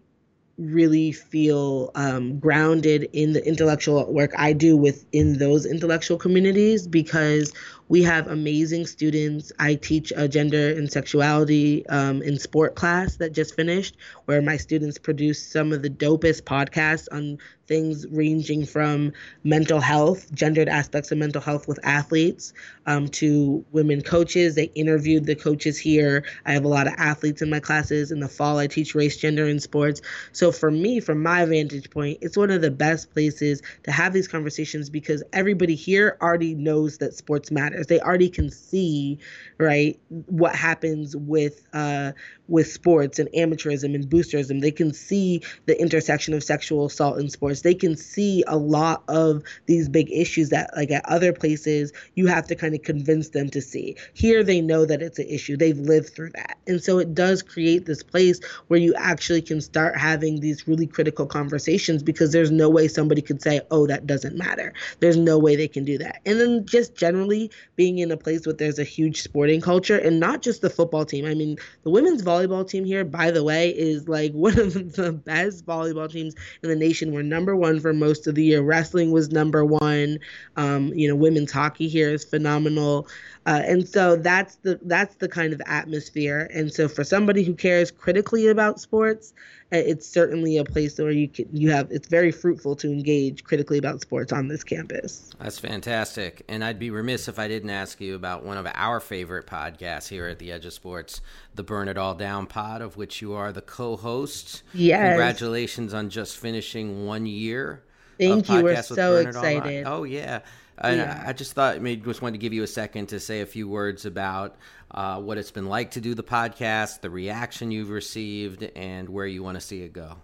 really 0.59 1.13
feel 1.13 1.93
um, 1.95 2.39
grounded 2.41 3.09
in 3.15 3.33
the 3.33 3.43
intellectual 3.49 4.13
work 4.13 4.33
I 4.37 4.53
do 4.53 4.77
within 4.77 5.39
those 5.39 5.65
intellectual 5.65 6.19
communities 6.19 6.87
because 6.87 7.55
we 7.91 8.05
have 8.05 8.29
amazing 8.29 8.87
students. 8.87 9.51
I 9.59 9.75
teach 9.75 10.13
a 10.17 10.29
gender 10.29 10.71
and 10.71 10.91
sexuality 10.91 11.85
um, 11.89 12.23
in 12.23 12.39
sport 12.39 12.77
class 12.77 13.17
that 13.17 13.33
just 13.33 13.57
finished, 13.57 13.97
where 14.27 14.41
my 14.41 14.57
students 14.59 14.97
produce 14.97 15.45
some 15.45 15.73
of 15.73 15.83
the 15.83 15.91
dopest 15.91 16.43
podcasts 16.43 17.09
on 17.11 17.39
things 17.71 18.05
ranging 18.11 18.67
from 18.67 19.13
mental 19.45 19.81
health, 19.81 20.33
gendered 20.35 20.69
aspects 20.69 21.13
of 21.13 21.19
mental 21.19 21.41
health 21.41 21.69
with 21.69 21.79
athletes, 21.85 22.53
um, 22.87 23.07
to 23.07 23.65
women 23.71 24.03
coaches. 24.03 24.57
They 24.57 24.65
interviewed 24.75 25.25
the 25.25 25.37
coaches 25.37 25.79
here. 25.79 26.25
I 26.45 26.53
have 26.53 26.65
a 26.65 26.69
lot 26.69 26.89
of 26.89 26.95
athletes 26.97 27.43
in 27.43 27.51
my 27.51 27.61
classes. 27.61 28.11
In 28.11 28.19
the 28.19 28.29
fall, 28.29 28.59
I 28.59 28.67
teach 28.67 28.97
race, 28.97 29.17
gender, 29.17 29.47
and 29.47 29.63
sports. 29.63 30.01
So 30.33 30.51
for 30.51 30.71
me, 30.71 30.99
from 30.99 31.23
my 31.23 31.45
vantage 31.45 31.91
point, 31.91 32.19
it's 32.21 32.37
one 32.37 32.51
of 32.51 32.61
the 32.61 32.73
best 32.73 33.13
places 33.13 33.63
to 33.85 33.93
have 33.93 34.13
these 34.13 34.27
conversations 34.27 34.91
because 34.91 35.23
everybody 35.33 35.77
here 35.77 36.19
already 36.21 36.55
knows 36.57 36.99
that 36.99 37.15
sports 37.15 37.53
matters. 37.53 37.80
They 37.87 38.01
already 38.01 38.29
can 38.29 38.51
see, 38.51 39.19
right, 39.59 39.99
what 40.09 40.55
happens 40.55 41.17
with 41.17 41.67
uh, 41.73 42.13
with 42.51 42.71
sports 42.71 43.19
and 43.19 43.29
amateurism 43.31 43.95
and 43.95 44.05
boosterism. 44.09 44.61
They 44.61 44.73
can 44.73 44.93
see 44.93 45.43
the 45.67 45.81
intersection 45.81 46.35
of 46.35 46.43
sexual 46.43 46.87
assault 46.87 47.19
in 47.19 47.31
sports. 47.31 47.63
They 47.63 47.75
can 47.75 47.97
see 47.97 48.45
a 48.47 48.57
lot 48.57 49.05
of 49.09 49.43
these 49.67 49.89
big 49.89 50.11
issues 50.11 50.51
that, 50.51 50.71
like 50.77 50.91
at 50.91 51.05
other 51.09 51.33
places, 51.33 51.93
you 52.15 52.27
have 52.27 52.47
to 52.49 52.57
kind 52.57 52.75
of 52.75 52.83
convince 52.83 53.31
them 53.31 53.49
to 53.51 53.63
see. 53.63 53.97
Here, 54.15 54.43
they 54.43 54.61
know 54.61 54.85
that 54.85 55.01
it's 55.01 55.19
an 55.19 55.29
issue. 55.29 55.57
They've 55.57 55.79
lived 55.79 56.11
through 56.11 56.31
that. 56.31 56.59
And 56.67 56.83
so 56.83 56.99
it 56.99 57.15
does 57.15 57.43
create 57.43 57.87
this 57.87 58.03
place 58.03 58.41
where 58.67 58.81
you 58.81 58.95
actually 58.97 59.43
can 59.43 59.61
start 59.61 59.97
having 59.97 60.41
these 60.41 60.67
really 60.67 60.87
critical 60.87 61.27
conversations 61.27 62.03
because 62.03 62.33
there's 62.33 62.51
no 62.51 62.69
way 62.69 62.89
somebody 62.89 63.23
could 63.23 63.41
say, 63.41 63.61
oh, 63.71 63.87
that 63.87 64.07
doesn't 64.07 64.37
matter. 64.37 64.73
There's 64.99 65.17
no 65.17 65.39
way 65.39 65.55
they 65.55 65.69
can 65.69 65.85
do 65.85 65.99
that. 65.99 66.21
And 66.27 66.41
then 66.41 66.67
just 66.67 66.97
generally 66.97 67.51
being 67.77 67.99
in 67.99 68.11
a 68.11 68.17
place 68.17 68.47
where 68.47 68.55
there's 68.55 68.79
a 68.79 68.85
huge 68.85 69.23
sporting 69.23 69.61
culture 69.61 69.97
and 69.97 70.21
not 70.21 70.43
just 70.43 70.61
the 70.61 70.71
football 70.71 71.05
team. 71.05 71.25
I 71.25 71.35
mean, 71.35 71.57
the 71.83 71.91
women's 71.91 72.23
volleyball 72.23 72.69
team 72.69 72.85
here, 72.85 73.05
by 73.05 73.31
the 73.31 73.43
way, 73.43 73.71
is 73.71 74.09
like 74.09 74.33
one 74.35 74.59
of 74.59 74.75
the 74.95 75.13
best 75.13 75.65
volleyball 75.67 76.11
teams 76.11 76.35
in 76.63 76.69
the 76.69 76.77
nation. 76.77 77.13
We're 77.13 77.23
number 77.23 77.57
one 77.57 77.81
for 77.81 77.93
most 77.93 78.27
of 78.27 78.35
the 78.35 78.45
year. 78.45 78.63
Wrestling 78.63 79.11
was 79.13 79.31
number 79.31 79.65
one. 79.65 80.19
Um, 80.57 80.89
you 80.95 81.09
know, 81.09 81.17
women's 81.17 81.53
hockey 81.53 81.89
here 81.89 82.11
is 82.11 82.25
phenomenal. 82.25 83.09
Uh, 83.51 83.63
and 83.67 83.89
so 83.89 84.15
that's 84.15 84.55
the 84.57 84.79
that's 84.83 85.17
the 85.17 85.29
kind 85.29 85.53
of 85.53 85.61
atmosphere. 85.67 86.49
And 86.55 86.73
so 86.73 86.87
for 86.87 87.03
somebody 87.03 87.43
who 87.43 87.53
cares 87.53 87.91
critically 87.91 88.47
about 88.47 88.81
sports, 88.81 89.35
it's 89.73 90.07
certainly 90.07 90.57
a 90.57 90.63
place 90.63 91.01
where 91.01 91.11
you 91.11 91.27
can 91.27 91.49
you 91.53 91.69
have 91.73 91.91
it's 91.91 92.07
very 92.07 92.31
fruitful 92.31 92.77
to 92.77 92.87
engage 92.87 93.43
critically 93.43 93.77
about 93.77 94.03
sports 94.03 94.33
on 94.33 94.47
this 94.47 94.63
campus. 94.63 95.31
That's 95.41 95.59
fantastic, 95.59 96.45
and 96.49 96.63
I'd 96.63 96.79
be 96.79 96.91
remiss 96.91 97.27
if 97.27 97.41
I 97.41 97.49
didn't 97.49 97.71
ask 97.71 98.01
you 98.01 98.15
about 98.15 98.45
one 98.45 98.57
of 98.57 98.69
our 98.73 99.01
favorite 99.01 99.49
podcasts 99.49 100.07
here 100.07 100.29
at 100.29 100.39
the 100.39 100.53
Edge 100.53 100.65
of 100.67 100.73
Sports, 100.73 101.21
the 101.57 101.65
Burn 101.65 101.89
It 101.89 101.99
All 101.99 102.15
Down 102.15 102.47
pod, 102.47 102.83
of 102.83 102.97
which 102.97 103.21
you 103.21 103.33
are 103.33 103.51
the 103.51 103.63
co-host. 103.63 104.63
Yes, 104.73 105.09
congratulations 105.09 105.93
on 105.93 106.09
just 106.09 106.37
finishing 106.37 107.05
one 107.05 107.27
year. 107.27 107.83
Thank 108.17 108.49
you. 108.49 108.63
We're 108.63 108.81
so 108.83 109.17
excited. 109.17 109.87
Oh 109.89 110.05
yeah. 110.05 110.43
Yeah. 110.89 111.25
I 111.27 111.33
just 111.33 111.53
thought 111.53 111.81
maybe 111.81 112.03
just 112.03 112.23
wanted 112.23 112.33
to 112.33 112.39
give 112.39 112.53
you 112.53 112.63
a 112.63 112.67
second 112.67 113.09
to 113.09 113.21
say 113.21 113.41
a 113.43 113.47
few 113.47 113.69
words 113.69 114.07
about 114.07 114.57
uh, 114.91 115.21
what 115.21 115.39
it's 115.39 115.51
been 115.51 115.69
like 115.69 115.93
to 115.93 116.01
do 116.01 116.15
the 116.15 116.23
podcast, 116.23 117.01
the 117.01 117.11
reaction 117.11 117.71
you've 117.71 117.91
received, 117.91 118.63
and 118.63 119.09
where 119.09 119.27
you 119.27 119.43
want 119.43 119.57
to 119.57 119.61
see 119.61 119.83
it 119.83 119.93
go. 119.93 120.17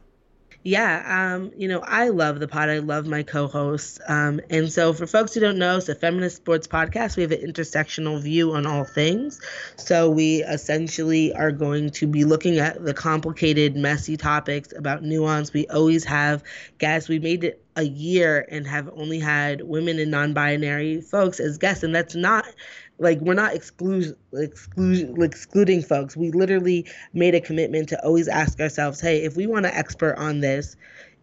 Yeah, 0.67 1.37
um, 1.37 1.53
you 1.57 1.69
know, 1.69 1.79
I 1.79 2.09
love 2.09 2.41
the 2.41 2.49
pod. 2.49 2.71
I 2.71 2.79
love 2.79 3.07
my 3.07 3.23
co-hosts. 3.23 4.01
Um, 4.09 4.41
and 4.51 4.73
so 4.73 4.93
for 4.93 5.07
folks 5.07 5.33
who 5.33 5.39
don't 5.39 5.59
know, 5.59 5.77
it's 5.77 5.89
a 5.89 5.95
feminist 5.95 6.39
sports 6.39 6.67
podcast. 6.67 7.17
We 7.17 7.23
have 7.23 7.31
an 7.31 7.39
intersectional 7.41 8.21
view 8.21 8.51
on 8.53 8.67
all 8.67 8.83
things. 8.83 9.41
So 9.77 10.11
we 10.11 10.43
essentially 10.43 11.33
are 11.35 11.53
going 11.53 11.91
to 11.91 12.09
be 12.09 12.25
looking 12.25 12.59
at 12.59 12.85
the 12.85 12.93
complicated, 12.93 13.77
messy 13.77 14.17
topics 14.17 14.73
about 14.77 15.05
nuance. 15.05 15.53
We 15.53 15.69
always 15.69 16.03
have 16.03 16.43
guests. 16.79 17.09
We 17.09 17.21
made 17.21 17.45
it 17.45 17.63
a 17.77 17.85
year 17.85 18.45
and 18.51 18.67
have 18.67 18.89
only 18.97 19.21
had 19.21 19.61
women 19.63 20.01
and 20.01 20.11
non-binary 20.11 21.03
folks 21.03 21.39
as 21.39 21.59
guests, 21.59 21.85
and 21.85 21.95
that's 21.95 22.17
not 22.17 22.45
like 22.99 23.21
we're 23.21 23.35
not 23.35 23.55
exclude, 23.55 24.17
exclude, 24.33 25.23
excluding 25.23 25.83
folks. 25.83 26.17
We 26.17 26.31
literally 26.31 26.87
made 27.13 27.35
a 27.35 27.41
commitment 27.41 27.89
to 27.91 28.05
always 28.05 28.29
ask 28.29 28.61
ourselves, 28.61 29.01
hey, 29.01 29.25
if 29.25 29.37
we 29.37 29.47
want 29.47 29.67
an 29.67 29.73
expert 29.73 30.17
on 30.17 30.41
this, 30.41 30.77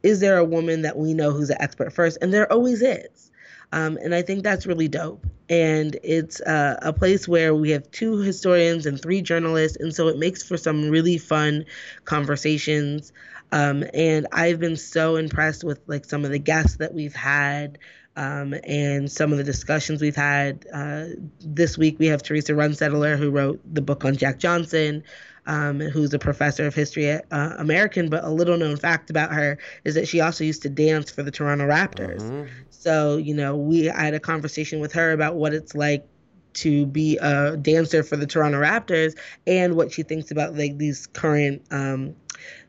is 0.03 0.19
there 0.19 0.37
a 0.37 0.45
woman 0.45 0.81
that 0.83 0.97
we 0.97 1.13
know 1.13 1.31
who's 1.31 1.49
an 1.49 1.57
expert 1.59 1.93
first? 1.93 2.17
And 2.21 2.33
there 2.33 2.51
always 2.51 2.81
is. 2.81 3.31
Um, 3.71 3.97
and 4.03 4.13
I 4.13 4.21
think 4.21 4.43
that's 4.43 4.67
really 4.67 4.87
dope. 4.87 5.25
And 5.49 5.97
it's 6.03 6.39
uh, 6.41 6.77
a 6.83 6.93
place 6.93 7.27
where 7.27 7.55
we 7.55 7.71
have 7.71 7.89
two 7.89 8.17
historians 8.17 8.85
and 8.85 9.01
three 9.01 9.21
journalists. 9.21 9.77
And 9.79 9.95
so 9.95 10.09
it 10.09 10.19
makes 10.19 10.43
for 10.43 10.57
some 10.57 10.89
really 10.89 11.17
fun 11.17 11.65
conversations. 12.05 13.11
Um, 13.51 13.83
and 13.93 14.27
I've 14.31 14.59
been 14.59 14.77
so 14.77 15.15
impressed 15.15 15.63
with 15.63 15.79
like 15.87 16.05
some 16.05 16.23
of 16.23 16.29
the 16.29 16.39
guests 16.39 16.77
that 16.77 16.93
we've 16.93 17.15
had 17.15 17.79
um, 18.15 18.53
and 18.63 19.11
some 19.11 19.31
of 19.31 19.37
the 19.37 19.43
discussions 19.43 20.01
we've 20.01 20.15
had. 20.15 20.65
Uh, 20.73 21.05
this 21.39 21.77
week 21.77 21.97
we 21.99 22.07
have 22.07 22.23
Theresa 22.23 22.53
Runstedtler, 22.53 23.17
who 23.17 23.29
wrote 23.31 23.59
the 23.73 23.81
book 23.81 24.05
on 24.05 24.15
Jack 24.15 24.39
Johnson. 24.39 25.03
Um, 25.45 25.81
who's 25.81 26.13
a 26.13 26.19
professor 26.19 26.65
of 26.65 26.73
history 26.73 27.09
at 27.09 27.25
uh, 27.29 27.55
American, 27.57 28.09
but 28.09 28.23
a 28.23 28.29
little 28.29 28.57
known 28.57 28.77
fact 28.77 29.09
about 29.09 29.33
her 29.33 29.57
is 29.83 29.93
that 29.95 30.07
she 30.07 30.21
also 30.21 30.45
used 30.45 30.61
to 30.61 30.69
dance 30.69 31.11
for 31.11 31.21
the 31.21 31.31
Toronto 31.31 31.67
Raptors. 31.67 32.21
Mm-hmm. 32.21 32.49
So, 32.69 33.17
you 33.17 33.33
know, 33.33 33.57
we 33.57 33.89
I 33.89 34.05
had 34.05 34.13
a 34.13 34.21
conversation 34.21 34.79
with 34.79 34.93
her 34.93 35.11
about 35.11 35.35
what 35.35 35.53
it's 35.53 35.75
like 35.75 36.07
to 36.53 36.85
be 36.85 37.17
a 37.17 37.57
dancer 37.57 38.03
for 38.03 38.15
the 38.15 38.27
Toronto 38.27 38.61
Raptors 38.61 39.17
and 39.45 39.75
what 39.75 39.91
she 39.91 40.03
thinks 40.03 40.31
about 40.31 40.55
like 40.55 40.77
these 40.77 41.07
current 41.07 41.61
um, 41.71 42.15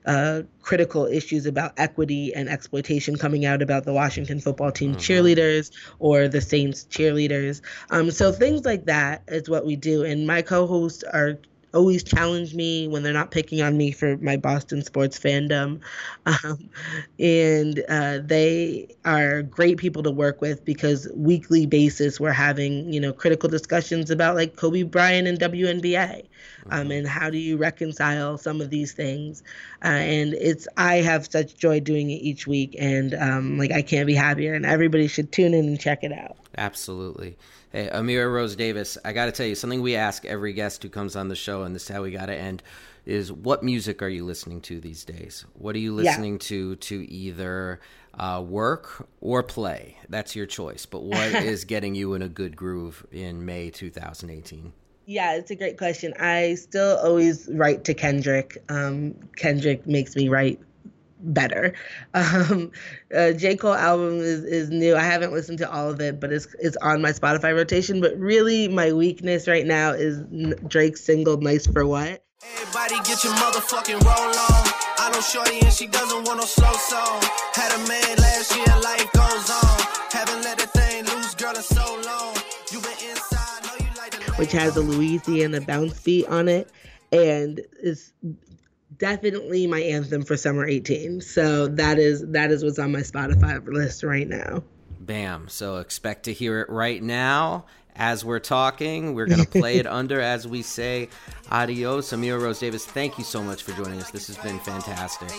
uh, 0.07 0.43
critical 0.63 1.07
issues 1.07 1.47
about 1.47 1.73
equity 1.77 2.35
and 2.35 2.49
exploitation 2.49 3.17
coming 3.17 3.45
out 3.45 3.63
about 3.63 3.85
the 3.85 3.93
Washington 3.93 4.41
football 4.41 4.73
team 4.73 4.93
mm-hmm. 4.93 4.99
cheerleaders 4.99 5.71
or 5.99 6.29
the 6.29 6.41
Saints 6.41 6.87
cheerleaders. 6.91 7.61
Um, 7.91 8.11
so 8.11 8.33
things 8.33 8.65
like 8.65 8.87
that 8.87 9.23
is 9.29 9.49
what 9.49 9.65
we 9.65 9.77
do. 9.77 10.05
And 10.05 10.27
my 10.27 10.43
co-hosts 10.43 11.03
are 11.05 11.39
always 11.75 12.05
challenge 12.05 12.55
me 12.55 12.89
when 12.89 13.03
they're 13.03 13.13
not 13.13 13.31
picking 13.31 13.61
on 13.61 13.77
me 13.77 13.91
for 13.91 14.17
my 14.19 14.37
Boston 14.37 14.83
sports 14.83 15.19
fandom. 15.19 15.81
Um, 16.27 16.71
and 17.19 17.85
uh, 17.87 18.19
they 18.25 18.89
are 19.05 19.43
great 19.43 19.77
people 19.77 20.03
to 20.05 20.11
work 20.11 20.41
with 20.41 20.65
because 20.65 21.07
weekly 21.15 21.67
basis 21.67 22.19
we're 22.19 22.33
having, 22.33 22.91
you 22.93 22.99
know, 22.99 23.13
critical 23.13 23.51
discussions 23.51 24.11
about 24.11 24.35
like 24.35 24.57
Kobe 24.57 24.85
Bryant 24.85 25.29
and 25.29 25.39
WNBA. 25.39 26.27
Um, 26.71 26.83
mm-hmm. 26.83 26.91
and 26.93 27.09
how 27.09 27.31
do 27.31 27.39
you 27.39 27.57
reconcile 27.57 28.39
some 28.39 28.61
of 28.61 28.71
these 28.71 28.93
things? 28.93 29.43
Uh, 29.85 29.89
and 29.89 30.35
it's 30.35 30.67
I 30.77 30.97
have 30.97 31.31
such 31.31 31.57
joy 31.57 31.81
doing 31.81 32.11
it 32.11 32.23
each 32.23 32.47
week, 32.47 32.77
and 32.79 33.15
um, 33.15 33.59
like 33.59 33.73
I 33.73 33.83
can't 33.83 34.07
be 34.07 34.15
happier. 34.15 34.55
And 34.55 34.65
everybody 34.65 35.07
should 35.07 35.33
tune 35.33 35.55
in 35.55 35.67
and 35.67 35.81
check 35.81 36.03
it 36.03 36.13
out. 36.13 36.37
Absolutely. 36.57 37.37
Hey, 37.73 37.91
Amira 37.93 38.33
Rose 38.33 38.55
Davis, 38.55 38.97
I 39.05 39.13
got 39.13 39.27
to 39.27 39.33
tell 39.33 39.47
you 39.47 39.57
something 39.57 39.83
we 39.83 39.97
ask 39.97 40.25
every 40.25 40.53
guest 40.53 40.83
who 40.85 40.89
comes 40.89 41.17
on 41.17 41.29
the 41.29 41.35
show, 41.35 41.65
and 41.65 41.75
this 41.75 41.83
is 41.83 41.89
how 41.89 42.03
we 42.03 42.13
got 42.13 42.27
to 42.27 42.35
end. 42.35 42.63
Is 43.05 43.33
what 43.33 43.65
music 43.65 44.01
are 44.01 44.09
you 44.09 44.25
listening 44.25 44.61
to 44.63 44.81
these 44.81 45.05
days? 45.05 45.45
What 45.55 45.75
are 45.75 45.81
you 45.81 45.93
listening 45.93 46.35
yeah. 46.35 46.39
to 46.39 46.77
to 46.77 47.11
either 47.11 47.81
uh, 48.17 48.43
work 48.47 49.09
or 49.21 49.43
play? 49.43 49.99
That's 50.09 50.37
your 50.37 50.47
choice. 50.47 50.87
But 50.87 51.03
what 51.03 51.19
is 51.35 51.65
getting 51.65 51.95
you 51.97 52.15
in 52.15 52.23
a 52.23 52.29
good 52.29 52.57
groove 52.57 53.05
in 53.11 53.45
May 53.45 53.71
2018? 53.71 54.73
Yeah, 55.07 55.35
it's 55.35 55.51
a 55.51 55.57
great 55.57 55.77
question. 55.77 56.15
I 56.19 56.55
still 56.55 56.99
always 56.99 57.49
write 57.53 57.85
to 57.85 57.95
Kendrick. 57.95 58.63
Um, 58.69 59.15
Kendrick 59.37 59.87
makes 59.87 60.17
me 60.17 60.29
write 60.29 60.61
better. 61.21 61.75
Um, 62.15 62.71
uh, 63.15 63.33
J. 63.33 63.57
Cole 63.57 63.75
album 63.75 64.21
is, 64.21 64.45
is 64.45 64.71
new. 64.71 64.95
I 64.95 65.03
haven't 65.03 65.33
listened 65.33 65.59
to 65.59 65.71
all 65.71 65.91
of 65.91 66.01
it, 66.01 66.21
but 66.21 66.33
it's 66.33 66.47
it's 66.61 66.77
on 66.77 67.03
my 67.03 67.11
Spotify 67.11 67.55
rotation. 67.55 68.01
But 68.01 68.17
really, 68.19 68.69
my 68.69 68.93
weakness 68.93 69.49
right 69.49 69.67
now 69.67 69.91
is 69.93 70.21
Drake's 70.69 71.01
single 71.01 71.37
"Nice 71.39 71.67
for 71.67 71.87
What." 71.87 72.25
Everybody 72.61 72.97
get 73.09 73.25
your 73.25 73.33
motherfucking 73.35 74.05
roll 74.05 74.29
on. 74.29 74.75
I 74.97 75.21
Shorty 75.21 75.59
and 75.61 75.73
she 75.73 75.87
doesn't 75.87 76.25
want 76.25 76.39
no 76.41 76.47
slow 76.47 76.73
song. 76.73 77.21
Had 77.55 77.73
a 77.75 77.89
man 77.89 78.17
last 78.19 78.55
year, 78.57 78.67
life 78.83 79.11
goes 79.13 79.51
on. 79.51 79.81
Haven't 80.13 80.43
let 80.43 80.63
a 80.63 80.67
thing 80.69 81.05
loose, 81.07 81.35
girl, 81.35 81.55
in 81.55 81.63
so 81.63 82.01
long. 82.05 82.34
Which 84.45 84.53
has 84.53 84.77
a 84.77 84.83
Louisiana 84.83 85.63
bounce 85.63 85.99
beat 86.03 86.27
on 86.27 86.49
it, 86.49 86.71
and 87.11 87.63
it's 87.83 88.13
definitely 88.99 89.67
my 89.67 89.81
anthem 89.81 90.23
for 90.23 90.37
summer 90.37 90.67
18 90.67 91.23
so 91.23 91.67
that 91.67 91.99
is 91.99 92.27
that 92.29 92.51
is 92.51 92.63
what's 92.63 92.79
on 92.79 92.93
my 92.93 93.01
spotify 93.01 93.67
list 93.67 94.03
right 94.03 94.29
now. 94.29 94.63
Bam. 95.01 95.49
So 95.49 95.79
expect 95.79 96.25
to 96.25 96.35
hear 96.35 96.61
it 96.61 96.69
right 96.69 97.03
now 97.03 97.65
as 97.97 98.23
we're 98.23 98.39
talking. 98.39 99.15
We're 99.15 99.25
going 99.29 99.43
to 99.43 99.49
play 99.49 99.79
it 99.79 99.87
under 100.01 100.21
as 100.21 100.47
we 100.47 100.61
say. 100.61 101.09
Adios 101.51 102.11
amira 102.13 102.43
rose 102.43 102.59
davis. 102.59 102.85
Thank 102.85 103.17
you 103.17 103.25
so 103.25 103.43
much 103.43 103.63
for 103.63 103.73
joining 103.83 103.99
us. 103.99 104.11
This 104.11 104.27
has 104.27 104.37
been 104.37 104.59
fantastic. 104.59 105.31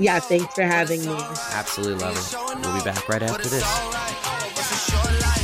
Yeah 0.00 0.18
thanks 0.18 0.52
for 0.52 0.62
having 0.62 1.00
me. 1.06 1.16
Absolutely 1.52 2.04
love 2.04 2.16
it. 2.16 2.66
We'll 2.66 2.76
be 2.76 2.82
back 2.82 3.08
right 3.08 3.22
after 3.22 3.48
this 3.48 5.37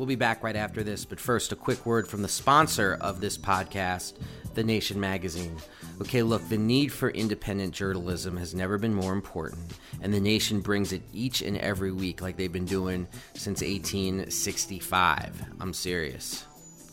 We'll 0.00 0.06
be 0.06 0.14
back 0.14 0.42
right 0.42 0.56
after 0.56 0.82
this, 0.82 1.04
but 1.04 1.20
first, 1.20 1.52
a 1.52 1.56
quick 1.56 1.84
word 1.84 2.08
from 2.08 2.22
the 2.22 2.28
sponsor 2.28 2.96
of 3.02 3.20
this 3.20 3.36
podcast, 3.36 4.14
The 4.54 4.64
Nation 4.64 4.98
Magazine. 4.98 5.58
Okay, 6.00 6.22
look, 6.22 6.48
the 6.48 6.56
need 6.56 6.90
for 6.90 7.10
independent 7.10 7.74
journalism 7.74 8.38
has 8.38 8.54
never 8.54 8.78
been 8.78 8.94
more 8.94 9.12
important, 9.12 9.60
and 10.00 10.14
The 10.14 10.18
Nation 10.18 10.60
brings 10.62 10.94
it 10.94 11.02
each 11.12 11.42
and 11.42 11.58
every 11.58 11.92
week 11.92 12.22
like 12.22 12.38
they've 12.38 12.50
been 12.50 12.64
doing 12.64 13.08
since 13.34 13.60
1865. 13.60 15.44
I'm 15.60 15.74
serious. 15.74 16.46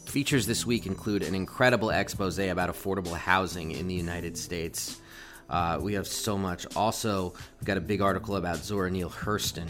Features 0.08 0.46
this 0.46 0.66
week 0.66 0.86
include 0.86 1.24
an 1.24 1.34
incredible 1.34 1.92
expose 1.92 2.38
about 2.40 2.70
affordable 2.70 3.16
housing 3.16 3.72
in 3.72 3.88
the 3.88 3.96
United 3.96 4.38
States. 4.38 5.00
Uh, 5.50 5.80
we 5.82 5.94
have 5.94 6.08
so 6.08 6.38
much. 6.38 6.68
Also, 6.76 7.34
we've 7.58 7.68
got 7.68 7.78
a 7.78 7.82
big 7.82 8.02
article 8.02 8.36
about 8.36 8.58
Zora 8.58 8.92
Neale 8.92 9.10
Hurston, 9.10 9.70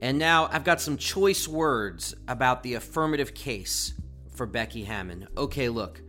And 0.00 0.18
now 0.18 0.48
I've 0.52 0.64
got 0.64 0.80
some 0.80 0.96
choice 0.96 1.48
words 1.48 2.14
about 2.28 2.62
the 2.62 2.74
affirmative 2.74 3.34
case 3.34 3.94
for 4.34 4.46
Becky 4.46 4.84
Hammon. 4.84 5.26
Okay, 5.36 5.68
look. 5.68 6.00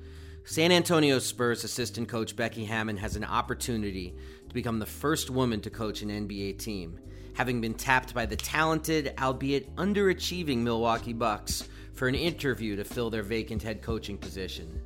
San 0.45 0.71
Antonio 0.71 1.19
Spurs 1.19 1.63
assistant 1.63 2.07
coach 2.07 2.35
Becky 2.35 2.65
Hammon 2.65 2.97
has 2.97 3.15
an 3.15 3.23
opportunity 3.23 4.15
to 4.47 4.53
become 4.53 4.79
the 4.79 4.85
first 4.85 5.29
woman 5.29 5.61
to 5.61 5.69
coach 5.69 6.01
an 6.01 6.09
NBA 6.09 6.59
team, 6.59 6.99
having 7.35 7.61
been 7.61 7.73
tapped 7.73 8.13
by 8.13 8.25
the 8.25 8.35
talented, 8.35 9.13
albeit 9.19 9.75
underachieving 9.75 10.57
Milwaukee 10.57 11.13
Bucks 11.13 11.67
for 11.93 12.07
an 12.07 12.15
interview 12.15 12.75
to 12.75 12.83
fill 12.83 13.09
their 13.09 13.23
vacant 13.23 13.61
head 13.61 13.81
coaching 13.81 14.17
position. 14.17 14.81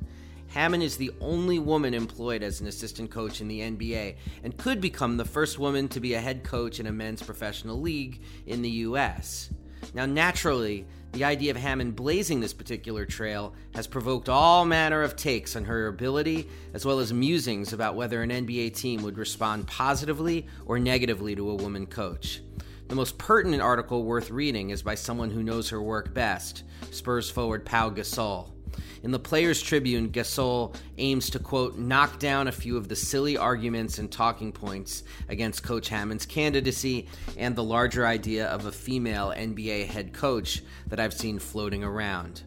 Hammon 0.54 0.82
is 0.82 0.96
the 0.96 1.10
only 1.20 1.58
woman 1.58 1.94
employed 1.94 2.44
as 2.44 2.60
an 2.60 2.68
assistant 2.68 3.10
coach 3.10 3.40
in 3.40 3.48
the 3.48 3.58
NBA 3.58 4.14
and 4.44 4.56
could 4.56 4.80
become 4.80 5.16
the 5.16 5.24
first 5.24 5.58
woman 5.58 5.88
to 5.88 5.98
be 5.98 6.14
a 6.14 6.20
head 6.20 6.44
coach 6.44 6.78
in 6.78 6.86
a 6.86 6.92
men's 6.92 7.24
professional 7.24 7.80
league 7.80 8.22
in 8.46 8.62
the 8.62 8.70
U.S. 8.70 9.50
Now, 9.94 10.06
naturally, 10.06 10.86
the 11.10 11.24
idea 11.24 11.50
of 11.50 11.56
Hammond 11.56 11.96
blazing 11.96 12.38
this 12.38 12.52
particular 12.52 13.04
trail 13.04 13.52
has 13.74 13.88
provoked 13.88 14.28
all 14.28 14.64
manner 14.64 15.02
of 15.02 15.16
takes 15.16 15.56
on 15.56 15.64
her 15.64 15.88
ability, 15.88 16.48
as 16.72 16.86
well 16.86 17.00
as 17.00 17.12
musings 17.12 17.72
about 17.72 17.96
whether 17.96 18.22
an 18.22 18.30
NBA 18.30 18.76
team 18.76 19.02
would 19.02 19.18
respond 19.18 19.66
positively 19.66 20.46
or 20.66 20.78
negatively 20.78 21.34
to 21.34 21.50
a 21.50 21.56
woman 21.56 21.84
coach. 21.84 22.42
The 22.86 22.94
most 22.94 23.18
pertinent 23.18 23.60
article 23.60 24.04
worth 24.04 24.30
reading 24.30 24.70
is 24.70 24.84
by 24.84 24.94
someone 24.94 25.30
who 25.30 25.42
knows 25.42 25.70
her 25.70 25.82
work 25.82 26.14
best, 26.14 26.62
Spurs 26.92 27.28
forward 27.28 27.64
Pau 27.64 27.90
Gasol. 27.90 28.53
In 29.02 29.10
the 29.10 29.18
Players 29.18 29.60
Tribune, 29.60 30.10
Gasol 30.10 30.74
aims 30.98 31.30
to, 31.30 31.38
quote, 31.38 31.76
knock 31.76 32.18
down 32.18 32.48
a 32.48 32.52
few 32.52 32.76
of 32.76 32.88
the 32.88 32.96
silly 32.96 33.36
arguments 33.36 33.98
and 33.98 34.10
talking 34.10 34.52
points 34.52 35.04
against 35.28 35.62
Coach 35.62 35.88
Hammond's 35.88 36.26
candidacy 36.26 37.08
and 37.36 37.54
the 37.54 37.62
larger 37.62 38.06
idea 38.06 38.46
of 38.46 38.66
a 38.66 38.72
female 38.72 39.32
NBA 39.36 39.86
head 39.86 40.12
coach 40.12 40.62
that 40.86 41.00
I've 41.00 41.14
seen 41.14 41.38
floating 41.38 41.84
around, 41.84 42.42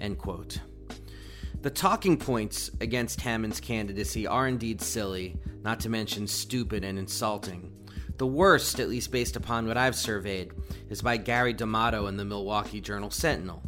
end 0.00 0.18
quote. 0.18 0.60
The 1.62 1.70
talking 1.70 2.16
points 2.16 2.70
against 2.80 3.20
Hammond's 3.20 3.60
candidacy 3.60 4.26
are 4.26 4.48
indeed 4.48 4.80
silly, 4.80 5.38
not 5.62 5.78
to 5.80 5.88
mention 5.88 6.26
stupid 6.26 6.82
and 6.82 6.98
insulting. 6.98 7.72
The 8.18 8.26
worst, 8.26 8.80
at 8.80 8.88
least 8.88 9.12
based 9.12 9.36
upon 9.36 9.66
what 9.66 9.76
I've 9.76 9.96
surveyed, 9.96 10.52
is 10.90 11.02
by 11.02 11.16
Gary 11.16 11.52
D'Amato 11.52 12.08
in 12.08 12.16
the 12.16 12.24
Milwaukee 12.24 12.80
Journal 12.80 13.10
Sentinel. 13.10 13.62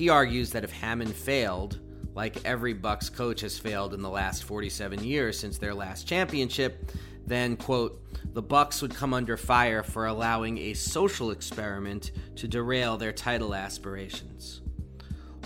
He 0.00 0.08
argues 0.08 0.52
that 0.52 0.64
if 0.64 0.72
Hammond 0.72 1.14
failed, 1.14 1.78
like 2.14 2.42
every 2.46 2.72
Bucks 2.72 3.10
coach 3.10 3.42
has 3.42 3.58
failed 3.58 3.92
in 3.92 4.00
the 4.00 4.08
last 4.08 4.44
47 4.44 5.04
years 5.04 5.38
since 5.38 5.58
their 5.58 5.74
last 5.74 6.08
championship, 6.08 6.90
then 7.26 7.54
quote, 7.54 8.02
the 8.32 8.40
Bucks 8.40 8.80
would 8.80 8.94
come 8.94 9.12
under 9.12 9.36
fire 9.36 9.82
for 9.82 10.06
allowing 10.06 10.56
a 10.56 10.72
social 10.72 11.32
experiment 11.32 12.12
to 12.36 12.48
derail 12.48 12.96
their 12.96 13.12
title 13.12 13.54
aspirations. 13.54 14.62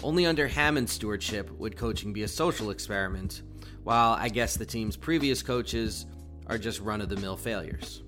Only 0.04 0.24
under 0.24 0.46
Hammond's 0.46 0.92
stewardship 0.92 1.50
would 1.58 1.76
coaching 1.76 2.12
be 2.12 2.22
a 2.22 2.28
social 2.28 2.70
experiment, 2.70 3.42
while 3.82 4.12
I 4.12 4.28
guess 4.28 4.56
the 4.56 4.64
team's 4.64 4.96
previous 4.96 5.42
coaches 5.42 6.06
are 6.46 6.58
just 6.58 6.78
run 6.80 7.00
of 7.00 7.08
the 7.08 7.16
mill 7.16 7.36
failures. 7.36 8.04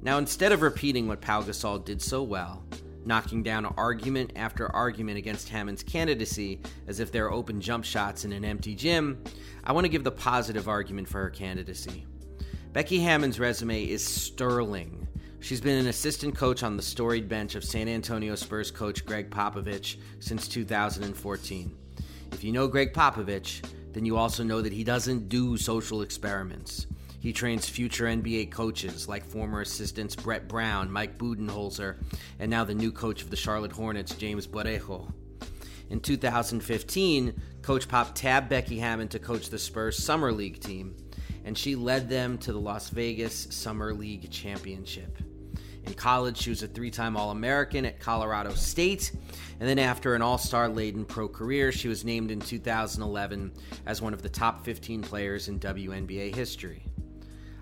Now, 0.00 0.16
instead 0.16 0.52
of 0.52 0.62
repeating 0.62 1.08
what 1.08 1.20
Pau 1.20 1.42
Gasol 1.42 1.84
did 1.84 2.00
so 2.00 2.22
well, 2.22 2.64
knocking 3.04 3.42
down 3.42 3.66
argument 3.76 4.32
after 4.36 4.70
argument 4.74 5.18
against 5.18 5.48
Hammond's 5.48 5.82
candidacy 5.82 6.60
as 6.86 7.00
if 7.00 7.12
they're 7.12 7.30
open 7.30 7.60
jump 7.60 7.84
shots 7.84 8.24
in 8.24 8.32
an 8.32 8.44
empty 8.44 8.74
gym, 8.74 9.22
I 9.64 9.72
want 9.72 9.84
to 9.84 9.88
give 9.88 10.04
the 10.04 10.10
positive 10.10 10.68
argument 10.68 11.08
for 11.08 11.22
her 11.22 11.30
candidacy. 11.30 12.06
Becky 12.72 13.00
Hammond's 13.00 13.38
resume 13.38 13.84
is 13.84 14.04
sterling. 14.04 15.06
She's 15.40 15.60
been 15.60 15.78
an 15.78 15.88
assistant 15.88 16.36
coach 16.36 16.62
on 16.62 16.76
the 16.76 16.82
storied 16.82 17.28
bench 17.28 17.54
of 17.54 17.64
San 17.64 17.88
Antonio 17.88 18.34
Spurs 18.34 18.70
coach 18.70 19.04
Gregg 19.04 19.28
Popovich 19.28 19.96
since 20.20 20.46
2014. 20.48 21.76
If 22.30 22.44
you 22.44 22.52
know 22.52 22.68
Gregg 22.68 22.94
Popovich, 22.94 23.62
then 23.92 24.06
you 24.06 24.16
also 24.16 24.42
know 24.42 24.62
that 24.62 24.72
he 24.72 24.84
doesn't 24.84 25.28
do 25.28 25.56
social 25.56 26.02
experiments. 26.02 26.86
He 27.22 27.32
trains 27.32 27.68
future 27.68 28.06
NBA 28.06 28.50
coaches 28.50 29.06
like 29.06 29.24
former 29.24 29.60
assistants 29.60 30.16
Brett 30.16 30.48
Brown, 30.48 30.90
Mike 30.90 31.18
Budenholzer, 31.18 32.02
and 32.40 32.50
now 32.50 32.64
the 32.64 32.74
new 32.74 32.90
coach 32.90 33.22
of 33.22 33.30
the 33.30 33.36
Charlotte 33.36 33.70
Hornets, 33.70 34.16
James 34.16 34.48
Borrego. 34.48 35.08
In 35.88 36.00
2015, 36.00 37.40
Coach 37.62 37.86
Pop 37.86 38.16
tabbed 38.16 38.48
Becky 38.48 38.76
Hammond 38.76 39.12
to 39.12 39.20
coach 39.20 39.50
the 39.50 39.58
Spurs 39.60 40.02
Summer 40.02 40.32
League 40.32 40.58
team, 40.58 40.96
and 41.44 41.56
she 41.56 41.76
led 41.76 42.08
them 42.08 42.38
to 42.38 42.52
the 42.52 42.58
Las 42.58 42.90
Vegas 42.90 43.46
Summer 43.50 43.94
League 43.94 44.28
Championship. 44.32 45.16
In 45.84 45.94
college, 45.94 46.38
she 46.38 46.50
was 46.50 46.64
a 46.64 46.66
three 46.66 46.90
time 46.90 47.16
All 47.16 47.30
American 47.30 47.86
at 47.86 48.00
Colorado 48.00 48.50
State. 48.54 49.12
And 49.60 49.68
then, 49.68 49.78
after 49.78 50.16
an 50.16 50.22
all 50.22 50.38
star 50.38 50.68
laden 50.68 51.04
pro 51.04 51.28
career, 51.28 51.70
she 51.70 51.86
was 51.86 52.04
named 52.04 52.32
in 52.32 52.40
2011 52.40 53.52
as 53.86 54.02
one 54.02 54.12
of 54.12 54.22
the 54.22 54.28
top 54.28 54.64
15 54.64 55.02
players 55.02 55.46
in 55.46 55.60
WNBA 55.60 56.34
history. 56.34 56.84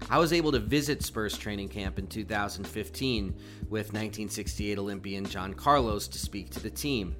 I 0.09 0.19
was 0.19 0.33
able 0.33 0.53
to 0.53 0.59
visit 0.59 1.03
Spurs 1.03 1.37
training 1.37 1.69
camp 1.69 1.99
in 1.99 2.07
2015 2.07 3.35
with 3.69 3.89
1968 3.89 4.79
Olympian 4.79 5.25
John 5.25 5.55
Carlos 5.55 6.09
to 6.09 6.19
speak 6.19 6.51
to 6.51 6.61
the 6.61 6.71
team. 6.71 7.15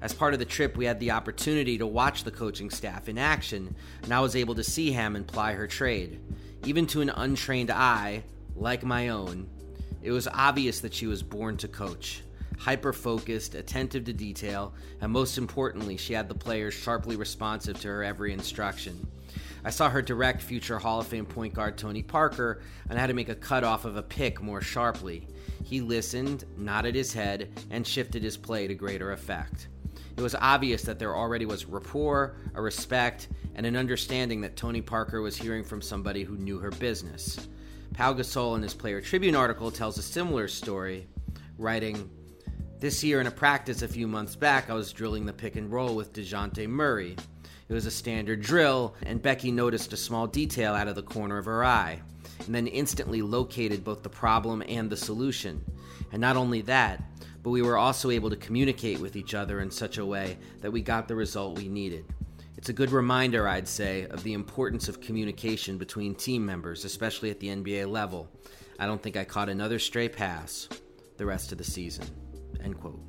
As 0.00 0.12
part 0.12 0.34
of 0.34 0.38
the 0.38 0.44
trip, 0.44 0.76
we 0.76 0.84
had 0.84 1.00
the 1.00 1.12
opportunity 1.12 1.78
to 1.78 1.86
watch 1.86 2.24
the 2.24 2.30
coaching 2.30 2.70
staff 2.70 3.08
in 3.08 3.18
action, 3.18 3.74
and 4.02 4.12
I 4.12 4.20
was 4.20 4.36
able 4.36 4.54
to 4.56 4.64
see 4.64 4.92
Hammond 4.92 5.28
ply 5.28 5.52
her 5.52 5.66
trade. 5.66 6.20
Even 6.64 6.86
to 6.88 7.00
an 7.00 7.10
untrained 7.10 7.70
eye, 7.70 8.24
like 8.56 8.82
my 8.82 9.08
own, 9.08 9.48
it 10.02 10.10
was 10.10 10.28
obvious 10.28 10.80
that 10.80 10.92
she 10.92 11.06
was 11.06 11.22
born 11.22 11.56
to 11.58 11.68
coach. 11.68 12.22
Hyper 12.58 12.92
focused, 12.92 13.54
attentive 13.54 14.04
to 14.04 14.12
detail, 14.12 14.74
and 15.00 15.10
most 15.10 15.38
importantly, 15.38 15.96
she 15.96 16.12
had 16.12 16.28
the 16.28 16.34
players 16.34 16.74
sharply 16.74 17.16
responsive 17.16 17.80
to 17.80 17.88
her 17.88 18.04
every 18.04 18.32
instruction. 18.32 19.06
I 19.64 19.70
saw 19.70 19.88
her 19.88 20.02
direct 20.02 20.42
future 20.42 20.78
Hall 20.78 21.00
of 21.00 21.06
Fame 21.06 21.24
point 21.24 21.54
guard 21.54 21.78
Tony 21.78 22.02
Parker 22.02 22.60
on 22.90 22.96
how 22.96 23.06
to 23.06 23.14
make 23.14 23.30
a 23.30 23.34
cutoff 23.34 23.86
of 23.86 23.96
a 23.96 24.02
pick 24.02 24.42
more 24.42 24.60
sharply. 24.60 25.26
He 25.62 25.80
listened, 25.80 26.44
nodded 26.58 26.94
his 26.94 27.14
head, 27.14 27.48
and 27.70 27.86
shifted 27.86 28.22
his 28.22 28.36
play 28.36 28.66
to 28.66 28.74
greater 28.74 29.12
effect. 29.12 29.68
It 30.16 30.20
was 30.20 30.34
obvious 30.34 30.82
that 30.82 30.98
there 30.98 31.16
already 31.16 31.46
was 31.46 31.64
rapport, 31.64 32.36
a 32.54 32.60
respect, 32.60 33.28
and 33.54 33.64
an 33.64 33.74
understanding 33.76 34.42
that 34.42 34.56
Tony 34.56 34.82
Parker 34.82 35.22
was 35.22 35.36
hearing 35.36 35.64
from 35.64 35.80
somebody 35.80 36.24
who 36.24 36.36
knew 36.36 36.58
her 36.58 36.70
business. 36.70 37.48
Pau 37.94 38.12
Gasol 38.12 38.56
in 38.56 38.62
his 38.62 38.74
Player 38.74 39.00
Tribune 39.00 39.34
article 39.34 39.70
tells 39.70 39.96
a 39.96 40.02
similar 40.02 40.46
story, 40.46 41.06
writing, 41.56 42.10
This 42.80 43.02
year 43.02 43.20
in 43.20 43.26
a 43.26 43.30
practice 43.30 43.82
a 43.82 43.88
few 43.88 44.06
months 44.06 44.36
back, 44.36 44.68
I 44.68 44.74
was 44.74 44.92
drilling 44.92 45.24
the 45.24 45.32
pick 45.32 45.56
and 45.56 45.72
roll 45.72 45.96
with 45.96 46.12
DeJounte 46.12 46.68
Murray. 46.68 47.16
It 47.68 47.72
was 47.72 47.86
a 47.86 47.90
standard 47.90 48.42
drill, 48.42 48.94
and 49.02 49.22
Becky 49.22 49.50
noticed 49.50 49.92
a 49.92 49.96
small 49.96 50.26
detail 50.26 50.74
out 50.74 50.88
of 50.88 50.96
the 50.96 51.02
corner 51.02 51.38
of 51.38 51.46
her 51.46 51.64
eye, 51.64 52.02
and 52.44 52.54
then 52.54 52.66
instantly 52.66 53.22
located 53.22 53.82
both 53.82 54.02
the 54.02 54.10
problem 54.10 54.62
and 54.68 54.90
the 54.90 54.96
solution. 54.96 55.64
And 56.12 56.20
not 56.20 56.36
only 56.36 56.60
that, 56.62 57.02
but 57.42 57.50
we 57.50 57.62
were 57.62 57.78
also 57.78 58.10
able 58.10 58.30
to 58.30 58.36
communicate 58.36 59.00
with 59.00 59.16
each 59.16 59.34
other 59.34 59.60
in 59.60 59.70
such 59.70 59.98
a 59.98 60.04
way 60.06 60.36
that 60.60 60.70
we 60.70 60.82
got 60.82 61.08
the 61.08 61.14
result 61.14 61.58
we 61.58 61.68
needed. 61.68 62.04
It's 62.58 62.68
a 62.68 62.74
good 62.74 62.90
reminder, 62.90 63.48
I'd 63.48 63.68
say, 63.68 64.06
of 64.06 64.22
the 64.22 64.32
importance 64.32 64.88
of 64.88 65.00
communication 65.00 65.76
between 65.76 66.14
team 66.14 66.44
members, 66.44 66.84
especially 66.84 67.30
at 67.30 67.40
the 67.40 67.48
NBA 67.48 67.90
level. 67.90 68.28
I 68.78 68.86
don't 68.86 69.02
think 69.02 69.16
I 69.16 69.24
caught 69.24 69.48
another 69.48 69.78
stray 69.78 70.08
pass 70.08 70.68
the 71.16 71.26
rest 71.26 71.52
of 71.52 71.58
the 71.58 71.64
season. 71.64 72.06
End 72.62 72.78
quote. 72.80 73.00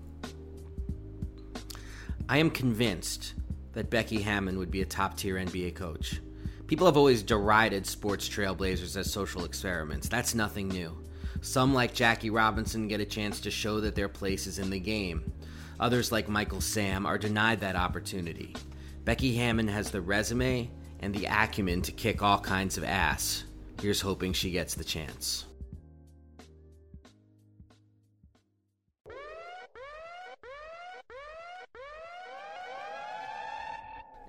I 2.27 2.37
am 2.37 2.49
convinced 2.49 3.35
that 3.75 3.91
Becky 3.91 4.21
Hammond 4.21 4.57
would 4.57 4.71
be 4.71 4.81
a 4.81 4.85
top 4.85 5.15
tier 5.15 5.35
NBA 5.35 5.75
coach. 5.75 6.19
People 6.65 6.87
have 6.87 6.97
always 6.97 7.21
derided 7.21 7.85
sports 7.85 8.27
trailblazers 8.27 8.97
as 8.97 9.11
social 9.11 9.45
experiments. 9.45 10.09
That's 10.09 10.33
nothing 10.33 10.67
new. 10.67 10.97
Some, 11.41 11.75
like 11.75 11.93
Jackie 11.93 12.31
Robinson, 12.31 12.87
get 12.87 13.01
a 13.01 13.05
chance 13.05 13.39
to 13.41 13.51
show 13.51 13.79
that 13.81 13.93
their 13.93 14.09
place 14.09 14.47
is 14.47 14.57
in 14.57 14.71
the 14.71 14.79
game. 14.79 15.31
Others, 15.79 16.11
like 16.11 16.27
Michael 16.27 16.61
Sam, 16.61 17.05
are 17.05 17.19
denied 17.19 17.59
that 17.59 17.75
opportunity. 17.75 18.55
Becky 19.03 19.35
Hammond 19.35 19.69
has 19.69 19.91
the 19.91 20.01
resume 20.01 20.71
and 21.01 21.13
the 21.13 21.25
acumen 21.25 21.83
to 21.83 21.91
kick 21.91 22.23
all 22.23 22.39
kinds 22.39 22.77
of 22.77 22.83
ass. 22.83 23.43
Here's 23.79 24.01
hoping 24.01 24.33
she 24.33 24.49
gets 24.49 24.73
the 24.73 24.83
chance. 24.83 25.45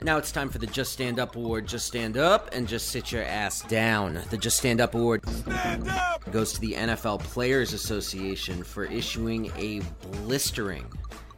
Now 0.02 0.18
it's 0.18 0.30
time 0.30 0.50
for 0.50 0.58
the 0.58 0.66
Just 0.66 0.92
Stand 0.92 1.18
Up 1.18 1.36
Award. 1.36 1.66
Just 1.66 1.86
stand 1.86 2.18
up 2.18 2.50
and 2.52 2.68
just 2.68 2.88
sit 2.88 3.10
your 3.10 3.22
ass 3.22 3.62
down. 3.62 4.20
The 4.28 4.36
Just 4.36 4.58
Stand 4.58 4.80
Up 4.80 4.94
Award 4.94 5.22
goes 6.30 6.52
to 6.52 6.60
the 6.60 6.74
NFL 6.74 7.20
Players 7.20 7.72
Association 7.72 8.62
for 8.62 8.84
issuing 8.84 9.50
a 9.56 9.80
blistering, 10.18 10.84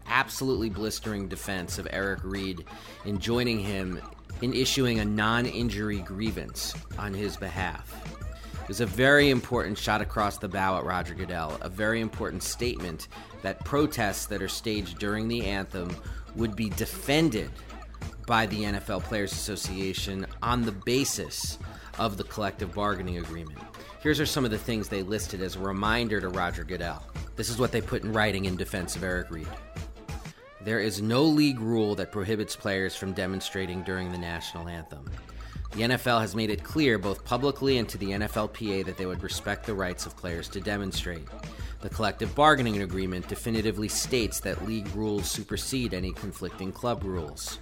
absolutely 0.09 0.71
blistering 0.71 1.29
defense 1.29 1.79
of 1.79 1.87
Eric 1.93 2.21
Reid 2.25 2.65
in 3.05 3.21
joining 3.21 3.61
him 3.61 4.01
in 4.43 4.53
issuing 4.53 4.99
a 4.99 5.05
non 5.05 5.47
injury 5.47 6.01
grievance 6.01 6.75
on 6.99 7.15
his 7.15 7.37
behalf. 7.37 7.95
It 8.61 8.69
was 8.69 8.81
a 8.81 8.87
very 8.87 9.31
important 9.31 9.79
shot 9.79 10.03
across 10.03 10.37
the 10.37 10.49
bow 10.49 10.79
at 10.79 10.85
Roger 10.85 11.15
Goodell, 11.15 11.57
a 11.63 11.69
very 11.69 12.01
important 12.01 12.43
statement 12.43 13.07
that 13.43 13.65
protests 13.65 14.27
that 14.27 14.43
are 14.43 14.49
staged 14.49 14.99
during 14.99 15.29
the 15.29 15.47
anthem 15.47 15.97
would 16.35 16.57
be 16.57 16.71
defended 16.71 17.51
by 18.29 18.45
the 18.45 18.65
NFL 18.65 19.03
Players 19.05 19.33
Association 19.33 20.27
on 20.43 20.63
the 20.63 20.71
basis 20.71 21.59
of 21.99 22.19
the 22.19 22.25
collective 22.25 22.75
bargaining 22.75 23.17
agreement. 23.17 23.59
Here's 24.03 24.21
are 24.21 24.27
some 24.27 24.45
of 24.45 24.51
the 24.51 24.59
things 24.59 24.87
they 24.87 25.03
listed 25.03 25.41
as 25.41 25.57
a 25.57 25.61
reminder 25.61 26.21
to 26.21 26.29
Roger 26.29 26.63
Goodell. 26.63 27.03
This 27.37 27.49
is 27.49 27.59
what 27.59 27.73
they 27.73 27.81
put 27.81 28.05
in 28.05 28.13
writing 28.13 28.45
in 28.45 28.55
defense 28.55 28.97
of 28.97 29.03
Eric 29.03 29.31
Reid. 29.31 29.49
There 30.61 30.79
is 30.79 31.01
no 31.01 31.23
league 31.23 31.59
rule 31.59 31.95
that 31.95 32.13
prohibits 32.13 32.55
players 32.55 32.95
from 32.95 33.15
demonstrating 33.15 33.83
during 33.83 34.13
the 34.13 34.19
national 34.19 34.69
anthem. 34.69 35.11
The 35.73 35.83
NFL 35.83 36.21
has 36.21 36.37
made 36.37 36.51
it 36.51 36.63
clear, 36.63 36.99
both 36.99 37.25
publicly 37.25 37.79
and 37.79 37.89
to 37.89 37.97
the 37.97 38.11
NFLPA, 38.11 38.85
that 38.85 38.99
they 38.99 39.07
would 39.07 39.23
respect 39.23 39.65
the 39.65 39.75
rights 39.75 40.05
of 40.05 40.17
players 40.19 40.49
to 40.51 40.61
demonstrate. 40.61 41.27
The 41.81 41.89
collective 41.89 42.35
bargaining 42.35 42.83
agreement 42.83 43.27
definitively 43.27 43.89
states 43.89 44.39
that 44.41 44.67
league 44.67 44.95
rules 44.95 45.31
supersede 45.31 45.95
any 45.95 46.13
conflicting 46.13 46.73
club 46.73 47.05
rules. 47.05 47.59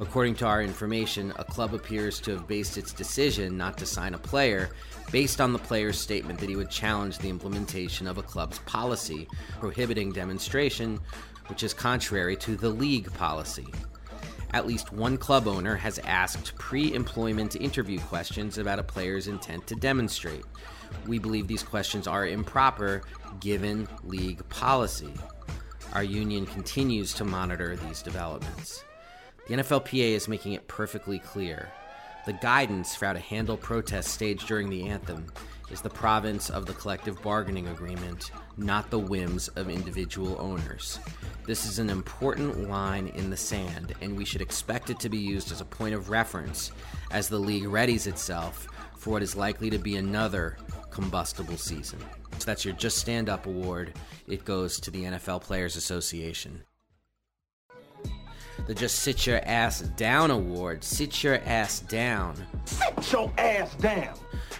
According 0.00 0.36
to 0.36 0.46
our 0.46 0.62
information, 0.62 1.32
a 1.38 1.44
club 1.44 1.74
appears 1.74 2.20
to 2.20 2.30
have 2.32 2.46
based 2.46 2.78
its 2.78 2.92
decision 2.92 3.56
not 3.56 3.76
to 3.78 3.86
sign 3.86 4.14
a 4.14 4.18
player 4.18 4.70
based 5.10 5.40
on 5.40 5.52
the 5.52 5.58
player's 5.58 5.98
statement 5.98 6.38
that 6.38 6.48
he 6.48 6.54
would 6.54 6.70
challenge 6.70 7.18
the 7.18 7.28
implementation 7.28 8.06
of 8.06 8.16
a 8.16 8.22
club's 8.22 8.60
policy 8.60 9.26
prohibiting 9.58 10.12
demonstration, 10.12 11.00
which 11.48 11.64
is 11.64 11.74
contrary 11.74 12.36
to 12.36 12.56
the 12.56 12.68
league 12.68 13.12
policy. 13.14 13.66
At 14.52 14.68
least 14.68 14.92
one 14.92 15.18
club 15.18 15.48
owner 15.48 15.74
has 15.74 15.98
asked 16.00 16.54
pre 16.54 16.94
employment 16.94 17.56
interview 17.56 17.98
questions 17.98 18.56
about 18.56 18.78
a 18.78 18.84
player's 18.84 19.26
intent 19.26 19.66
to 19.66 19.74
demonstrate. 19.74 20.44
We 21.06 21.18
believe 21.18 21.48
these 21.48 21.64
questions 21.64 22.06
are 22.06 22.26
improper 22.26 23.02
given 23.40 23.88
league 24.04 24.48
policy. 24.48 25.12
Our 25.92 26.04
union 26.04 26.46
continues 26.46 27.12
to 27.14 27.24
monitor 27.24 27.76
these 27.76 28.00
developments. 28.00 28.84
The 29.48 29.54
NFLPA 29.54 30.10
is 30.10 30.28
making 30.28 30.52
it 30.52 30.68
perfectly 30.68 31.18
clear. 31.18 31.70
The 32.26 32.34
guidance 32.34 32.94
for 32.94 33.06
how 33.06 33.14
to 33.14 33.18
handle 33.18 33.56
protests 33.56 34.10
staged 34.10 34.46
during 34.46 34.68
the 34.68 34.86
anthem 34.86 35.32
is 35.70 35.80
the 35.80 35.88
province 35.88 36.50
of 36.50 36.66
the 36.66 36.74
collective 36.74 37.22
bargaining 37.22 37.66
agreement, 37.68 38.30
not 38.58 38.90
the 38.90 38.98
whims 38.98 39.48
of 39.48 39.70
individual 39.70 40.36
owners. 40.38 41.00
This 41.46 41.64
is 41.64 41.78
an 41.78 41.88
important 41.88 42.68
line 42.68 43.08
in 43.08 43.30
the 43.30 43.38
sand, 43.38 43.94
and 44.02 44.18
we 44.18 44.26
should 44.26 44.42
expect 44.42 44.90
it 44.90 45.00
to 45.00 45.08
be 45.08 45.16
used 45.16 45.50
as 45.50 45.62
a 45.62 45.64
point 45.64 45.94
of 45.94 46.10
reference 46.10 46.70
as 47.10 47.30
the 47.30 47.38
league 47.38 47.64
readies 47.64 48.06
itself 48.06 48.68
for 48.98 49.08
what 49.08 49.22
is 49.22 49.34
likely 49.34 49.70
to 49.70 49.78
be 49.78 49.96
another 49.96 50.58
combustible 50.90 51.56
season. 51.56 52.00
So 52.38 52.44
that's 52.44 52.66
your 52.66 52.74
Just 52.74 52.98
Stand 52.98 53.30
Up 53.30 53.46
award. 53.46 53.94
It 54.26 54.44
goes 54.44 54.78
to 54.80 54.90
the 54.90 55.04
NFL 55.04 55.40
Players 55.40 55.76
Association 55.76 56.64
the 58.68 58.74
Just 58.74 58.96
Sit 58.96 59.26
Your 59.26 59.40
Ass 59.44 59.80
Down 59.80 60.30
Award. 60.30 60.84
Sit 60.84 61.24
Your 61.24 61.40
Ass 61.46 61.80
Down. 61.80 62.36
Sit 62.66 63.12
your 63.12 63.32
ass 63.38 63.74
down. 63.76 64.14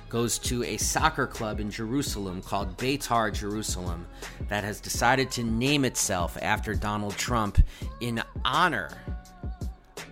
Goes 0.09 0.39
to 0.39 0.65
a 0.65 0.79
soccer 0.79 1.27
club 1.27 1.61
in 1.61 1.71
Jerusalem 1.71 2.41
called 2.41 2.75
Beitar 2.79 3.31
Jerusalem 3.31 4.07
that 4.49 4.65
has 4.65 4.81
decided 4.81 5.31
to 5.33 5.43
name 5.43 5.85
itself 5.85 6.39
after 6.41 6.75
Donald 6.75 7.19
Trump 7.19 7.59
in 8.01 8.23
honor 8.47 8.89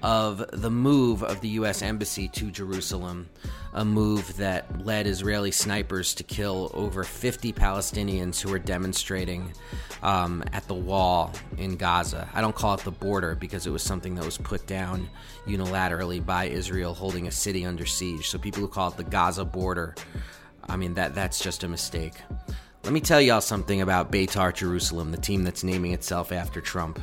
of 0.06 0.44
the 0.52 0.70
move 0.70 1.24
of 1.24 1.40
the 1.40 1.48
U.S. 1.48 1.82
Embassy 1.82 2.28
to 2.28 2.52
Jerusalem, 2.52 3.28
a 3.72 3.84
move 3.84 4.36
that 4.36 4.86
led 4.86 5.04
Israeli 5.04 5.50
snipers 5.50 6.14
to 6.14 6.22
kill 6.22 6.70
over 6.74 7.02
50 7.02 7.52
Palestinians 7.52 8.40
who 8.40 8.48
were 8.50 8.60
demonstrating 8.60 9.52
um, 10.04 10.44
at 10.52 10.68
the 10.68 10.74
wall 10.74 11.32
in 11.58 11.74
Gaza. 11.74 12.28
I 12.32 12.40
don't 12.40 12.54
call 12.54 12.74
it 12.74 12.82
the 12.82 12.92
border 12.92 13.34
because 13.34 13.66
it 13.66 13.70
was 13.70 13.82
something 13.82 14.14
that 14.14 14.24
was 14.24 14.38
put 14.38 14.64
down 14.68 15.08
unilaterally 15.44 16.24
by 16.24 16.44
Israel 16.44 16.94
holding 16.94 17.26
a 17.26 17.32
city 17.32 17.66
under 17.66 17.84
siege. 17.84 18.28
So 18.28 18.38
people 18.38 18.60
who 18.60 18.68
call 18.68 18.90
it 18.90 18.96
the 18.96 19.02
Gaza 19.02 19.44
border, 19.44 19.96
I 20.68 20.76
mean, 20.76 20.94
that, 20.94 21.16
that's 21.16 21.40
just 21.40 21.64
a 21.64 21.68
mistake. 21.68 22.14
Let 22.84 22.92
me 22.92 23.00
tell 23.00 23.20
y'all 23.20 23.40
something 23.40 23.80
about 23.80 24.12
Beitar 24.12 24.54
Jerusalem, 24.54 25.10
the 25.10 25.16
team 25.16 25.42
that's 25.42 25.64
naming 25.64 25.90
itself 25.90 26.30
after 26.30 26.60
Trump. 26.60 27.00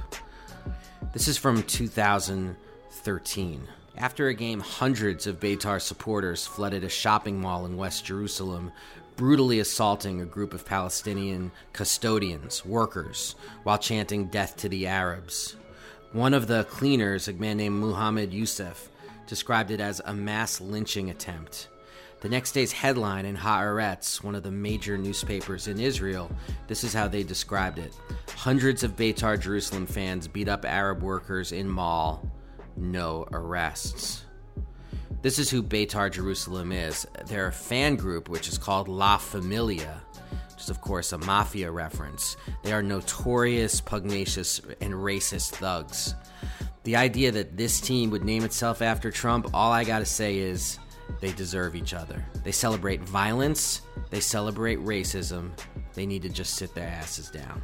This 1.11 1.27
is 1.27 1.37
from 1.37 1.63
2000- 1.63 2.55
13. 3.03 3.67
After 3.97 4.29
a 4.29 4.33
game, 4.33 4.61
hundreds 4.61 5.27
of 5.27 5.39
Beitar 5.39 5.81
supporters 5.81 6.47
flooded 6.47 6.85
a 6.85 6.89
shopping 6.89 7.39
mall 7.39 7.65
in 7.65 7.75
West 7.75 8.05
Jerusalem, 8.05 8.71
brutally 9.17 9.59
assaulting 9.59 10.21
a 10.21 10.25
group 10.25 10.53
of 10.53 10.65
Palestinian 10.65 11.51
custodians, 11.73 12.65
workers, 12.65 13.35
while 13.63 13.77
chanting 13.77 14.27
death 14.27 14.55
to 14.57 14.69
the 14.69 14.87
Arabs. 14.87 15.57
One 16.13 16.33
of 16.33 16.47
the 16.47 16.63
cleaners, 16.63 17.27
a 17.27 17.33
man 17.33 17.57
named 17.57 17.75
Muhammad 17.75 18.33
Youssef, 18.33 18.89
described 19.27 19.71
it 19.71 19.81
as 19.81 20.01
a 20.05 20.13
mass 20.13 20.61
lynching 20.61 21.09
attempt. 21.09 21.67
The 22.21 22.29
next 22.29 22.53
day's 22.53 22.71
headline 22.71 23.25
in 23.25 23.35
Haaretz, 23.35 24.23
one 24.23 24.33
of 24.33 24.43
the 24.43 24.51
major 24.51 24.97
newspapers 24.97 25.67
in 25.67 25.77
Israel, 25.77 26.31
this 26.67 26.85
is 26.85 26.93
how 26.93 27.09
they 27.09 27.23
described 27.23 27.79
it. 27.79 27.93
Hundreds 28.29 28.81
of 28.81 28.95
Beitar 28.95 29.37
Jerusalem 29.37 29.85
fans 29.85 30.25
beat 30.25 30.47
up 30.47 30.63
Arab 30.63 31.03
workers 31.03 31.51
in 31.51 31.67
mall 31.67 32.31
no 32.75 33.27
arrests. 33.31 34.25
This 35.21 35.39
is 35.39 35.49
who 35.49 35.63
Beitar 35.63 36.11
Jerusalem 36.11 36.71
is. 36.71 37.07
They're 37.27 37.47
a 37.47 37.51
fan 37.51 37.95
group 37.95 38.27
which 38.27 38.49
is 38.49 38.57
called 38.57 38.87
La 38.87 39.17
Familia, 39.17 40.01
which 40.51 40.63
is, 40.63 40.69
of 40.69 40.81
course, 40.81 41.13
a 41.13 41.17
mafia 41.17 41.71
reference. 41.71 42.35
They 42.63 42.73
are 42.73 42.83
notorious, 42.83 43.79
pugnacious, 43.79 44.59
and 44.81 44.93
racist 44.93 45.51
thugs. 45.51 46.15
The 46.83 46.97
idea 46.97 47.31
that 47.31 47.55
this 47.55 47.79
team 47.79 48.09
would 48.09 48.25
name 48.25 48.43
itself 48.43 48.81
after 48.81 49.11
Trump, 49.11 49.49
all 49.53 49.71
I 49.71 49.85
gotta 49.85 50.05
say 50.05 50.39
is 50.39 50.77
they 51.21 51.31
deserve 51.31 51.75
each 51.75 51.93
other. 51.93 52.25
They 52.43 52.51
celebrate 52.51 53.01
violence, 53.01 53.81
they 54.09 54.19
celebrate 54.19 54.79
racism. 54.79 55.51
They 55.93 56.05
need 56.05 56.23
to 56.23 56.29
just 56.29 56.55
sit 56.55 56.73
their 56.75 56.87
asses 56.87 57.29
down. 57.29 57.61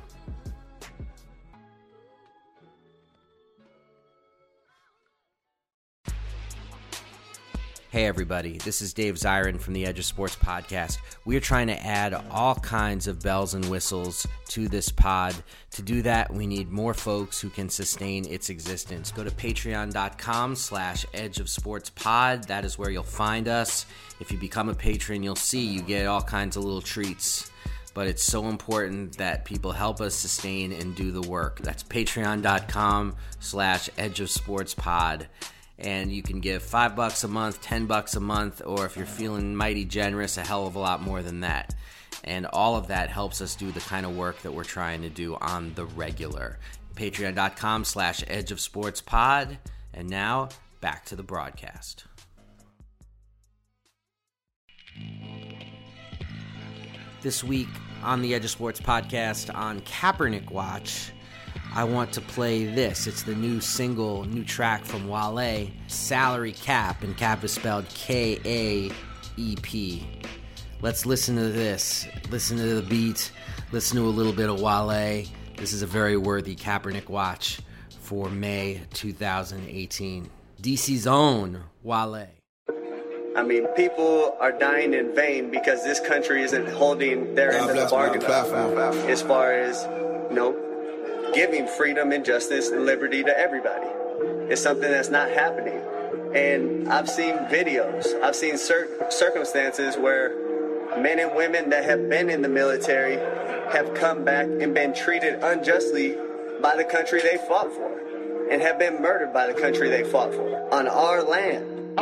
Hey, 7.91 8.05
everybody, 8.05 8.59
this 8.59 8.83
is 8.83 8.93
Dave 8.93 9.15
Zirin 9.15 9.59
from 9.59 9.73
the 9.73 9.87
Edge 9.87 9.97
of 9.97 10.05
Sports 10.05 10.35
podcast. 10.35 10.99
We 11.25 11.35
are 11.35 11.39
trying 11.39 11.65
to 11.67 11.83
add 11.83 12.13
all 12.29 12.53
kinds 12.53 13.07
of 13.07 13.19
bells 13.23 13.55
and 13.55 13.65
whistles 13.65 14.27
to 14.49 14.67
this 14.67 14.89
pod. 14.89 15.35
To 15.71 15.81
do 15.81 16.03
that, 16.03 16.31
we 16.31 16.45
need 16.45 16.69
more 16.69 16.93
folks 16.93 17.41
who 17.41 17.49
can 17.49 17.67
sustain 17.67 18.27
its 18.27 18.51
existence. 18.51 19.11
Go 19.11 19.23
to 19.23 19.31
patreon.com 19.31 20.55
slash 20.55 21.03
edge 21.15 21.39
of 21.39 21.49
sports 21.49 21.89
pod. 21.89 22.43
That 22.43 22.63
is 22.63 22.77
where 22.77 22.91
you'll 22.91 23.01
find 23.01 23.47
us. 23.47 23.87
If 24.19 24.31
you 24.31 24.37
become 24.37 24.69
a 24.69 24.75
patron, 24.75 25.23
you'll 25.23 25.35
see 25.35 25.65
you 25.65 25.81
get 25.81 26.05
all 26.05 26.21
kinds 26.21 26.57
of 26.57 26.63
little 26.63 26.83
treats. 26.83 27.49
But 27.95 28.05
it's 28.05 28.23
so 28.23 28.49
important 28.49 29.17
that 29.17 29.45
people 29.45 29.71
help 29.71 29.99
us 29.99 30.13
sustain 30.13 30.73
and 30.73 30.95
do 30.95 31.09
the 31.09 31.27
work. 31.27 31.59
That's 31.61 31.81
patreon.com 31.81 33.15
slash 33.39 33.89
edge 33.97 34.19
of 34.19 34.29
sports 34.29 34.75
pod 34.75 35.27
and 35.80 36.11
you 36.11 36.21
can 36.21 36.39
give 36.39 36.61
five 36.61 36.95
bucks 36.95 37.23
a 37.23 37.27
month, 37.27 37.61
ten 37.61 37.86
bucks 37.86 38.15
a 38.15 38.19
month, 38.19 38.61
or 38.65 38.86
if 38.86 38.97
you're 38.97 39.05
feeling 39.05 39.55
mighty 39.55 39.86
generous, 39.86 40.38
a 40.38 40.41
hell 40.41 40.67
of 40.67 40.75
a 40.75 40.80
lot 40.80 41.01
more 41.01 41.23
than 41.23 41.39
that. 41.41 41.73
And 42.23 42.45
all 42.47 42.75
of 42.75 42.88
that 42.88 43.09
helps 43.09 43.41
us 43.41 43.55
do 43.55 43.71
the 43.71 43.80
kind 43.80 44.05
of 44.05 44.15
work 44.15 44.41
that 44.41 44.51
we're 44.51 44.65
trying 44.65 45.01
to 45.03 45.09
do 45.09 45.36
on 45.36 45.73
the 45.75 45.86
regular. 45.86 46.59
Patreon.com 46.95 47.86
slash 47.86 48.23
Edge 48.27 48.51
of 48.51 48.59
Sports 48.59 48.99
Pod. 48.99 49.57
And 49.93 50.09
now 50.09 50.49
back 50.82 51.05
to 51.05 51.15
the 51.15 51.23
broadcast. 51.23 52.03
This 57.21 57.43
week 57.43 57.69
on 58.03 58.21
the 58.21 58.34
Edge 58.34 58.45
of 58.45 58.51
Sports 58.51 58.82
podcast 58.82 59.53
on 59.53 59.80
Kaepernick 59.82 60.51
Watch 60.51 61.11
I 61.74 61.84
want 61.84 62.12
to 62.14 62.22
play 62.22 62.66
this. 62.66 63.08
It's 63.08 63.24
the 63.24 63.36
new 63.36 63.62
single, 63.62 64.26
new 64.26 64.43
track 64.43 64.86
from 64.86 65.08
Wale, 65.08 65.70
Salary 65.88 66.54
Cap, 66.54 67.04
and 67.04 67.16
Cap 67.16 67.43
is 67.43 67.54
spelled 67.54 67.88
K 67.89 68.39
A 68.45 68.91
E 69.38 69.56
P. 69.62 70.08
Let's 70.82 71.06
listen 71.06 71.36
to 71.36 71.50
this. 71.50 72.08
Listen 72.30 72.58
to 72.58 72.76
the 72.76 72.82
beat. 72.82 73.32
Listen 73.72 73.97
to 73.97 74.04
a 74.04 74.10
little 74.10 74.34
bit 74.34 74.50
of 74.50 74.62
Wale. 74.62 75.26
This 75.58 75.74
is 75.74 75.82
a 75.82 75.88
very 75.88 76.18
worthy 76.18 76.56
Kaepernick 76.56 77.10
watch 77.10 77.60
for 78.02 78.30
May 78.30 78.82
2018. 78.93 80.30
DC's 80.62 81.06
own 81.06 81.64
Wale. 81.84 82.28
I 83.36 83.43
mean, 83.43 83.68
people 83.68 84.36
are 84.41 84.52
dying 84.52 84.93
in 84.93 85.14
vain 85.16 85.52
because 85.52 85.84
this 85.84 86.00
country 86.00 86.41
isn't 86.41 86.68
holding 86.68 87.36
their 87.36 87.52
end 87.52 87.70
of 87.70 87.76
the 87.76 87.88
bargain 87.89 88.22
as 89.10 89.22
far 89.22 89.54
as, 89.54 89.84
you 90.30 90.36
know, 90.36 90.68
giving 91.39 91.65
freedom 91.65 92.11
and 92.11 92.25
justice 92.25 92.67
and 92.69 92.85
liberty 92.85 93.23
to 93.23 93.39
everybody. 93.39 93.87
It's 94.51 94.61
something 94.61 94.91
that's 94.91 95.07
not 95.07 95.29
happening. 95.29 95.81
And 96.35 96.89
I've 96.89 97.09
seen 97.09 97.33
videos, 97.47 98.21
I've 98.21 98.35
seen 98.35 98.57
cir- 98.57 99.07
circumstances 99.09 99.95
where 99.95 100.35
men 101.01 101.17
and 101.17 101.33
women 101.33 101.69
that 101.69 101.85
have 101.85 102.09
been 102.09 102.29
in 102.29 102.41
the 102.41 102.49
military 102.49 103.15
have 103.71 103.93
come 103.93 104.25
back 104.25 104.47
and 104.47 104.73
been 104.73 104.93
treated 104.93 105.35
unjustly 105.41 106.17
by 106.61 106.75
the 106.75 106.83
country 106.83 107.21
they 107.21 107.37
fought 107.47 107.71
for 107.71 108.49
and 108.51 108.61
have 108.61 108.77
been 108.77 109.01
murdered 109.01 109.31
by 109.31 109.47
the 109.47 109.53
country 109.53 109.87
they 109.87 110.03
fought 110.03 110.33
for 110.33 110.73
on 110.73 110.89
our 110.89 111.23
land. 111.23 111.97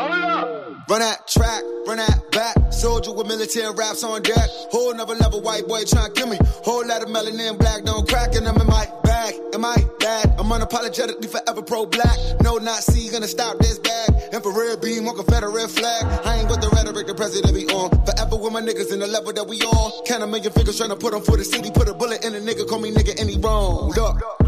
Run 0.90 1.02
that 1.02 1.28
track, 1.28 1.64
run 1.86 1.98
that 1.98 2.32
back. 2.32 2.56
Soldier 2.72 3.12
with 3.12 3.28
military 3.28 3.74
raps 3.76 4.06
on 4.06 4.22
deck. 4.22 4.48
Whole 4.72 4.92
another 4.92 5.16
level, 5.16 5.42
white 5.42 5.68
boy 5.68 5.84
trying 5.84 6.14
to 6.14 6.16
kill 6.16 6.28
me. 6.28 6.38
Whole 6.64 6.88
lot 6.88 7.04
of 7.04 7.10
melanin 7.10 7.60
black, 7.60 7.84
don't 7.84 8.08
crack, 8.08 8.36
and 8.36 8.48
I'm 8.48 8.56
in 8.56 8.68
my 8.68 8.88
bag. 9.04 9.34
Am 9.54 9.66
I 9.66 9.76
bad? 10.00 10.34
I'm 10.40 10.48
unapologetically 10.48 11.28
forever 11.28 11.62
pro 11.62 11.88
black. 11.88 12.18
No 12.42 12.56
Nazi 12.56 13.10
gonna 13.10 13.28
stop 13.28 13.58
this 13.60 13.80
bag. 13.80 14.12
Infrared 14.32 14.80
beam 14.80 15.06
on 15.10 15.16
Confederate 15.18 15.68
flag. 15.68 16.06
I 16.26 16.40
ain't 16.40 16.50
with 16.50 16.62
the 16.62 16.70
rhetoric 16.70 17.08
the 17.08 17.16
president 17.16 17.54
be 17.54 17.68
on. 17.68 17.90
Forever 18.06 18.38
with 18.38 18.54
my 18.54 18.62
niggas 18.62 18.94
in 18.94 19.00
the 19.00 19.08
level 19.08 19.34
that 19.34 19.46
we 19.46 19.60
on. 19.64 20.06
Count 20.06 20.24
a 20.24 20.28
million 20.28 20.54
figures 20.54 20.78
trying 20.78 20.92
to 20.92 20.96
put 20.96 21.12
them 21.12 21.22
for 21.22 21.36
the 21.36 21.44
city. 21.44 21.70
Put 21.70 21.90
a 21.90 21.94
bullet 21.94 22.24
in 22.24 22.34
a 22.34 22.40
nigga, 22.40 22.66
call 22.66 22.80
me 22.80 22.94
nigga 22.94 23.20
any 23.20 23.38
wrong. 23.38 23.92
Look. 23.92 24.47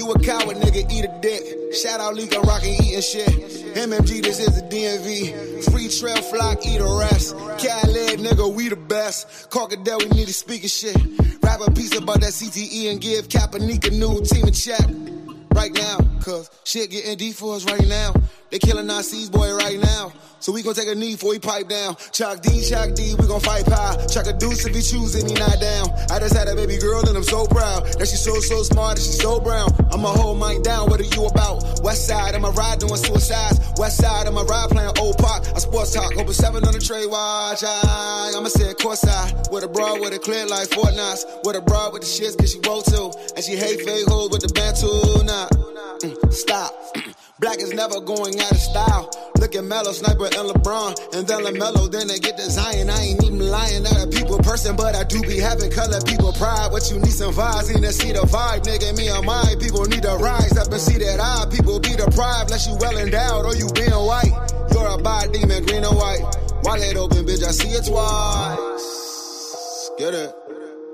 You 0.00 0.10
a 0.12 0.18
coward, 0.18 0.56
nigga, 0.56 0.90
eat 0.90 1.04
a 1.04 1.18
dick. 1.20 1.74
Shout 1.74 2.00
out 2.00 2.14
Leak, 2.14 2.34
I'm 2.34 2.40
rockin' 2.44 2.72
eating 2.72 3.02
shit. 3.02 3.28
MMG, 3.74 4.22
this 4.22 4.40
is 4.40 4.58
the 4.58 4.66
DMV. 4.66 5.70
Free 5.70 5.88
trail 5.90 6.22
flock, 6.22 6.64
eat 6.64 6.80
a 6.80 6.84
rest. 6.84 7.36
Khaled, 7.36 8.18
nigga, 8.18 8.50
we 8.50 8.70
the 8.70 8.76
best. 8.76 9.50
Crocodile, 9.50 9.98
we 9.98 10.06
need 10.16 10.26
to 10.26 10.32
speak 10.32 10.62
shit. 10.62 10.96
Rap 11.42 11.60
a 11.60 11.70
piece 11.72 11.94
about 11.94 12.22
that 12.22 12.32
CTE 12.32 12.90
and 12.90 12.98
give 12.98 13.28
Kaepernick 13.28 13.88
a 13.88 13.90
new 13.90 14.24
team 14.24 14.46
a 14.46 14.50
check. 14.50 15.09
Right 15.54 15.72
now, 15.72 15.98
cause 16.22 16.50
shit 16.64 16.90
getting 16.90 17.16
deep 17.16 17.34
for 17.34 17.56
us 17.56 17.64
right 17.64 17.86
now. 17.86 18.14
They 18.50 18.58
killing 18.58 18.90
our 18.90 18.96
Nazis, 18.96 19.30
boy, 19.30 19.54
right 19.54 19.78
now. 19.78 20.12
So 20.40 20.52
we 20.52 20.62
gon' 20.62 20.74
take 20.74 20.88
a 20.88 20.94
knee 20.94 21.12
before 21.12 21.34
he 21.34 21.38
pipe 21.38 21.68
down. 21.68 21.96
Chuck 22.12 22.40
D, 22.40 22.64
Chuck 22.66 22.94
D, 22.94 23.14
we 23.18 23.26
gon' 23.28 23.40
fight 23.40 23.66
pie. 23.66 24.06
Chuck 24.06 24.26
a 24.26 24.32
deuce 24.32 24.64
if 24.64 24.74
he 24.74 24.80
choose 24.80 25.14
and 25.14 25.28
he 25.28 25.34
not 25.34 25.60
down. 25.60 25.90
I 26.10 26.18
just 26.18 26.34
had 26.34 26.48
a 26.48 26.56
baby 26.56 26.78
girl 26.78 27.06
and 27.06 27.14
I'm 27.16 27.22
so 27.22 27.46
proud. 27.46 27.84
That 27.98 28.08
she's 28.08 28.24
so, 28.24 28.40
so 28.40 28.62
smart 28.62 28.96
and 28.96 29.04
she's 29.04 29.20
so 29.20 29.38
brown. 29.38 29.68
I'ma 29.92 30.08
hold 30.08 30.38
mine 30.38 30.62
down, 30.62 30.88
what 30.88 30.98
are 30.98 31.04
you 31.04 31.26
about? 31.26 31.84
West 31.84 32.06
side, 32.06 32.34
I'ma 32.34 32.52
ride 32.56 32.78
doing 32.80 32.96
suicides. 32.96 33.60
West 33.76 33.98
side, 33.98 34.26
I'ma 34.26 34.42
ride 34.42 34.70
playing 34.70 34.96
old 34.98 35.18
park. 35.18 35.44
I 35.54 35.58
sports 35.58 35.92
talk, 35.92 36.16
open 36.16 36.32
seven 36.32 36.64
on 36.64 36.72
the 36.72 36.80
trade 36.80 37.10
watch. 37.10 37.62
I, 37.62 38.32
I'ma 38.34 38.48
sit 38.48 38.78
course 38.78 39.00
side. 39.00 39.46
With 39.52 39.62
a 39.64 39.68
bra 39.68 40.00
with 40.00 40.14
a 40.14 40.18
clear 40.18 40.46
like 40.46 40.70
Fort 40.70 40.96
Knox. 40.96 41.26
With 41.44 41.54
a 41.56 41.60
bra 41.60 41.90
with 41.90 42.00
the 42.02 42.08
shits 42.08 42.38
cause 42.38 42.50
she 42.50 42.60
roll 42.66 42.80
too. 42.80 43.12
And 43.36 43.44
she 43.44 43.56
hate 43.56 43.84
fake 43.84 44.08
hoes 44.08 44.30
with 44.30 44.40
the 44.40 44.48
band 44.54 44.76
too. 44.76 45.20
Nah, 45.40 45.98
mm, 45.98 46.32
stop. 46.32 46.74
Black 47.40 47.58
is 47.60 47.72
never 47.72 48.00
going 48.00 48.38
out 48.38 48.50
of 48.50 48.58
style. 48.58 49.10
Look 49.38 49.54
at 49.54 49.64
Melo, 49.64 49.92
Sniper, 49.92 50.26
and 50.26 50.52
LeBron. 50.52 51.16
And 51.16 51.26
then 51.26 51.40
LaMelo, 51.40 51.90
then 51.90 52.08
they 52.08 52.18
get 52.18 52.36
to 52.36 52.50
Zion. 52.50 52.90
I 52.90 53.00
ain't 53.00 53.24
even 53.24 53.38
lying, 53.38 53.84
not 53.84 54.04
a 54.04 54.06
people 54.06 54.36
person, 54.38 54.76
but 54.76 54.94
I 54.94 55.04
do 55.04 55.22
be 55.22 55.38
having 55.38 55.70
color 55.70 55.98
people 56.04 56.34
pride. 56.34 56.70
What 56.70 56.90
you 56.90 56.98
need 56.98 57.16
some 57.16 57.32
vibes, 57.32 57.74
need 57.74 57.82
to 57.82 57.92
see 57.92 58.12
the 58.12 58.20
vibe, 58.20 58.64
nigga. 58.64 58.94
Me 58.98 59.08
and 59.08 59.24
my 59.24 59.54
people 59.58 59.86
need 59.86 60.02
to 60.02 60.16
rise 60.20 60.54
up 60.58 60.68
and 60.68 60.80
see 60.80 60.98
that 60.98 61.18
I 61.18 61.48
people 61.48 61.80
be 61.80 61.96
deprived. 61.96 62.50
Unless 62.50 62.68
you 62.68 62.76
well 62.78 62.98
endowed 62.98 63.46
or 63.46 63.56
you 63.56 63.68
being 63.72 63.90
white. 63.90 64.36
You're 64.72 64.88
a 64.88 64.98
bad 64.98 65.32
demon, 65.32 65.64
green 65.64 65.84
and 65.84 65.96
white. 65.96 66.20
Wallet 66.62 66.96
open, 66.96 67.24
bitch, 67.24 67.42
I 67.42 67.52
see 67.52 67.70
it 67.70 67.86
twice. 67.86 69.90
Get 69.96 70.12
it? 70.12 70.34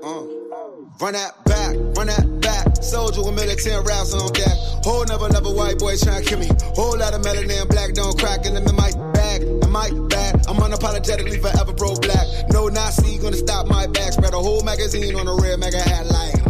Uh. 0.01 0.36
Run 0.99 1.13
that 1.13 1.45
back, 1.45 1.75
run 1.95 2.07
that 2.07 2.25
back. 2.41 2.81
Soldier 2.81 3.21
with 3.21 3.35
military 3.35 3.83
rounds 3.85 4.15
on 4.15 4.33
deck. 4.33 4.57
Whole 4.81 5.05
never, 5.05 5.29
never 5.29 5.53
white 5.53 5.77
boy 5.77 5.95
trying 5.95 6.23
to 6.23 6.27
kill 6.27 6.39
me. 6.39 6.49
Whole 6.73 6.97
lot 6.97 7.13
of 7.13 7.21
melanin 7.21 7.69
black 7.69 7.93
don't 7.93 8.17
crack 8.17 8.47
in 8.47 8.55
them 8.55 8.65
in 8.65 8.75
my 8.75 8.89
bag. 9.13 9.43
Am 9.61 9.75
I 9.75 9.91
bad? 10.09 10.47
I'm 10.47 10.57
unapologetically 10.57 11.39
forever 11.39 11.73
pro 11.73 11.93
black. 11.99 12.25
No 12.49 12.67
Nazi 12.69 13.19
gonna 13.19 13.37
stop 13.37 13.67
my 13.67 13.85
back. 13.85 14.13
Spread 14.13 14.33
a 14.33 14.39
whole 14.39 14.63
magazine 14.63 15.13
on 15.15 15.27
a 15.27 15.35
red 15.35 15.59
mega 15.59 15.79
hat 15.79 16.07
like. 16.07 16.46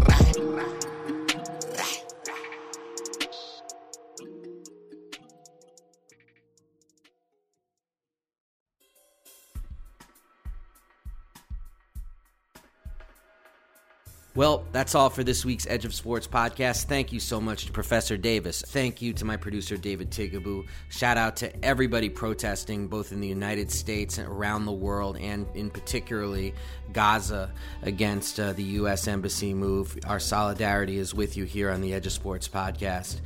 Well, 14.37 14.67
that's 14.71 14.93
all 14.93 15.09
for 15.09 15.23
this 15.23 15.43
week's 15.43 15.65
Edge 15.65 15.83
of 15.83 15.95
Sports 15.95 16.27
podcast. 16.27 16.83
Thank 16.83 17.11
you 17.11 17.19
so 17.19 17.41
much 17.41 17.65
to 17.65 17.71
Professor 17.71 18.17
Davis. 18.17 18.61
Thank 18.61 19.01
you 19.01 19.11
to 19.13 19.25
my 19.25 19.35
producer, 19.35 19.77
David 19.77 20.11
Tigaboo. 20.11 20.67
Shout 20.89 21.17
out 21.17 21.37
to 21.37 21.65
everybody 21.65 22.07
protesting, 22.07 22.87
both 22.87 23.11
in 23.11 23.19
the 23.19 23.27
United 23.27 23.71
States 23.71 24.19
and 24.19 24.27
around 24.27 24.65
the 24.65 24.71
world, 24.71 25.17
and 25.17 25.47
in 25.55 25.71
particularly 25.71 26.53
Gaza 26.93 27.51
against 27.81 28.39
uh, 28.39 28.53
the 28.53 28.61
U.S. 28.63 29.07
Embassy 29.07 29.55
move. 29.55 29.97
Our 30.05 30.19
solidarity 30.19 30.99
is 30.99 31.15
with 31.15 31.35
you 31.35 31.45
here 31.45 31.71
on 31.71 31.81
the 31.81 31.95
Edge 31.95 32.05
of 32.05 32.11
Sports 32.11 32.47
podcast. 32.47 33.21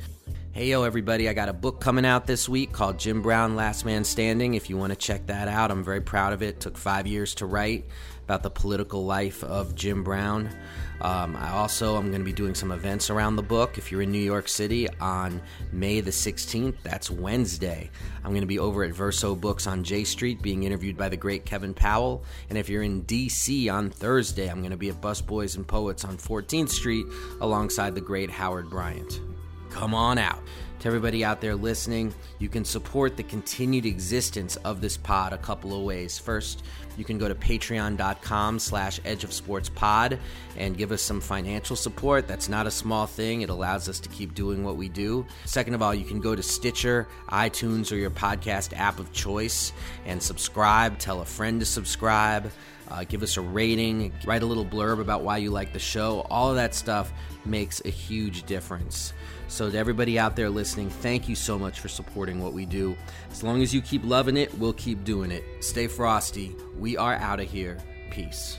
Hey, 0.52 0.68
yo, 0.68 0.82
everybody, 0.82 1.28
I 1.28 1.34
got 1.34 1.50
a 1.50 1.54
book 1.54 1.80
coming 1.80 2.06
out 2.06 2.26
this 2.26 2.48
week 2.48 2.72
called 2.72 2.98
Jim 2.98 3.20
Brown 3.20 3.54
Last 3.54 3.84
Man 3.84 4.04
Standing. 4.04 4.54
If 4.54 4.70
you 4.70 4.78
want 4.78 4.92
to 4.92 4.98
check 4.98 5.26
that 5.26 5.48
out, 5.48 5.70
I'm 5.70 5.84
very 5.84 6.00
proud 6.00 6.32
of 6.32 6.42
it. 6.42 6.48
it 6.48 6.60
took 6.60 6.78
five 6.78 7.06
years 7.06 7.34
to 7.36 7.46
write 7.46 7.86
about 8.24 8.42
the 8.42 8.50
political 8.50 9.04
life 9.04 9.42
of 9.44 9.74
Jim 9.74 10.04
Brown. 10.04 10.48
Um, 11.02 11.36
I 11.36 11.50
also 11.50 11.96
am 11.96 12.10
going 12.10 12.20
to 12.20 12.24
be 12.24 12.32
doing 12.32 12.54
some 12.54 12.70
events 12.70 13.10
around 13.10 13.34
the 13.34 13.42
book. 13.42 13.76
If 13.76 13.90
you're 13.90 14.02
in 14.02 14.12
New 14.12 14.18
York 14.18 14.48
City 14.48 14.88
on 15.00 15.42
May 15.72 16.00
the 16.00 16.12
16th, 16.12 16.76
that's 16.84 17.10
Wednesday. 17.10 17.90
I'm 18.24 18.30
going 18.30 18.42
to 18.42 18.46
be 18.46 18.60
over 18.60 18.84
at 18.84 18.92
Verso 18.92 19.34
Books 19.34 19.66
on 19.66 19.82
Jay 19.82 20.04
Street 20.04 20.40
being 20.42 20.62
interviewed 20.62 20.96
by 20.96 21.08
the 21.08 21.16
great 21.16 21.44
Kevin 21.44 21.74
Powell. 21.74 22.24
And 22.50 22.56
if 22.56 22.68
you're 22.68 22.84
in 22.84 23.02
DC 23.02 23.72
on 23.72 23.90
Thursday, 23.90 24.48
I'm 24.48 24.60
going 24.60 24.70
to 24.70 24.76
be 24.76 24.90
at 24.90 25.00
Busboys 25.00 25.56
and 25.56 25.66
Poets 25.66 26.04
on 26.04 26.16
14th 26.16 26.70
Street 26.70 27.06
alongside 27.40 27.96
the 27.96 28.00
great 28.00 28.30
Howard 28.30 28.70
Bryant. 28.70 29.20
Come 29.70 29.94
on 29.94 30.18
out. 30.18 30.38
To 30.82 30.88
everybody 30.88 31.24
out 31.24 31.40
there 31.40 31.54
listening, 31.54 32.12
you 32.40 32.48
can 32.48 32.64
support 32.64 33.16
the 33.16 33.22
continued 33.22 33.86
existence 33.86 34.56
of 34.56 34.80
this 34.80 34.96
pod 34.96 35.32
a 35.32 35.38
couple 35.38 35.78
of 35.78 35.84
ways. 35.84 36.18
First, 36.18 36.64
you 36.96 37.04
can 37.04 37.18
go 37.18 37.28
to 37.28 37.36
patreon.com 37.36 38.58
slash 38.58 38.98
edge 39.04 39.22
of 39.22 39.32
sports 39.32 39.68
pod 39.68 40.18
and 40.56 40.76
give 40.76 40.90
us 40.90 41.00
some 41.00 41.20
financial 41.20 41.76
support. 41.76 42.26
That's 42.26 42.48
not 42.48 42.66
a 42.66 42.70
small 42.72 43.06
thing. 43.06 43.42
It 43.42 43.48
allows 43.48 43.88
us 43.88 44.00
to 44.00 44.08
keep 44.08 44.34
doing 44.34 44.64
what 44.64 44.74
we 44.74 44.88
do. 44.88 45.24
Second 45.44 45.74
of 45.74 45.82
all, 45.82 45.94
you 45.94 46.04
can 46.04 46.20
go 46.20 46.34
to 46.34 46.42
Stitcher, 46.42 47.06
iTunes, 47.28 47.92
or 47.92 47.94
your 47.94 48.10
podcast 48.10 48.76
app 48.76 48.98
of 48.98 49.12
choice 49.12 49.72
and 50.04 50.20
subscribe. 50.20 50.98
Tell 50.98 51.20
a 51.20 51.24
friend 51.24 51.60
to 51.60 51.64
subscribe. 51.64 52.50
Uh, 52.92 53.04
give 53.04 53.22
us 53.22 53.38
a 53.38 53.40
rating, 53.40 54.12
write 54.26 54.42
a 54.42 54.46
little 54.46 54.66
blurb 54.66 55.00
about 55.00 55.22
why 55.22 55.38
you 55.38 55.50
like 55.50 55.72
the 55.72 55.78
show. 55.78 56.26
All 56.28 56.50
of 56.50 56.56
that 56.56 56.74
stuff 56.74 57.10
makes 57.46 57.80
a 57.86 57.88
huge 57.88 58.42
difference. 58.42 59.14
So, 59.48 59.70
to 59.70 59.78
everybody 59.78 60.18
out 60.18 60.36
there 60.36 60.50
listening, 60.50 60.90
thank 60.90 61.26
you 61.26 61.34
so 61.34 61.58
much 61.58 61.80
for 61.80 61.88
supporting 61.88 62.42
what 62.42 62.52
we 62.52 62.66
do. 62.66 62.94
As 63.30 63.42
long 63.42 63.62
as 63.62 63.74
you 63.74 63.80
keep 63.80 64.04
loving 64.04 64.36
it, 64.36 64.52
we'll 64.58 64.74
keep 64.74 65.04
doing 65.04 65.30
it. 65.30 65.42
Stay 65.60 65.86
frosty. 65.86 66.54
We 66.78 66.98
are 66.98 67.14
out 67.14 67.40
of 67.40 67.50
here. 67.50 67.78
Peace. 68.10 68.58